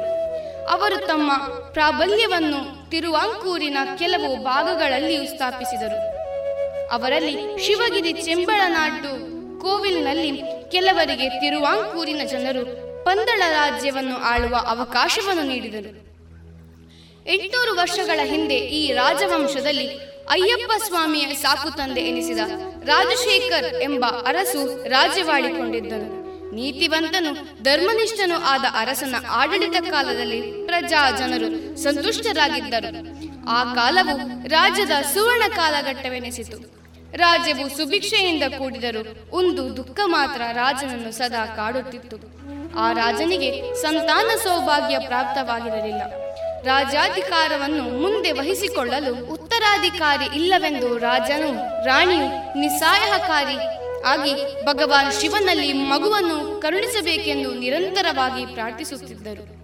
[0.68, 1.32] ಅವರು ತಮ್ಮ
[1.72, 6.22] ಪ್ರಾಬಲ್ಯವನ್ನು ತಿರುವಾಂಕೂರಿನ ಕೆಲವು ಭಾಗಗಳಲ್ಲಿಯೂ ಸ್ಥಾಪಿಸಿದರು.
[6.92, 9.12] ಅವರಲ್ಲಿ ಶಿವಗಿರಿ ಚೆಂಬಳನಾಡು
[9.60, 10.42] ಕೋವಿಲ್ನಲ್ಲಿ
[10.72, 12.66] ಕೆಲವರಿಗೆ ತಿರುವಾಂಕೂರಿನ ಜನರು
[13.06, 16.12] ಪಂದಳ ರಾಜ್ಯವನ್ನು ಆಳುವ ಅವಕಾಶವನ್ನು ನೀಡಿದರು.
[17.26, 19.88] ಎಂಟುನೂರು ವರ್ಷಗಳ ಹಿಂದೆ ಈ ರಾಜವಂಶದಲ್ಲಿ
[20.30, 22.40] ಅಯ್ಯಪ್ಪ ಸ್ವಾಮಿಯ ಸಾಕು ತಂದೆ ಎನಿಸಿದ
[22.86, 26.21] ರಾಜಶೇಖರ್ ಎಂಬ ಅರಸು ರಾಜ್ಯವಾಳಿಕೊಂಡಿದ್ದನು
[26.54, 33.22] ನೀತಿವಂತನು, ಧರ್ಮನಿಷ್ಠನು ಆದ ಅರಸನ ಆಡಳಿತ ಕಾಲದಲ್ಲಿ ಪ್ರಜಾ ಜನರು ಸಂತುಷ್ಟರಾಗಿದ್ದರು.
[33.50, 36.82] ಆ ಕಾಲವು ರಾಜ್ಯದ ಸುವರ್ಣ ಕಾಲಘಟ್ಟವೆನಿಸಿತು.
[37.18, 42.18] ರಾಜ್ಯವು ಸುಭಿಕ್ಷೆಯಿಂದ ಕೂಡಿದರು ಒಂದು ದುಃಖ ಮಾತ್ರ ರಾಜನನ್ನು ಸದಾ ಕಾಡುತ್ತಿತ್ತು.
[42.78, 46.02] ಆ ರಾಜನಿಗೆ ಸಂತಾನ ಸೌಭಾಗ್ಯ ಪ್ರಾಪ್ತವಾಗಿರಲಿಲ್ಲ.
[46.64, 59.62] ರಾಜಾಧಿಕಾರವನ್ನು ಮುಂದೆ ವಹಿಸಿಕೊಳ್ಳಲು ಉತ್ತರಾಧಿಕಾರಿ ಇಲ್ಲವೆಂದು ರಾಜನು ರಾಣಿಯು ನಿಸ್ಸಹಾಯಕಾರಿ ಆಗಿ ಭಗವಾನ್ ಶಿವನಲ್ಲಿ ಮಗುವನ್ನು ಕರುಣಿಸಬೇಕೆಂದು ನಿರಂತರವಾಗಿ ಪ್ರಾರ್ಥಿಸುತ್ತಿದ್ದರು.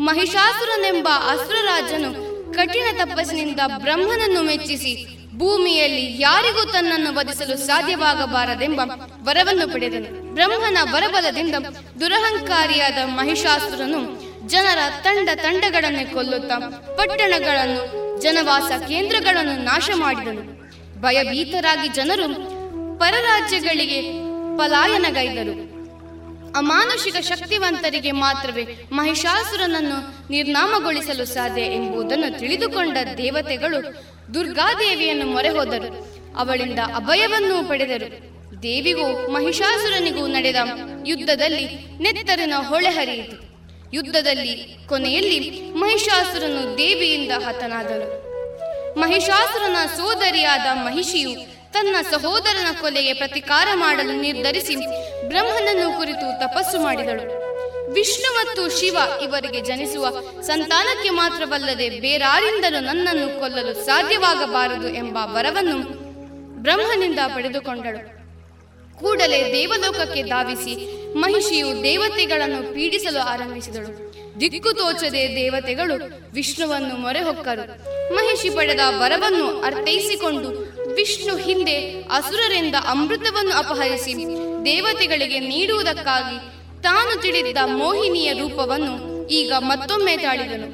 [0.00, 2.10] ಮಹಿಷಾಸುರನೆಂಬ ಅಸುರರಾಜನು
[2.52, 8.80] ಕಠಿಣ ತಪಸ್ಸಿನಿಂದ ಬ್ರಹ್ಮನನ್ನು ಮೆಚ್ಚಿಸಿ ಭೂಮಿಯಲ್ಲಿ ಯಾರಿಗೂ ತನ್ನನ್ನು ವಧಿಸಲು ಸಾಧ್ಯವಾಗಬಾರದೆಂಬ
[9.22, 10.34] ವರವನ್ನು ಪಡೆದನು.
[10.34, 11.54] ಬ್ರಹ್ಮನ ವರಬಲದಿಂದ
[12.00, 14.00] ದುರಹಂಕಾರಿಯಾದ ಮಹಿಷಾಸುರನು
[14.48, 16.58] ಜನರ ತಂಡ ತಂಡಗಳನ್ನು ಕೊಲ್ಲುತ್ತಾ
[16.96, 17.82] ಪಟ್ಟಣಗಳನ್ನು,
[18.20, 20.42] ಜನವಾಸ ಕೇಂದ್ರಗಳನ್ನು ನಾಶ ಮಾಡಿದನು
[21.00, 22.61] ಭಯಭೀತರಾಗಿ ಜನರು
[22.98, 24.02] ಪರರಾಜ್ಯಗಳಿಗೆ
[24.58, 25.72] ಪಲಾಯನಗೈದರು.
[26.56, 33.94] ಅಮಾನುಷಿಕ ಶಕ್ತಿವಂತರಿಗೆ ಮಾತ್ರವೇ ಮಹಿಷಾಸುರನನ್ನು ನಿರ್ನಾಮಗೊಳಿಸಲು ಸಾಧ್ಯ ಎಂಬುದನ್ನು ತಿಳಿದುಕೊಂಡ ದೇವತೆಗಳು
[34.34, 38.32] ದುರ್ಗಾದೇವಿಯನ್ನು ಮೊರೆ ಹೋದರು ಅವಳಿಂದ ಅಭಯವನ್ನು ಪಡೆದರು.
[38.62, 40.56] ದೇವಿಗೂ ಮಹಿಷಾಸುರನಿಗೂ ನಡೆದ
[41.06, 41.66] ಯುದ್ಧದಲ್ಲಿ
[41.98, 43.52] ನೆತ್ತರಿನ ಹೊಳೆ ಹರಿಯಿತು.
[43.94, 48.22] ಯುದ್ಧದಲ್ಲಿ ಕೊನೆಯಲ್ಲಿ ಮಹಿಷಾಸುರನು ದೇವಿಯಿಂದ ಹತನಾದನು.
[49.00, 54.76] ಮಹಿಷಾಸುರನ ಸೋದರಿಯಾದ ಮಹಿಷಿಯು ತನ್ನ ಸಹೋದರನ ಕೊಲೆಗೆ ಪ್ರತಿಕಾರ ಮಾಡಲು ನಿರ್ಧರಿಸಿ
[55.28, 57.42] ಬ್ರಹ್ಮನನ್ನು ಕುರಿತು ತಪಸ್ಸು ಮಾಡಿದಳು.
[57.92, 65.78] ವಿಷ್ಣು ಮತ್ತು ಶಿವ ಇವರಿಗೆ ಜನಿಸುವ ಸಂತಾನಕ್ಕೆ ಮಾತ್ರವಲ್ಲದೆ ಬೇರಾರಿಂದಲೂ ನನ್ನನ್ನು ಕೊಲ್ಲಲು ಸಾಧ್ಯವಾಗಬಾರದು ಎಂಬ ವರವನ್ನು
[66.62, 68.00] ಬ್ರಹ್ಮನಿಂದ ಪಡೆದುಕೊಂಡಳು.
[68.98, 70.74] ಕೂಡಲೇ ದೇವಲೋಕಕ್ಕೆ ಧಾವಿಸಿ
[71.14, 74.11] ಮಹಿಷಿಯು ದೇವತೆಗಳನ್ನು ಪೀಡಿಸಲು ಆರಂಭಿಸಿದಳು.
[74.40, 77.64] ದಿಕ್ಕು ತೋಚದೆ ದೇವತೆಗಳು ವಿಷ್ಣುವನ್ನು ಮೊರೆ ಹೊಕ್ಕರು
[78.14, 80.48] ಮಹಿಷಿ ಪಡೆದ ವರವನ್ನು ಅರ್ಥೈಸಿಕೊಂಡು
[80.94, 84.14] ವಿಷ್ಣು ಹಿಂದೆ ಅಸುರರಿಂದ ಅಮೃತವನ್ನು ಅಪಹರಿಸಿ
[84.64, 86.38] ದೇವತೆಗಳಿಗೆ ನೀಡುವುದಕ್ಕಾಗಿ
[86.82, 90.68] ತಾನು ತಿಳಿದ ಮೋಹಿನಿಯ ರೂಪವನ್ನು ಈಗ ಮತ್ತೊಮ್ಮೆ ತಾಳಿದನು.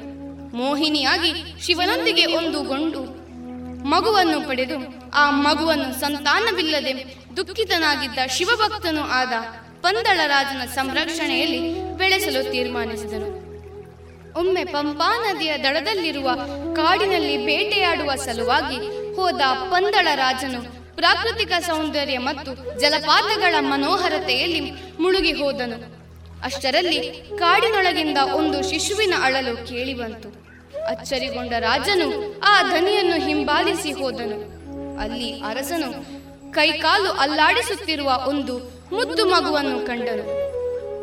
[0.57, 3.03] ಮೋಹಿನಿಯಾಗಿ ಶಿವನೊಂದಿಗೆ ಒಂದುಗೊಂಡು
[3.83, 9.33] ಮಗುವನ್ನು ಪಡೆದು ಆ ಮಗುವನ್ನು ಸಂತಾನವಿಲ್ಲದೆ ದುಃಖಿತನಾಗಿದ್ದ ಶಿವಭಕ್ತನು ಆದ
[9.81, 13.48] ಪಂದಳ ರಾಜನ ಸಂರಕ್ಷಣೆಯಲ್ಲಿ ಬೆಳೆಸಲು ತೀರ್ಮಾನಿಸಿದನು.
[14.39, 16.29] ಒಮ್ಮೆ ಪಂಪಾ ನದಿಯ ದಡದಲ್ಲಿರುವ
[16.73, 18.77] ಕಾಡಿನಲ್ಲಿ ಬೇಟೆಯಾಡುವ ಸಲುವಾಗಿ
[19.15, 19.41] ಹೋದ
[19.71, 20.61] ಪಂದಳ ರಾಜನು
[20.95, 24.61] ಪ್ರಾಕೃತಿಕ ಸೌಂದರ್ಯ ಮತ್ತು ಜಲಪಾತಗಳ ಮನೋಹರತೆಯಲ್ಲಿ
[24.99, 25.77] ಮುಳುಗಿ ಹೋದನು.
[26.43, 26.99] ಅಷ್ಟರಲ್ಲಿ
[27.37, 30.29] ಕಾಡಿನೊಳಗಿಂದ ಒಂದು ಶಿಶುವಿನ ಅಳಲು ಕೇಳಿಬಂತು
[30.87, 32.07] ಅಚ್ಚರಿಗೊಂಡ ರಾಜನು
[32.39, 34.37] ಆ ಧನಿಯನ್ನು ಹಿಂಬಾಲಿಸಿ ಹೋದನು.
[35.01, 35.89] ಅಲ್ಲಿ ಅರಸನು
[36.51, 38.53] ಕೈಕಾಲು ಅಲ್ಲಾಡಿಸುತ್ತಿರುವ ಒಂದು
[38.95, 40.25] ಮುದ್ದು ಮಗುವನ್ನು ಕಂಡನು.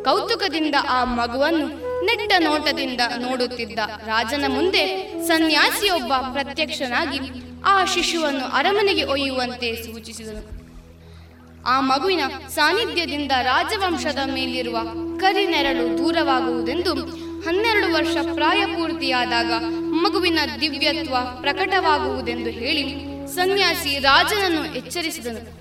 [0.03, 4.83] ಕೌತುಕದಿಂದ ಆ ಮಗುವನ್ನು ನೆಟ್ಟ ನೋಟದಿಂದ ನೋಡುತ್ತಿದ್ದ ರಾಜನ ಮುಂದೆ
[5.27, 7.19] ಸನ್ಯಾಸಿಯೊಬ್ಬ ಪ್ರತ್ಯಕ್ಷನಾಗಿ
[7.65, 10.57] ಆ ಶಿಶುವನ್ನು ಅರಮನೆಗೆ ಒಯ್ಯುವಂತೆ ಸೂಚಿಸಿದನು.
[11.65, 14.77] ಆ ಮಗುವಿನ ಸಾನ್ನಿಧ್ಯದಿಂದ ರಾಜವಂಶದ ಮೇಲಿರುವ
[15.19, 16.93] ಕರಿನೆರಳು ದೂರವಾಗುವುದೆಂದು
[17.41, 19.51] ಹನ್ನೆರಡು ವರ್ಷ ಪ್ರಾಯ ಪೂರ್ತಿಯಾದಾಗ
[19.89, 22.85] ಮಗುವಿನ ದಿವ್ಯತ್ವ ಪ್ರಕಟವಾಗುವುದೆಂದು ಹೇಳಿ
[23.35, 25.56] ಸನ್ಯಾಸಿ ರಾಜನನ್ನು ಎಚ್ಚರಿಸಿದನು.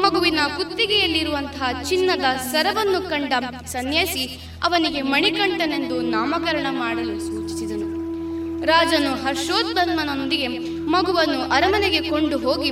[0.00, 3.32] ಮಗುವಿನ ಕುತ್ತಿಗೆಯಲ್ಲಿರುವಂತಹ ಚಿನ್ನದ ಸರವನ್ನು ಕಂಡ
[3.66, 7.86] ಸನ್ಯಾಸಿ ಅವನಿಗೆ ಮಣಿಕಂಠನೆಂದು ನಾಮಕರಣ ಮಾಡಲು ಸೂಚಿಸಿದನು.
[8.66, 10.48] ರಾಜನು ಹರ್ಷೋದ್ಬನ್ಮನೊಂದಿಗೆ
[10.88, 12.70] ಮಗುವನ್ನು ಅರಮನೆಗೆ ಕೊಂಡು ಹೋಗಿ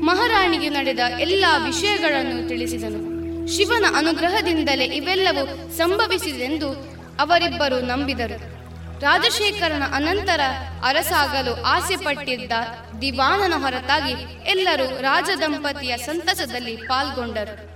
[0.00, 3.00] ಮಹಾರಾಣಿಗೆ ನಡೆದ ಎಲ್ಲಾ ವಿಷಯಗಳನ್ನು ತಿಳಿಸಿದನು.
[3.56, 6.70] ಶಿವನ ಅನುಗ್ರಹದಿಂದಲೇ ಇವೆಲ್ಲವೂ ಸಂಭವಿಸಿದೆಂದು
[7.20, 8.59] ಅವರಿಬ್ಬರು ನಂಬಿದರು.
[9.00, 10.40] ರಾಜಶೇಖರನ ಅನಂತರ
[10.84, 12.52] ಅರಸಾಗಲು ಆಸೆ ಪಟ್ಟಿದ್ದ
[13.00, 14.12] ದಿವಾನನ ಹೊರತಾಗಿ
[14.46, 17.70] ಎಲ್ಲರೂ ರಾಜದಂಪತಿಯ ಸಂತಸದಲ್ಲಿ ಪಾಲ್ಗೊಂಡರು.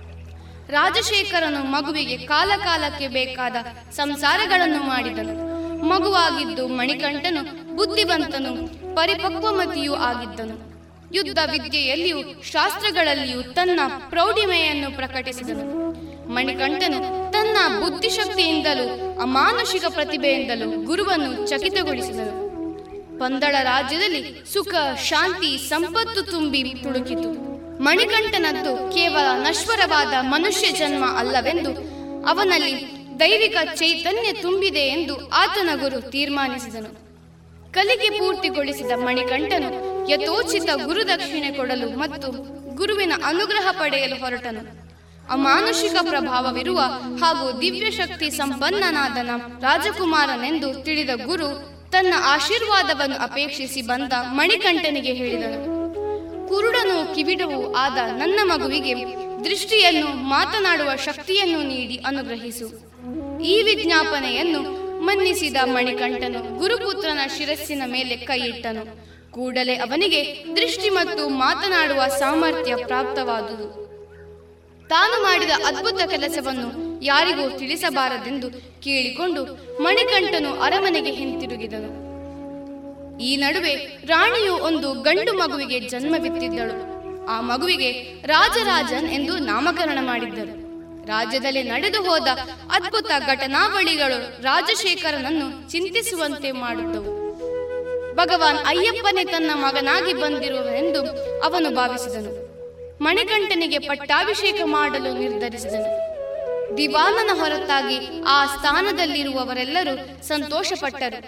[0.71, 3.55] ರಾಜಶೇಖರನು ಮಗುವಿಗೆ ಕಾಲಕಾಲಕ್ಕೆ ಬೇಕಾದ
[3.91, 5.33] ಸಂಸಾರಗಳನ್ನು ಮಾಡಿದನು.
[5.87, 10.64] ಮಗುವಾಗಿದ್ದು ಮಣಿಕಂಠನು ಬುದ್ಧಿವಂತನು, ಪರಿಪಕ್ವಮತಿಯೂ ಆಗಿದ್ದನು.
[11.15, 13.79] ಯುದ್ಧ ವಿದ್ಯೆಯಲ್ಲಿಯೂ ಶಾಸ್ತ್ರಗಳಲ್ಲಿಯೂ ತನ್ನ
[14.09, 15.85] ಪ್ರೌಢಿಮೆಯನ್ನು ಪ್ರಕಟಿಸಿದನು.
[16.29, 22.45] ಮಣಿಕಂಠನು ತನ್ನ ಬುದ್ಧಿಶಕ್ತಿಯಿಂದಲೂ ಅಮಾನುಷಿಕ ಪ್ರತಿಭೆಯಿಂದಲೂ ಗುರುವನ್ನು ಚಕಿತಗೊಳಿಸಿದನು.
[23.19, 27.45] ಪಂದಳ ರಾಜ್ಯದಲ್ಲಿ ಸುಖ, ಶಾಂತಿ, ಸಂಪತ್ತು ತುಂಬಿ ತುಳುಕಿತು.
[27.83, 31.71] ಮಣಿಕಂಠನದ್ದು ಕೇವಲ ನಶ್ವರವಾದ ಮನುಷ್ಯ ಜನ್ಮ ಅಲ್ಲವೆಂದು
[32.27, 37.05] ಅವನಲ್ಲಿ ದೈವಿಕ ಚೈತನ್ಯ ತುಂಬಿದೆ ಎಂದು ಆತನ ಗುರು ತೀರ್ಮಾನಿಸಿದನು.
[37.71, 42.31] ಕಲಿಕೆ ಪೂರ್ತಿಗೊಳಿಸಿದ ಮಣಿಕಂಠನು ಯಥೋಚಿತ ಗುರುದಕ್ಷಿಣೆ ಕೊಡಲು ಮತ್ತು
[42.75, 44.85] ಗುರುವಿನ ಅನುಗ್ರಹ ಪಡೆಯಲು ಹೊರಟನು.
[45.31, 46.79] ಅಮಾನುಷಿಕ ಪ್ರಭಾವವಿರುವ
[47.21, 49.29] ಹಾಗೂ ದಿವ್ಯ ಶಕ್ತಿ ಸಂಪನ್ನನಾದನ
[49.61, 55.75] ರಾಜಕುಮಾರನೆಂದು ತಿಳಿದ ಗುರು ತನ್ನ ಆಶೀರ್ವಾದವನ್ನು ಅಪೇಕ್ಷಿಸಿ ಬಂದ ಮಣಿಕಂಠನಿಗೆ ಹೇಳಿದನು.
[56.47, 58.93] ಕುರುಡನು ಕಿವಿಡವು ಆದ ನನ್ನ ಮಗುವಿಗೆ
[59.43, 62.67] ದೃಷ್ಟಿಯನ್ನು, ಮಾತನಾಡುವ ಶಕ್ತಿಯನ್ನು ನೀಡಿ ಅನುಗ್ರಹಿಸು.
[63.41, 69.14] ಈ ವಿಜ್ಞಾಪನೆಯನ್ನು ಮನ್ನಿಸಿದ ಮಣಿಕಂಠನು ಗುರುಪುತ್ರನ ಶಿರಸ್ಸಿನ ಮೇಲೆ ಕೈಯಿಟ್ಟನು.
[69.35, 73.85] ಕೂಡಲೇ ಅವನಿಗೆ ದೃಷ್ಟಿ ಮತ್ತು ಮಾತನಾಡುವ ಸಾಮರ್ಥ್ಯ ಪ್ರಾಪ್ತವಾದುದು.
[74.87, 78.51] ತಾನು ಮಾಡಿದ ಅದ್ಭುತ ಕೆಲಸವನ್ನು ಯಾರಿಗೂ ತಿಳಿಸಬಾರದೆಂದು
[78.81, 79.43] ಕೇಳಿಕೊಂಡು
[79.83, 81.91] ಮಣಿಕಂಠನು ಅರಮನೆಗೆ ಹಿಂತಿರುಗಿದನು.
[83.17, 83.73] ಈ ನಡುವೆ
[84.05, 86.95] ರಾಣಿಯು ಒಂದು ಗಂಡು ಮಗುವಿಗೆ ಜನ್ಮವಿತ್ತಿದ್ದಳು.
[87.25, 87.91] ಆ ಮಗುವಿಗೆ
[88.25, 90.55] ರಾಜರಾಜನ್ ಎಂದು ನಾಮಕರಣ ಮಾಡಿದ್ದರು.
[91.05, 92.27] ರಾಜ್ಯದಲ್ಲಿ ನಡೆದು ಹೋದ
[92.71, 97.24] ಅದ್ಭುತ ಘಟನಾವಳಿಗಳು ರಾಜಶೇಖರನನ್ನು ಚಿಂತಿಸುವಂತೆ ಮಾಡಿದ್ದವು.
[98.15, 101.01] ಭಗವಾನ್ ಅಯ್ಯಪ್ಪನೇ ತನ್ನ ಮಗನಾಗಿ ಬಂದಿರುವನೆಂದು
[101.41, 102.45] ಅವನು ಭಾವಿಸಿದನು.
[103.03, 106.05] ಮಣಿಕಂಠನಿಗೆ ಪಟ್ಟಾಭಿಷೇಕ ಮಾಡಲು ನಿರ್ಧರಿಸಿದನು.
[106.77, 111.21] ದಿವಾನನ ಹೊರತಾಗಿ ಆ ಸ್ಥಾನದಲ್ಲಿರುವವರೆಲ್ಲರೂ ಸಂತೋಷಪಟ್ಟರು.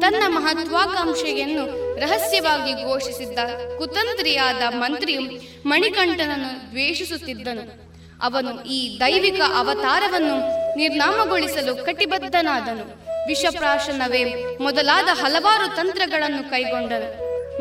[0.00, 3.38] ತನ್ನ ಮಹತ್ವಾಕಾಂಕ್ಷೆಯನ್ನು ರಹಸ್ಯವಾಗಿ ಘೋಷಿಸಿದ್ದ
[3.78, 5.22] ಕುತಂತ್ರಿಯಾದ ಮಂತ್ರಿಯು
[5.68, 7.90] ಮಣಿಕಂಠನನ್ನು ದ್ವೇಷಿಸುತ್ತಿದ್ದನು.
[8.22, 10.36] ಅವನು ಈ ದೈವಿಕ ಅವತಾರವನ್ನು
[10.76, 13.09] ನಿರ್ನಾಮಗೊಳಿಸಲು ಕಟಿಬದ್ಧನಾದನು.
[13.30, 14.22] ವಿಷಪ್ರಾಶನವೇ
[14.60, 17.08] ಮೊದಲಾದ ಹಲವಾರು ತಂತ್ರಗಳನ್ನು ಕೈಗೊಂಡನು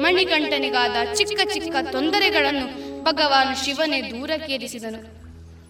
[0.02, 2.68] ಮಣಿಕಂಠನಿಗಾದ ಚಿಕ್ಕ ಚಿಕ್ಕ ತೊಂದರೆಗಳನ್ನು
[3.04, 5.00] ಭಗವಾನ್ ಶಿವನೇ ದೂರಕ್ಕೇರಿಸಿದನು.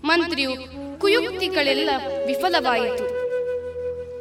[0.08, 0.52] ಮಂತ್ರಿಯು
[1.00, 1.90] ಕುಯುಕ್ತಿಗಳೆಲ್ಲ
[2.26, 3.06] ವಿಫಲವಾಯಿತು.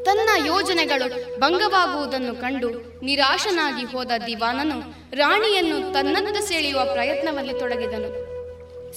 [0.05, 2.71] ತನ್ನ ಯೋಜನೆಗಳು ಭಂಗವಾಗುವುದನ್ನು ಕಂಡು
[3.05, 4.79] ನಿರಾಶನಾಗಿ ಹೋದ ದಿವಾನನು
[5.17, 8.11] ರಾಣಿಯನ್ನು ತನ್ನತ್ತ ಸೆಳೆಯುವ ಪ್ರಯತ್ನದಲ್ಲಿ ತೊಡಗಿದನು.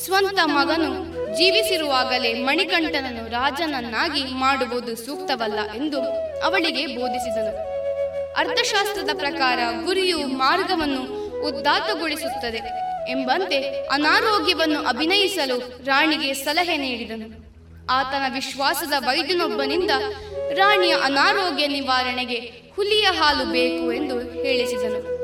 [0.05, 0.91] ಸ್ವಂತ ಮಗನು
[1.35, 6.01] ಜೀವಿಸಿರುವಾಗಲೇ ಮಣಿಕಂಠನನ್ನು ರಾಜನನ್ನಾಗಿ ಮಾಡುವುದು ಸೂಕ್ತವಲ್ಲ ಎಂದು
[6.41, 7.81] ಅವಳಿಗೆ ಬೋಧಿಸಿದನು.
[8.37, 17.51] ಅರ್ಥಶಾಸ್ತ್ರದ ಪ್ರಕಾರ ಗುರಿಯು ಮಾರ್ಗವನ್ನು ಉದ್ದಾತಗೊಳಿಸುತ್ತದೆ ಎಂಬಂತೆ ಅನಾರೋಗ್ಯವನ್ನು ಅಭಿನಯಿಸಲು ರಾಣಿಗೆ ಸಲಹೆ ನೀಡಿದನು.
[17.89, 19.91] ಆತನ ವಿಶ್ವಾಸದ ವೈದ್ಯನೊಬ್ಬನಿಂದ
[20.53, 22.39] ರಾಣಿಯ ಅನಾರೋಗ್ಯ ನಿವಾರಣೆಗೆ
[22.75, 25.20] ಹುಲಿಯ ಹಾಲು ಬೇಕು ಎಂದು ಹೇಳಿಸಿದನು.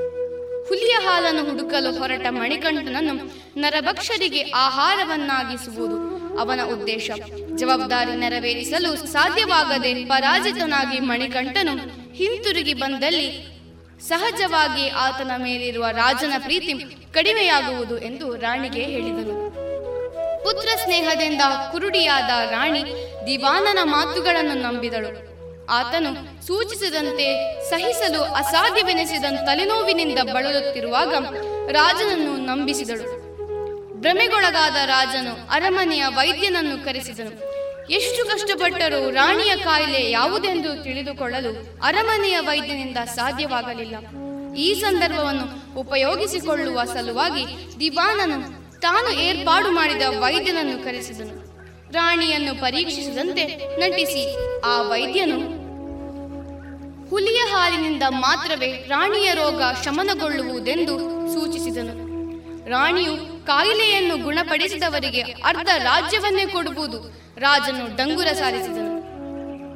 [0.68, 3.16] ಹುಲಿಯ ಹಾಲನ್ನು ಹುಡುಕಲು ಹೊರಟ ಮಣಿಕಂಠನನ್ನು
[3.60, 7.12] ನರಭಕ್ಷರಿಗೆ ಆಹಾರವನ್ನಾಗಿಸುವುದು ಅವನ ಉದ್ದೇಶ.
[7.56, 11.74] ಜವಾಬ್ದಾರಿ ನೆರವೇರಿಸಲು ಸಾಧ್ಯವಾಗದೆ ಪರಾಜಿತನಾಗಿ ಮಣಿಕಂಠನು
[12.14, 13.58] ಹಿಂತಿರುಗಿ ಬಂದಲ್ಲಿ
[14.02, 16.74] ಸಹಜವಾಗಿ ಆತನ ಮೇಲಿರುವ ರಾಜನ ಪ್ರೀತಿ
[17.14, 19.48] ಕಡಿಮೆಯಾಗುವುದು ಎಂದು ರಾಣಿಗೆ ಹೇಳಿದನು.
[20.44, 21.42] ಪುತ್ರ ಸ್ನೇಹದಿಂದ
[21.72, 22.84] ಕುರುಡಿಯಾದ ರಾಣಿ
[23.26, 25.27] ದಿವಾನನ ಮಾತುಗಳನ್ನು ನಂಬಿದಳು.
[25.70, 31.14] ಆತನು ಸೂಚಿಸಿದಂತೆ ಸಹಿಸಲು ಅಸಾಧ್ಯವೆನಿಸಿದ ತಲೆನೋವಿನಿಂದ ಬಳಲುತ್ತಿರುವಾಗ
[31.70, 33.28] ರಾಜನನ್ನು ನಂಬಿಸಿದಳು.
[34.00, 37.58] ಭ್ರಮೆಗೊಳಗಾದ ರಾಜನು ಅರಮನೆಯ ವೈದ್ಯನನ್ನು ಕರೆಸಿದನು.
[37.90, 43.96] ಎಷ್ಟು ಕಷ್ಟಪಟ್ಟರೂ ರಾಣಿಯ ಕಾಯಿಲೆ ಯಾವುದೆಂದು ತಿಳಿದುಕೊಳ್ಳಲು ಅರಮನೆಯ ವೈದ್ಯನಿಂದ ಸಾಧ್ಯವಾಗಲಿಲ್ಲ.
[44.56, 47.46] ಈ ಸಂದರ್ಭವನ್ನು ಉಪಯೋಗಿಸಿಕೊಳ್ಳುವ ಸಲುವಾಗಿ
[47.80, 51.48] ದಿವಾನನು ತಾನು ಏರ್ಪಾಡು ಮಾಡಿದ ವೈದ್ಯನನ್ನು ಕರೆಸಿದನು.
[51.92, 53.44] ರಾಣಿಯನ್ನು ಪರೀಕ್ಷಿಸಿದಂತೆ
[53.80, 55.57] ನಟಿಸಿ ಆ ವೈದ್ಯನು
[57.10, 60.98] ಹುಲಿಯ ಹಾಲಿನಿಂದ ಮಾತ್ರವೇ ರಾಣಿಯ ರೋಗ ಶಮನಗೊಳ್ಳುವುದೆಂದು
[61.34, 61.94] ಸೂಚಿಸಿದನು.
[62.70, 67.00] ರಾಣಿಯು ಕಾಯಿಲೆಯನ್ನು ಗುಣಪಡಿಸಿದವರಿಗೆ ಅರ್ಧ ರಾಜ್ಯವನ್ನೇ ಕೊಡುವುದು
[67.40, 68.98] ರಾಜನು ಡಂಗುರ ಸಾರಿಸಿದನು.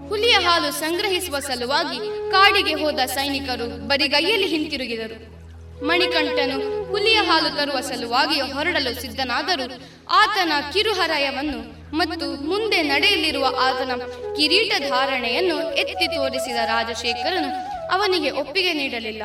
[0.10, 5.42] ಹುಲಿಯ ಹಾಲು ಸಂಗ್ರಹಿಸುವ ಸಲುವಾಗಿ ಕಾಡಿಗೆ ಹೋದ ಸೈನಿಕರು ಬರಿಗೈಯಲ್ಲಿ ಹಿಂತಿರುಗಿದರು.
[5.86, 9.82] ಮಣಿಕಂಠನು ಹುಲಿಯ ಹಾಲು ತರುವ ಸಲುವಾಗಿ ಹೊರಡಲು ಸಿದ್ಧನಾದರೂ
[10.12, 13.92] ಆತನ ಕಿರುಹರಯವನ್ನು ಮತ್ತು ಮುಂದೆ ನಡೆಯಲಿರುವ ಆತನ
[14.36, 17.50] ಕಿರೀಟ ಧಾರಣೆಯನ್ನು ಎತ್ತಿ ತೋರಿಸಿದ ರಾಜಶೇಖರನು
[17.92, 19.24] ಅವನಿಗೆ ಒಪ್ಪಿಗೆ ನೀಡಲಿಲ್ಲ.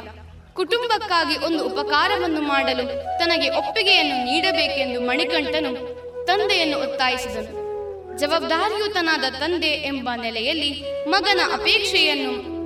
[0.55, 2.85] ಕುಟುಂಬಕ್ಕಾಗಿ ಒಂದು ಉಪಕಾರವನ್ನು ಮಾಡಲು
[3.19, 5.73] ತನಗೆ ಒಪ್ಪಿಗೆಯನ್ನು ನೀಡಬೇಕೆಂದು ಮಣಿಕಂಠನು
[6.25, 7.53] ತಂದೆಯನ್ನು ಒತ್ತಾಯಿಸಿದನು.
[8.19, 10.71] ಜವಾಬ್ದಾರಿಯುತನಾದ ತಂದೆ ಎಂಬ ನೆಲೆಯಲ್ಲಿ
[11.09, 12.57] ಮಗನ ಅಪೇಕ್ಷೆಯನ್ನು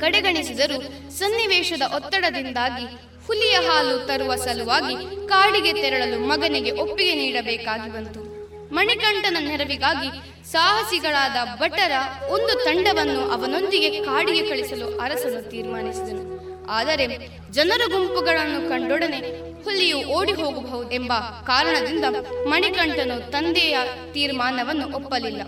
[0.00, 2.84] ಕಡೆಗಣಿಸಿದರೂ ಸನ್ನಿವೇಶದ ಒತ್ತಡದಿಂದಾಗಿ
[3.26, 4.94] ಹುಲಿಯ ಹಾಲು ತರುವ ಸಲುವಾಗಿ
[5.28, 8.29] ಕಾಡಿಗೆ ತೆರಳಲು ಮಗನಿಗೆ ಒಪ್ಪಿಗೆ ನೀಡಬೇಕಾಗಿ ಬಂತು.
[8.72, 10.10] ಮಣಿಕಂಠನ ನೆರವಿಗಾಗಿ
[10.52, 11.92] ಸಾಹಸಿಗಳಾದ ಭಟರ
[12.28, 16.40] ಒಂದು ತಂಡವನ್ನು ಅವನೊಂದಿಗೆ ಕಾಡಿಗೆ ಕಳಿಸಲು ಅರಸನು ತೀರ್ಮಾನಿಸಿದನು.
[16.66, 17.06] ಆದರೆ
[17.50, 21.12] ಜನರ ಗುಂಪುಗಳನ್ನು ಕಂಡೊಡನೆ ಹುಲಿಯು ಓಡಿ ಹೋಗಬಹುದು ಎಂಬ
[21.46, 22.04] ಕಾರಣದಿಂದ
[22.46, 23.78] ಮಣಿಕಂಠನು ತಂದೆಯ
[24.12, 25.42] ತೀರ್ಮಾನವನ್ನು ಒಪ್ಪಲಿಲ್ಲ.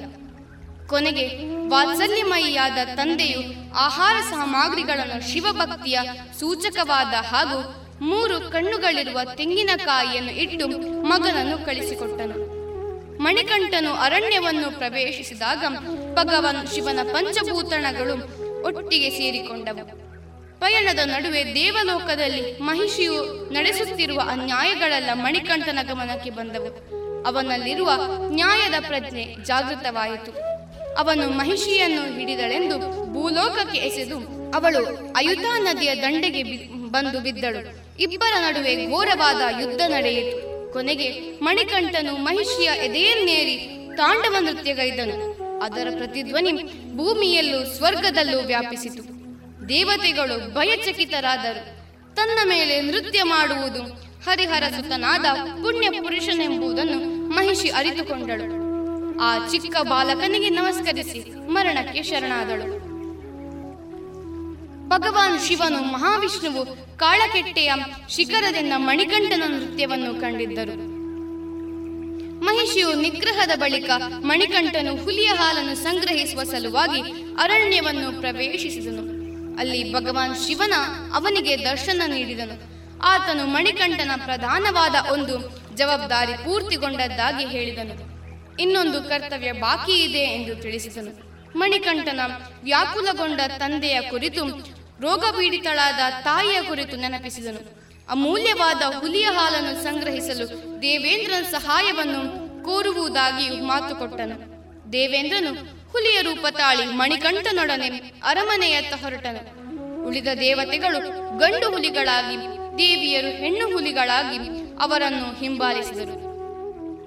[0.87, 1.27] ಕೊನೆಗೆ
[1.69, 5.99] ವಾತ್ಸಲ್ಯಮಯಿಯಾದ ತಂದೆಯು ಆಹಾರ ಸಾಮಗ್ರಿಗಳನ್ನು ಶಿವಭಕ್ತಿಯ
[6.41, 7.59] ಸೂಚಕವಾದ ಹಾಗೂ
[8.01, 10.69] ಮೂರು ಕಣ್ಣುಗಳಿರುವ ತೆಂಗಿನಕಾಯಿಯನ್ನು ಇಟ್ಟು
[11.03, 12.52] ಮಗನನ್ನು ಕಳಿಸಿಕೊಟ್ಟನು.
[13.23, 15.65] ಮಣಿಕಂಠನು ಅರಣ್ಯವನ್ನು ಪ್ರವೇಶಿಸಿದಾಗ
[16.15, 18.15] ಭಗವಾನ್ ಶಿವನ ಪಂಚಭೂತಣಗಳು
[18.63, 20.03] ಒಟ್ಟಿಗೆ ಸೇರಿಕೊಂಡವು.
[20.61, 26.71] ಪಯಣದ ನಡುವೆ ದೇವಲೋಕದಲ್ಲಿ ಮಹಿಷಿಯು ನಡೆಸುತ್ತಿರುವ ಅನ್ಯಾಯಗಳೆಲ್ಲ ಮಣಿಕಂಠನ ಗಮನಕ್ಕೆ ಬಂದವು.
[27.23, 27.91] ಅವನಲ್ಲಿರುವ
[28.29, 30.33] ನ್ಯಾಯದ ಪ್ರಜ್ಞೆ ಜಾಗೃತವಾಯಿತು.
[30.95, 32.79] ಅವನು ಮಹಿಷಿಯನ್ನು ಹಿಡಿದಳೆಂದು
[33.13, 34.19] ಭೂಲೋಕಕ್ಕೆ ಎಸೆದು
[34.55, 36.43] ಅವಳು ಅಯುಧಾ ನದಿಯ ದಂಡೆಗೆ
[36.91, 37.63] ಬಂದು ಬಿದ್ದಳು.
[37.99, 40.52] ಇಬ್ಬರ ನಡುವೆ ಘೋರವಾದ ಯುದ್ಧ ನಡೆಯಿತು.
[40.73, 43.57] ಕೊನೆಗೆ ಮಣಿಕಂಠನು ಮಹಿಷಿಯ ಎದೆಯನ್ನೇರಿ
[43.97, 45.33] ತಾಂಡವ ನೃತ್ಯಗೈದನು.
[45.63, 46.53] ಅದರ ಪ್ರತಿಧ್ವನಿ
[46.97, 49.03] ಭೂಮಿಯಲ್ಲೂ ಸ್ವರ್ಗದಲ್ಲೂ ವ್ಯಾಪಿಸಿತು.
[49.69, 51.83] ದೇವತೆಗಳು ಭಯಚಕಿತರಾದರು.
[52.17, 53.83] ತನ್ನ ಮೇಲೆ ನೃತ್ಯ ಮಾಡುವುದು
[54.25, 55.25] ಹರಿಹರ ಸುತನಾದ
[55.63, 58.63] ಪುಣ್ಯ ಪುರುಷನೆಂಬುದನ್ನು ಮಹಿಷಿ ಅರಿತುಕೊಂಡಳು.
[59.19, 62.82] ಆ ಚಿಕ್ಕ ಬಾಲಕನಿಗೆ ನಮಸ್ಕರಿಸಿ ಮರಣಕ್ಕೆ ಶರಣಾದಳು.
[64.93, 66.63] ಭಗವಾನ್ ಶಿವನು ಮಹಾವಿಷ್ಣುವು
[66.97, 67.73] ಕಾಳಕೆಟ್ಟೆಯ
[68.09, 70.75] ಶಿಖರದಿಂದ ಮಣಿಕಂಠನ ನೃತ್ಯವನ್ನು ಕಂಡಿದ್ದರು.
[72.45, 73.91] ಮಹಿಷಿಯು ನಿಗ್ರಹದ ಬಳಿಕ
[74.21, 77.01] ಮಣಿಕಂಠನು ಹುಲಿಯ ಹಾಲನ್ನು ಸಂಗ್ರಹಿಸುವ ಸಲುವಾಗಿ
[77.39, 79.03] ಅರಣ್ಯವನ್ನು ಪ್ರವೇಶಿಸಿದನು.
[79.57, 80.73] ಅಲ್ಲಿ ಭಗವಾನ್ ಶಿವನ
[81.15, 82.57] ಅವನಿಗೆ ದರ್ಶನ ನೀಡಿದನು.
[83.03, 85.37] ಆತನು ಮಣಿಕಂಠನ ಪ್ರಧಾನವಾದ ಒಂದು
[85.77, 87.95] ಜವಾಬ್ದಾರಿ ಪೂರ್ತಿಗೊಂಡದ್ದಾಗಿ ಹೇಳಿದನು.
[88.63, 91.33] ಇನ್ನೊಂದು ಕರ್ತವ್ಯ ಬಾಕಿ ಇದೆ ಎಂದು ತಿಳಿಸಿದನು.
[91.59, 92.21] ಮಣಿಕಂಠನ
[92.65, 97.83] ವ್ಯಾಕುಲಗೊಂಡ ತಂದೆಯ ಕುರಿತು ರೋಗಪೀಡಿತಳಾದ ತಾಯಿಯ ಕುರಿತು ನೆನಪಿಸಿದನು.
[98.09, 104.53] ಅಮೂಲ್ಯವಾದ ಹುಲಿಯ ಹಾಲನ್ನು ಸಂಗ್ರಹಿಸಲು ದೇವೇಂದ್ರನ ಸಹಾಯವನ್ನು ಕೋರುವುದಾಗಿಯೂ ಮಾತು ಕೊಟ್ಟನು.
[104.93, 107.89] ದೇವೇಂದ್ರನು ಹುಲಿಯ ರೂಪ ತಾಳಿ ಮಣಿಕಂಠನೊಡನೆ
[108.25, 109.63] ಅರಮನೆಯತ್ತ ಹೊರಟನು.
[110.07, 110.99] ಉಳಿದ ದೇವತೆಗಳು
[111.39, 112.37] ಗಂಡು ಹುಲಿಗಳಾಗಿ,
[112.79, 114.39] ದೇವಿಯರು ಹೆಣ್ಣು ಹುಲಿಗಳಾಗಿ
[114.79, 116.33] ಅವರನ್ನು ಹಿಂಬಾಲಿಸಿದರು.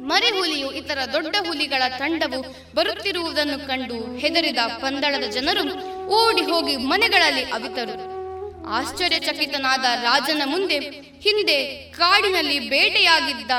[0.07, 8.15] ಮರಿಹುಲಿಯು ಇತರ ದೊಡ್ಡ ಹುಲಿಗಳ ತಂಡವು ಬರುತ್ತಿರುವುದನ್ನು ಕಂಡು ಹೆದರಿದ ಪಂದಳದ ಜನರು ಓಡಿ ಹೋಗಿ ಮನೆಗಳಲ್ಲಿ ಅವಿತರು.
[8.67, 10.79] ಆಶ್ಚರ್ಯಚಕಿತನಾದ ರಾಜನ ಮುಂದೆ,
[11.21, 13.51] ಹಿಂದೆ ಕಾಡಿನಲ್ಲಿ ಬೇಟೆಯಾಗಿದ್ದ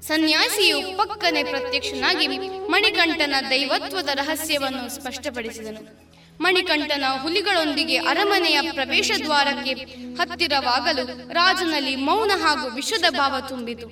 [0.00, 2.26] ಸನ್ಯಾಸಿಯು ಪಕ್ಕನೆ ಪ್ರತ್ಯಕ್ಷನಾಗಿ
[2.68, 6.12] ಮಣಿಕಂಠನ ದೈವತ್ವದ ರಹಸ್ಯವನ್ನು ಸ್ಪಷ್ಟಪಡಿಸಿದನು.
[6.40, 9.72] ಮಣಿಕಂಠನ ಹುಲಿಗಳೊಂದಿಗೆ ಅರಮನೆಯ ಪ್ರವೇಶ ದ್ವಾರಕ್ಕೆ
[10.14, 13.86] ಹತ್ತಿರವಾಗಲು ರಾಜನಲ್ಲಿ ಮೌನ ಹಾಗೂ ವಿಷದ ಭಾವ ತುಂಬಿತು.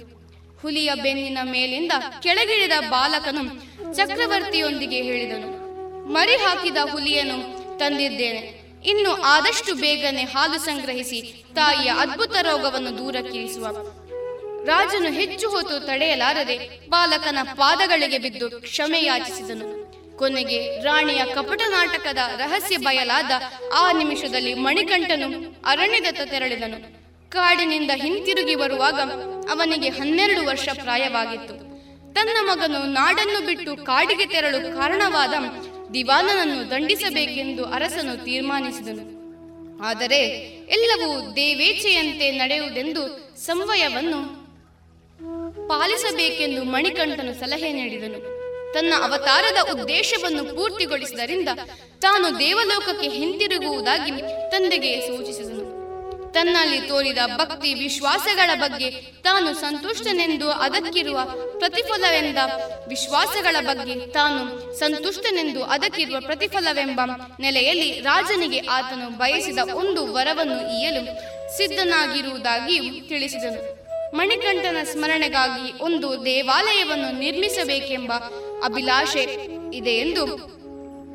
[0.63, 1.93] ಹುಲಿಯ ಬೆನ್ನಿನ ಮೇಲಿಂದ
[2.23, 5.60] ಕೆಳಗಿಳಿದ ಬಾಲಕನು ಚಕ್ರವರ್ತಿಯೊಂದಿಗೆ ಹೇಳಿದನು
[6.11, 7.39] ಮರಿ ಹಾಕಿದ ಹುಲಿಯನ್ನು
[7.79, 8.43] ತಂದಿದ್ದೇನೆ.
[8.85, 13.67] ಇನ್ನು ಆದಷ್ಟು ಬೇಗನೆ ಹಾಲು ಸಂಗ್ರಹಿಸಿ ತಾಯಿಯ ಅದ್ಭುತ ರೋಗವನ್ನು ದೂರಕ್ಕಿರಿಸುವ
[14.65, 16.57] ರಾಜನು ಹೆಚ್ಚು ಹೊತ್ತು ತಡೆಯಲಾರದೆ
[16.89, 19.67] ಬಾಲಕನ ಪಾದಗಳಿಗೆ ಬಿದ್ದು ಕ್ಷಮೆ ಯಾಚಿಸಿದನು
[20.17, 23.31] ಕೊನೆಗೆ ರಾಣಿಯ ಕಪಟ ನಾಟಕದ ರಹಸ್ಯ ಬಯಲಾದ
[23.75, 25.29] ಆ ನಿಮಿಷದಲ್ಲಿ ಮಣಿಕಂಠನು
[25.67, 26.79] ಅರಣ್ಯದತ್ತ ತೆರಳಿದನು.
[27.31, 29.01] ಕಾಡಿನಿಂದ ಹಿಂತಿರುಗಿ ಬರುವಾಗ
[29.51, 31.55] ಅವನಿಗೆ ಹನ್ನೆರಡು ವರ್ಷ ಪ್ರಾಯವಾಗಿತ್ತು.
[32.15, 35.35] ತನ್ನ ಮಗನು ನಾಡನ್ನು ಬಿಟ್ಟು ಕಾಡಿಗೆ ತೆರಳು ಕಾರಣವಾದ
[35.95, 39.05] ದಿವಾನನನ್ನು ದಂಡಿಸಬೇಕೆಂದು ಅರಸನು ತೀರ್ಮಾನಿಸಿದನು.
[39.83, 40.21] ಆದರೆ
[40.71, 43.03] ಎಲ್ಲವೂ ದೇವೇಚ್ಛೆಯಂತೆ ನಡೆಯುವುದೆಂದು
[43.37, 44.21] ಸಂವಯವನ್ನು
[45.69, 48.19] ಪಾಲಿಸಬೇಕೆಂದು ಮಣಿಕಂಠನು ಸಲಹೆ ನೀಡಿದನು.
[48.73, 51.49] ತನ್ನ ಅವತಾರದ ಉದ್ದೇಶವನ್ನು ಪೂರ್ತಿಗೊಳಿಸಿದರಿಂದ
[52.01, 54.11] ತಾನು ದೇವಲೋಕಕ್ಕೆ ಹಿಂತಿರುಗುವುದಾಗಿ
[54.51, 55.60] ತಂದೆಗೆ ಸೂಚಿಸಿದನು.
[56.33, 58.91] ತನ್ನಲ್ಲಿ ತೋರಿದ ಭಕ್ತಿ ವಿಶ್ವಾಸಗಳ ಬಗ್ಗೆ
[59.23, 61.21] ತಾನು ಸಂತುಷ್ಟನೆಂದು ಅದಕ್ಕಿರುವ
[61.59, 62.39] ಪ್ರತಿಫಲವೆಂದ
[62.89, 67.01] ವಿಶ್ವಾಸಗಳ ಬಗ್ಗೆ ತಾನು ಸಂತುಷ್ಟನೆಂದು ಅದಕ್ಕಿರುವ ಪ್ರತಿಫಲವೆಂಬ
[67.41, 71.05] ನೆಲೆಯಲ್ಲಿ ರಾಜನಿಗೆ ಆತನು ಬಯಸಿದ ಒಂದು ವರವನ್ನು ಈಯಲು
[71.57, 73.81] ಸಿದ್ಧನಾಗಿರುವುದಾಗಿಯೂ ತಿಳಿಸಿದನು.
[74.17, 78.13] ಮಣಿಕಂಠನ ಸ್ಮರಣೆಗಾಗಿ ಒಂದು ದೇವಾಲಯವನ್ನು ನಿರ್ಮಿಸಬೇಕೆಂಬ
[78.65, 79.23] ಅಭಿಲಾಷೆ
[79.77, 80.25] ಇದೆ ಎಂದು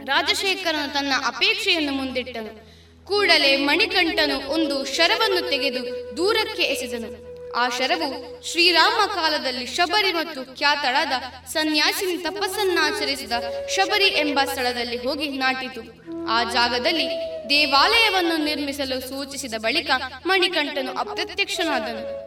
[0.06, 2.75] ರಾಜಶೇಖರನು ತನ್ನ ಅಪೇಕ್ಷೆಯನ್ನು ಮುಂದಿಟ್ಟನು.
[3.08, 7.26] ಕೂಡಲೇ ಮಣಿಕಂಠನು ಒಂದು ಶರವನ್ನು ತೆಗೆದು ದೂರಕ್ಕೆ ಎಸೆದನು.
[7.58, 11.12] ಆ ಶರವು ಶ್ರೀರಾಮ ಕಾಲದಲ್ಲಿ ಶಬರಿ ಮತ್ತು ಖ್ಯಾತಳಾದ
[11.48, 13.32] ಸನ್ಯಾಸಿನಿ ತಪಸ್ಸನ್ನಾಚರಿಸಿದ
[13.68, 15.82] ಶಬರಿ ಎಂಬ ಸ್ಥಳದಲ್ಲಿ ಹೋಗಿ ನಾಟಿತು.
[16.30, 17.08] ಆ ಜಾಗದಲ್ಲಿ
[17.50, 19.90] ದೇವಾಲಯವನ್ನು ನಿರ್ಮಿಸಲು ಸೂಚಿಸಿದ ಬಳಿಕ
[20.26, 22.26] ಮಣಿಕಂಠನು ಅಪ್ರತ್ಯಕ್ಷನಾದನು.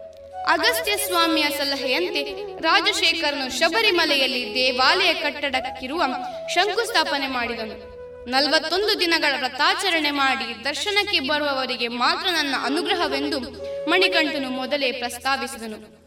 [0.48, 2.22] ಅಗಸ್ತ್ಯ ಸ್ವಾಮಿಯ ಸಲಹೆಯಂತೆ
[2.60, 6.02] ರಾಜಶೇಖರನು ಶಬರಿಮಲೆಯಲ್ಲಿ ದೇವಾಲಯ ಕಟ್ಟಡಕ್ಕಿರುವ
[6.54, 7.87] ಶಂಕುಸ್ಥಾಪನೆ ಮಾಡಿದನು.
[8.26, 13.40] ನಲವತ್ತೊಂದು ದಿನಗಳ ವ್ರತಾಚರಣೆ ಮಾಡಿ ದರ್ಶನಕ್ಕೆ ಬರುವವರಿಗೆ ಮಾತ್ರ ನನ್ನ ಅನುಗ್ರಹವೆಂದು
[13.90, 15.98] ಮಣಿಕಂಠನು ಮೊದಲೇ ಪ್ರಸ್ತಾವಿಸಿದನು.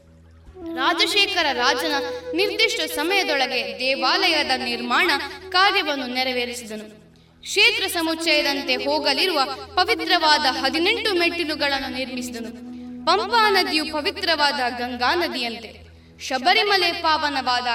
[0.76, 1.94] ರಾಜಶೇಖರ ರಾಜನ
[2.36, 5.12] ನಿರ್ದಿಷ್ಟ ಸಮಯದೊಳಗೆ ದೇವಾಲಯದ ನಿರ್ಮಾಣ
[5.50, 7.02] ಕಾರ್ಯವನ್ನು ನೆರವೇರಿಸಿದನು.
[7.42, 9.40] ಕ್ಷೇತ್ರ ಸಮುಚ್ಚಯದಂತೆ ಹೋಗಲಿರುವ
[9.76, 12.52] ಪವಿತ್ರವಾದ ಹದಿನೆಂಟು ಮೆಟ್ಟಿಲುಗಳನ್ನು ನಿರ್ಮಿಸಿದನು.
[13.06, 15.88] ಪಂಪಾ ನದಿಯು ಪವಿತ್ರವಾದ ಗಂಗಾ ನದಿಯಂತೆ,
[16.20, 17.68] ಶಬರಿಮಲೆ ಪಾವನವಾದ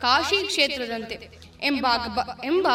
[0.00, 1.86] ಕಾಶಿ ಕ್ಷೇತ್ರದಂತೆ ಎಂಬ
[2.44, 2.66] ಎಂಬ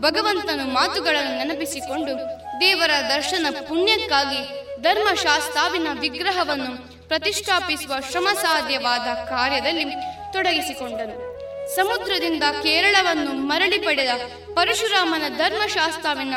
[0.00, 2.12] ಭಗವಂತನ ಮಾತುಗಳನ್ನು ನೆನಪಿಸಿಕೊಂಡು
[2.60, 6.72] ದೇವರ ದರ್ಶನ ಪುಣ್ಯಕ್ಕಾಗಿ ಧರ್ಮಶಾಸ್ತ್ರಾವಿನ ವಿಗ್ರಹವನ್ನು
[7.08, 9.84] ಪ್ರತಿಷ್ಠಾಪಿಸುವ ಶ್ರಮ ಸಾಧ್ಯವಾದ ಕಾರ್ಯದಲ್ಲಿ
[10.32, 11.28] ತೊಡಗಿಸಿಕೊಂಡನು.
[11.76, 14.08] ಸಮುದ್ರದಿಂದ ಕೇರಳವನ್ನು ಮರಳಿ ಪಡೆದ
[14.54, 16.34] ಪರಶುರಾಮನ ಧರ್ಮಶಾಸ್ತ್ರಾವಿನ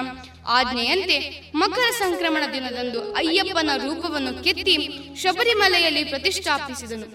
[0.47, 1.17] ಆಜ್ಞೆಯಂತೆ
[1.55, 4.75] ಮಕರ ಸಂಕ್ರಮಣ ದಿನದಂದು ಅಯ್ಯಪ್ಪನ ರೂಪವನ್ನು ಕೆತ್ತಿ
[5.21, 7.07] ಶಬರಿಮಲೆಯಲ್ಲಿ ಪ್ರತಿಷ್ಠಾಪಿಸಿದನು.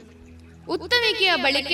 [0.73, 1.73] ಉತ್ತಮಿಕೆಯ ಬಳಿಕ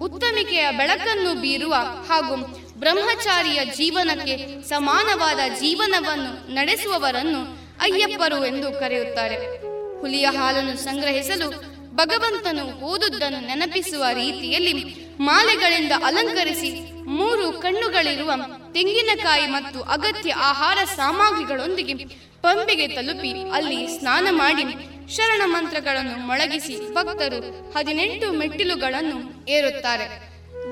[0.00, 1.74] ಉತ್ತಮಿಕೆಯ ಬೆಳಕನ್ನು ಬೀರುವ
[2.08, 2.36] ಹಾಗೂ
[2.78, 7.40] ಬ್ರಹ್ಮಚಾರಿಯ ಜೀವನಕ್ಕೆ ಸಮಾನವಾದ ಜೀವನವನ್ನು ನಡೆಸುವವರನ್ನು
[7.80, 9.36] ಅಯ್ಯಪ್ಪರು ಎಂದು ಕರೆಯುತ್ತಾರೆ.
[10.00, 14.72] ಹುಲಿಯ ಹಾಲನ್ನು ಸಂಗ್ರಹಿಸಲು ಭಗವಂತನು ಓದುದನ್ನು ನೆನಪಿಸುವ ರೀತಿಯಲ್ಲಿ
[15.20, 16.70] ಮಾಲೆಗಳಿಂದ ಅಲಂಕರಿಸಿ
[17.06, 18.32] ಮೂರು ಕಣ್ಣುಗಳಿರುವ
[18.72, 21.94] ತೆಂಗಿನಕಾಯಿ ಮತ್ತು ಅಗತ್ಯ ಆಹಾರ ಸಾಮಗ್ರಿಗಳೊಂದಿಗೆ
[22.40, 24.64] ಪಂಪಿಗೆ ತಲುಪಿ ಅಲ್ಲಿ ಸ್ನಾನ ಮಾಡಿ
[25.16, 30.06] ಶರಣ ಮಂತ್ರಗಳನ್ನು ಮೊಳಗಿಸಿ ಭಕ್ತರು ಹದಿನೆಂಟು ಮೆಟ್ಟಿಲುಗಳನ್ನು ಏರುತ್ತಾರೆ.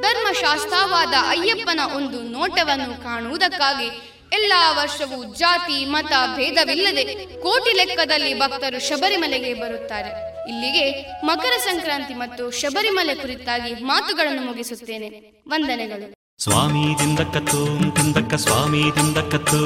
[0.00, 3.88] ಧರ್ಮಶಾಸ್ತ್ರವಾದ ಅಯ್ಯಪ್ಪನ ಒಂದು ನೋಟವನ್ನು ಕಾಣುವುದಕ್ಕಾಗಿ
[4.32, 7.04] ಎಲ್ಲಾ ವರ್ಷವೂ ಜಾತಿ, ಮತ, ಭೇದವಿಲ್ಲದೆ
[7.42, 10.33] ಕೋಟಿ ಲೆಕ್ಕದಲ್ಲಿ ಭಕ್ತರು ಶಬರಿಮಲೆಗೆ ಬರುತ್ತಾರೆ.
[10.48, 10.84] ಇಲ್ಲಿಗೆ
[11.24, 15.08] ಮಕರ ಸಂಕ್ರಾಂತಿ ಮತ್ತು ಶಬರಿಮಲೆ ಕುರಿತಾಗಿ ಮಾತುಗಳನ್ನು ಮುಗಿಸುತ್ತೇನೆ.
[15.48, 16.06] ವಂದನೆಗಳು.
[16.40, 19.60] ಸ್ವಾಮಿ ದಿಂದಕ್ಕತ್ತೋಂ ತಿಂದಕ್ಕ ಸ್ವಾಮಿ ದಿಂದಕ್ಕತ್ತು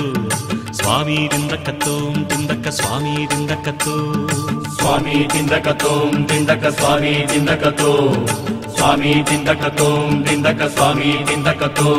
[0.73, 3.95] ಸ್ವಾಮಿ ದಿಂದಕ್ಕತ್ತೋಂ ತಿಂದಕ್ಕ ಸ್ವಾಮಿ ದಿಂದಕ್ಕತ್ತು
[4.77, 7.93] ಸ್ವಾಮಿ ದಿಂದಕತೋಂ ತಿಂದಕ್ಕ ಸ್ವಾಮಿ ದಿಂದಕತೋ
[8.77, 11.91] ಸ್ವಾಮಿ ದಿಂದಕತೋಂ ತಿಂದಕ್ಕ ಸ್ವಾಮಿ ದಿಂದಕತೋ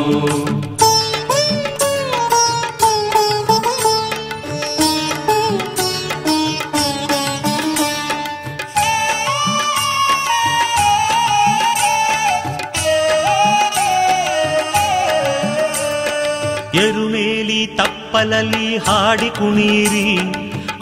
[16.74, 20.18] ಎರುಮೇಲಿ ತಪ್ಪಲಲ್ಲಿ ಹಾಡಿ ಕುಣೀರಿ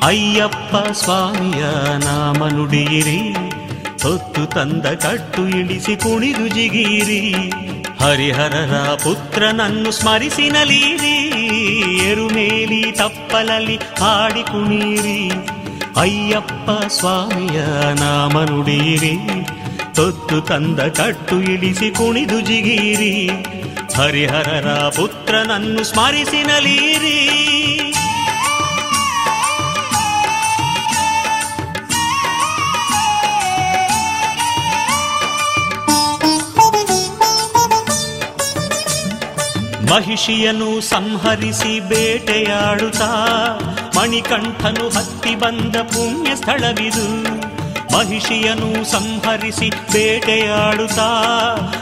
[0.07, 1.63] ಅಯ್ಯಪ್ಪ ಸ್ವಾಮಿಯ
[2.05, 3.33] ನಾಮ ನುಡಿಯಿರಿ.
[4.03, 7.35] ಹೊತ್ತು ತಂದ ಕಟ್ಟು ಇಳಿಸಿ ಕುಣಿದು ಜಿಗೀರಿ.
[8.05, 11.17] ಹರಿಹರರ ಪುತ್ರನನ್ನು ಸ್ಮರಿಸಿ ನಲೀರಿ.
[12.11, 15.31] ಎರುಮೇಲಿ ತಪ್ಪಲಲ್ಲಿ ಹಾಡಿ ಕುಣೀರಿ
[15.97, 17.61] ಅಯ್ಯಪ್ಪ ಸ್ವಾಮಿಯ
[18.01, 19.15] ನಾಮ ನುಡಿಯಿರಿ.
[19.97, 23.31] ಹೊತ್ತು ತಂದ ಕಟ್ಟು ಇಳಿಸಿ ಕುಣಿದು ಜಿಗೀರಿ.
[23.99, 27.19] ಹರಿಹರರ ಪುತ್ರನನ್ನು ಸ್ಮರಿಸಿ ನಲೀರಿ
[39.91, 43.11] ಮಹಿಷಿಯನು ಸಂಹರಿಸಿ ಬೇಟೆಯಾಡುತ್ತಾ
[43.97, 47.07] ಮಣಿಕಂಠನು ಹತ್ತಿ ಬಂದ ಪುಣ್ಯ ಸ್ಥಳವಿದು
[47.99, 51.09] ಮಹಿಷಿಯನು ಸಂಹರಿಸಿ ಬೇಟೆಯಾಡುತ್ತಾ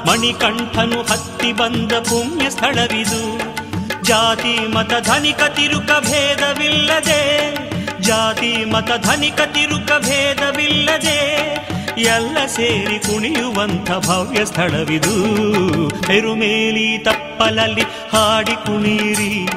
[0.09, 3.57] ಮಣಿಕಂಠನು ಹತ್ತಿ ಬಂದ ಪುಣ್ಯ ಸ್ಥಳವಿದು
[4.05, 7.23] ಜಾತಿ, ಮತ, ಧನಿಕ, ತಿರುಕ ಭೇದವಿಲ್ಲದೆ,
[8.01, 11.47] ಜಾತಿ, ಮತ, ಧನಿಕ, ತಿರುಕ ಭೇದವಿಲ್ಲದೆ
[11.99, 15.15] ಎಲ್ಲ ಸೇರಿ ಕುಣಿಯುವಂಥ ಭವ್ಯ ಸ್ಥಳವಿದು.
[16.07, 19.49] ಹೆರುಮೇಲಿ ತಪ್ಪಲಲ್ಲಿ ಹಾಡಿ ಕುಣೀರಿ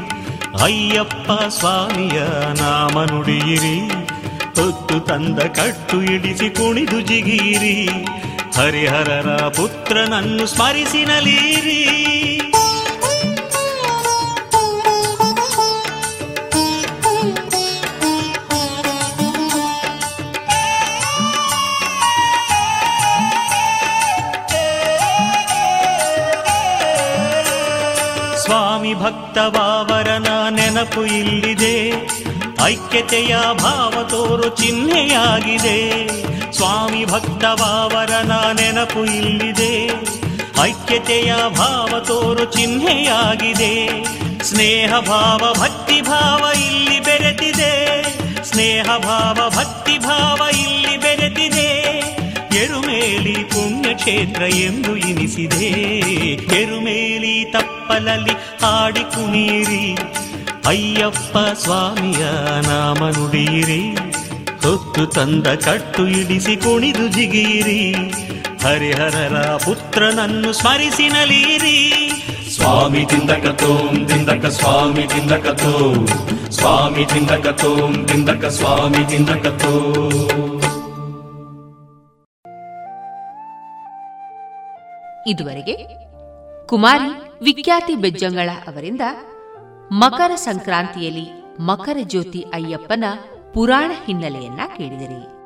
[0.64, 2.20] ಅಯ್ಯಪ್ಪ ಸ್ವಾಮಿಯ
[2.62, 4.09] ನಾಮ ನುಡಿಯಿರಿ.
[4.60, 7.76] ಹೊತ್ತು ತಂದ ಕಟ್ಟು ಇಡಿಸಿ ಕುಣಿದು ಜಿಗೀರಿ
[8.58, 11.80] ಹರಿಹರರ ಪುತ್ರನನ್ನು ಸ್ಮರಿಸಿ ನಲೀರಿ.
[28.44, 31.76] ಸ್ವಾಮಿ ಭಕ್ತವಾವರನ ನೆನಪು ಇಲ್ಲಿದೆ.
[32.64, 36.08] ಐಕ್ಯತೆಯ ಭಾವ ತೋರು ಚಿಹ್ನೆಯಾಗಿದೆ.
[36.52, 39.88] ಸ್ವಾಮಿ ಭಕ್ತ ಭಾವರನ ನೆನಪು ಇಲ್ಲಿದೆ.
[40.64, 44.04] ಐಕ್ಯತೆಯ ಭಾವ ತೋರು ಚಿಹ್ನೆಯಾಗಿದೆ.
[44.44, 48.04] ಸ್ನೇಹ ಭಾವ, ಭಕ್ತಿ ಭಾವ ಇಲ್ಲಿ ಬೆರೆತಿದೆ.
[48.44, 52.00] ಸ್ನೇಹ ಭಾವ, ಭಕ್ತಿ ಭಾವ ಇಲ್ಲಿ ಬೆರೆತಿದೆ.
[52.56, 55.66] ಎರುಮೇಲಿ ಪುಣ್ಯಕ್ಷೇತ್ರ ಎಂದು ಇನಿಸಿದೆ
[56.62, 59.96] ಎರುಮೇಲಿ ತಪ್ಪಲಲ್ಲಿ ಹಾಡಿ ಕುಣೀರಿ
[60.66, 62.24] ಅಯ್ಯಪ್ಪ ಸ್ವಾಮಿಯ
[62.68, 63.96] ನಾಮ ನುಡಿಯಿರಿ.
[64.64, 67.94] ಹೊತ್ತು ತಂದ ಕಟ್ಟು ಇಡಿಸಿ ಕುಣಿದು ಜಿಗಿಯಿರಿ.
[68.64, 72.00] ಹರಿಹರರ ಪುತ್ರನನ್ನು ಸ್ಮರಿಸಿ ನಲೀರಿ
[72.56, 76.06] ಸ್ವಾಮಿ ತಿಂದಕ ತೋಂ ತಿಂದಕ ಸ್ವಾಮಿ ತಿಂದಕ ತೋ.
[76.50, 79.96] ಸ್ವಾಮಿ ತಿಂದಕ ತೋಂ ತಿಂದಕ ಸ್ವಾಮಿ ತಿಂದಕ ತೋ.
[85.28, 86.00] ಇದುವರೆಗೆ
[86.68, 89.02] ಕುಮಾರಿ ವಿಖ್ಯಾತಿ ಬೆಜ್ಜಂಗಳ ಅವರಿಂದ
[89.92, 91.28] ಮಕರ ಸಂಕ್ರಾಂತಿಯಲ್ಲಿ
[91.60, 93.04] ಮಕರ ಜ್ಯೋತಿ ಅಯ್ಯಪ್ಪನ
[93.54, 95.40] ಪುರಾಣ ಹಿನ್ನೆಲೆಯನ್ನ ಕೇಳಿದಿರಿ.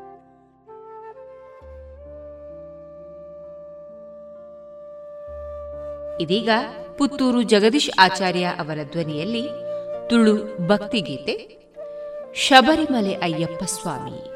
[6.24, 6.50] ಇದೀಗ
[6.98, 9.50] ಪುತ್ತೂರು ಜಗದೀಶ್ ಆಚಾರ್ಯ ಅವರ ಧ್ವನಿಯಲ್ಲಿ
[10.10, 11.58] ತುಳು ಭಕ್ತಿಗೀತೆ
[12.36, 14.33] ಶಬರಿಮಲೆ ಅಯ್ಯಪ್ಪ ಸ್ವಾಮಿ.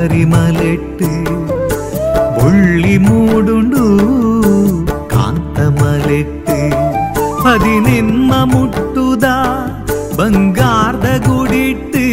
[0.03, 1.07] పరిమలెట్టు
[2.35, 3.83] బుళ్ళి మూడుండు
[5.11, 6.57] కాంతమలెట్టు
[7.49, 9.35] అది నిన్న ముట్టుదా
[10.17, 12.05] ಬಂಗಾರದ ಗುಡಿಟ್ಟು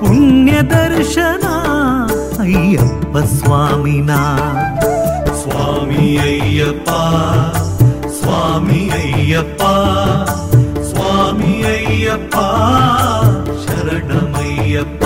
[0.00, 1.46] ಪುಣ್ಯ ದರ್ಶನ
[2.44, 4.12] ಅಯ್ಯಪ್ಪ ಸ್ವಾಮಿನ
[5.42, 6.90] ಸ್ವಾಮಿ ಅಯ್ಯಪ್ಪ
[8.18, 9.62] ಸ್ವಾಮಿ ಅಯ್ಯಪ್ಪ
[10.90, 12.36] ಸ್ವಾಮಿ ಅಯ್ಯಪ್ಪ
[13.64, 15.04] ಶರಣಮಯ್ಯಪ್ಪ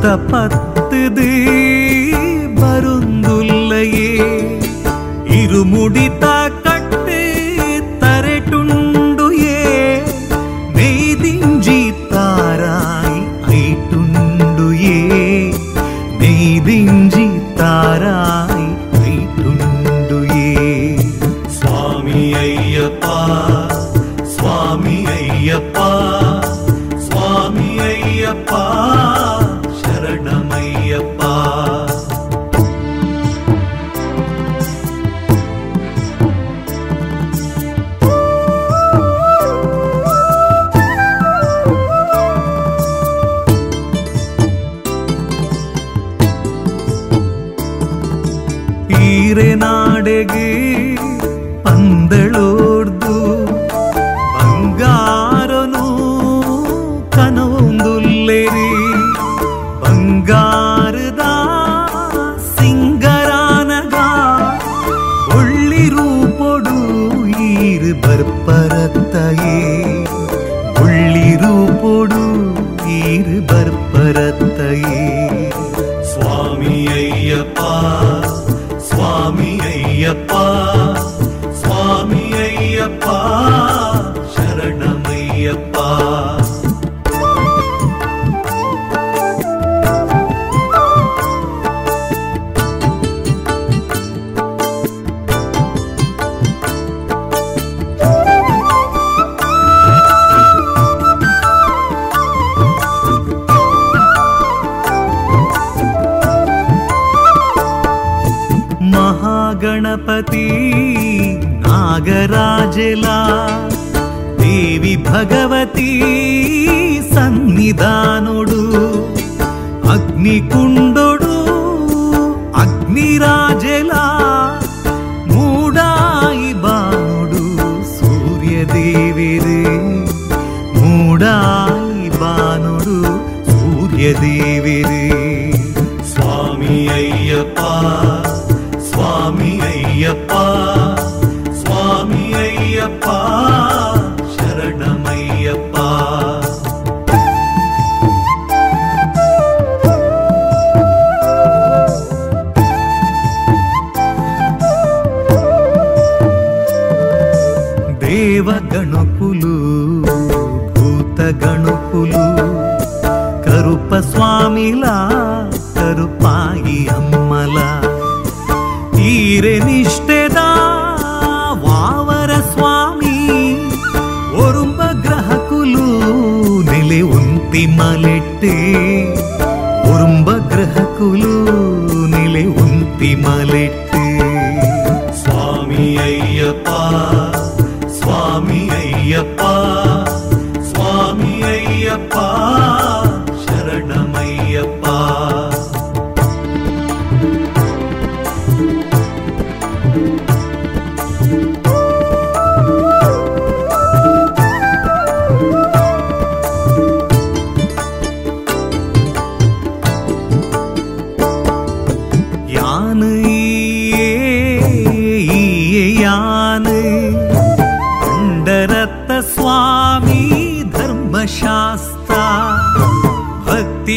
[0.00, 1.28] சுத்த பத்துது
[2.58, 4.10] மருந்துள்ளையே
[5.36, 6.24] இருமுடித்த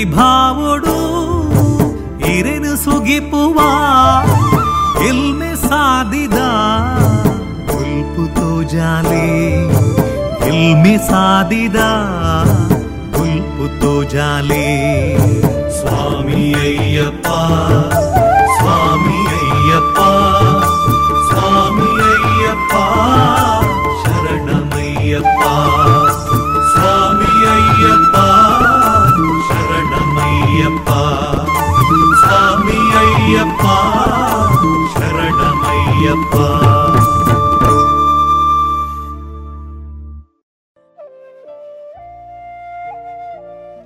[0.06, 0.31] ಭಕ್ತಿ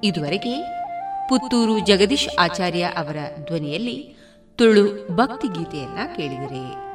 [0.05, 0.55] ಇದುವರೆಗೆ
[1.29, 4.15] ಪುತ್ತೂರು ಜಗದೀಶ್ ಆಚಾರ್ಯ ಅವರ ಧ್ವನಿಯಲ್ಲಿ
[4.57, 6.94] ತುಳು ಭಕ್ತಿಗೀತೆಯನ್ನ ಕೇಳಿದರೆ.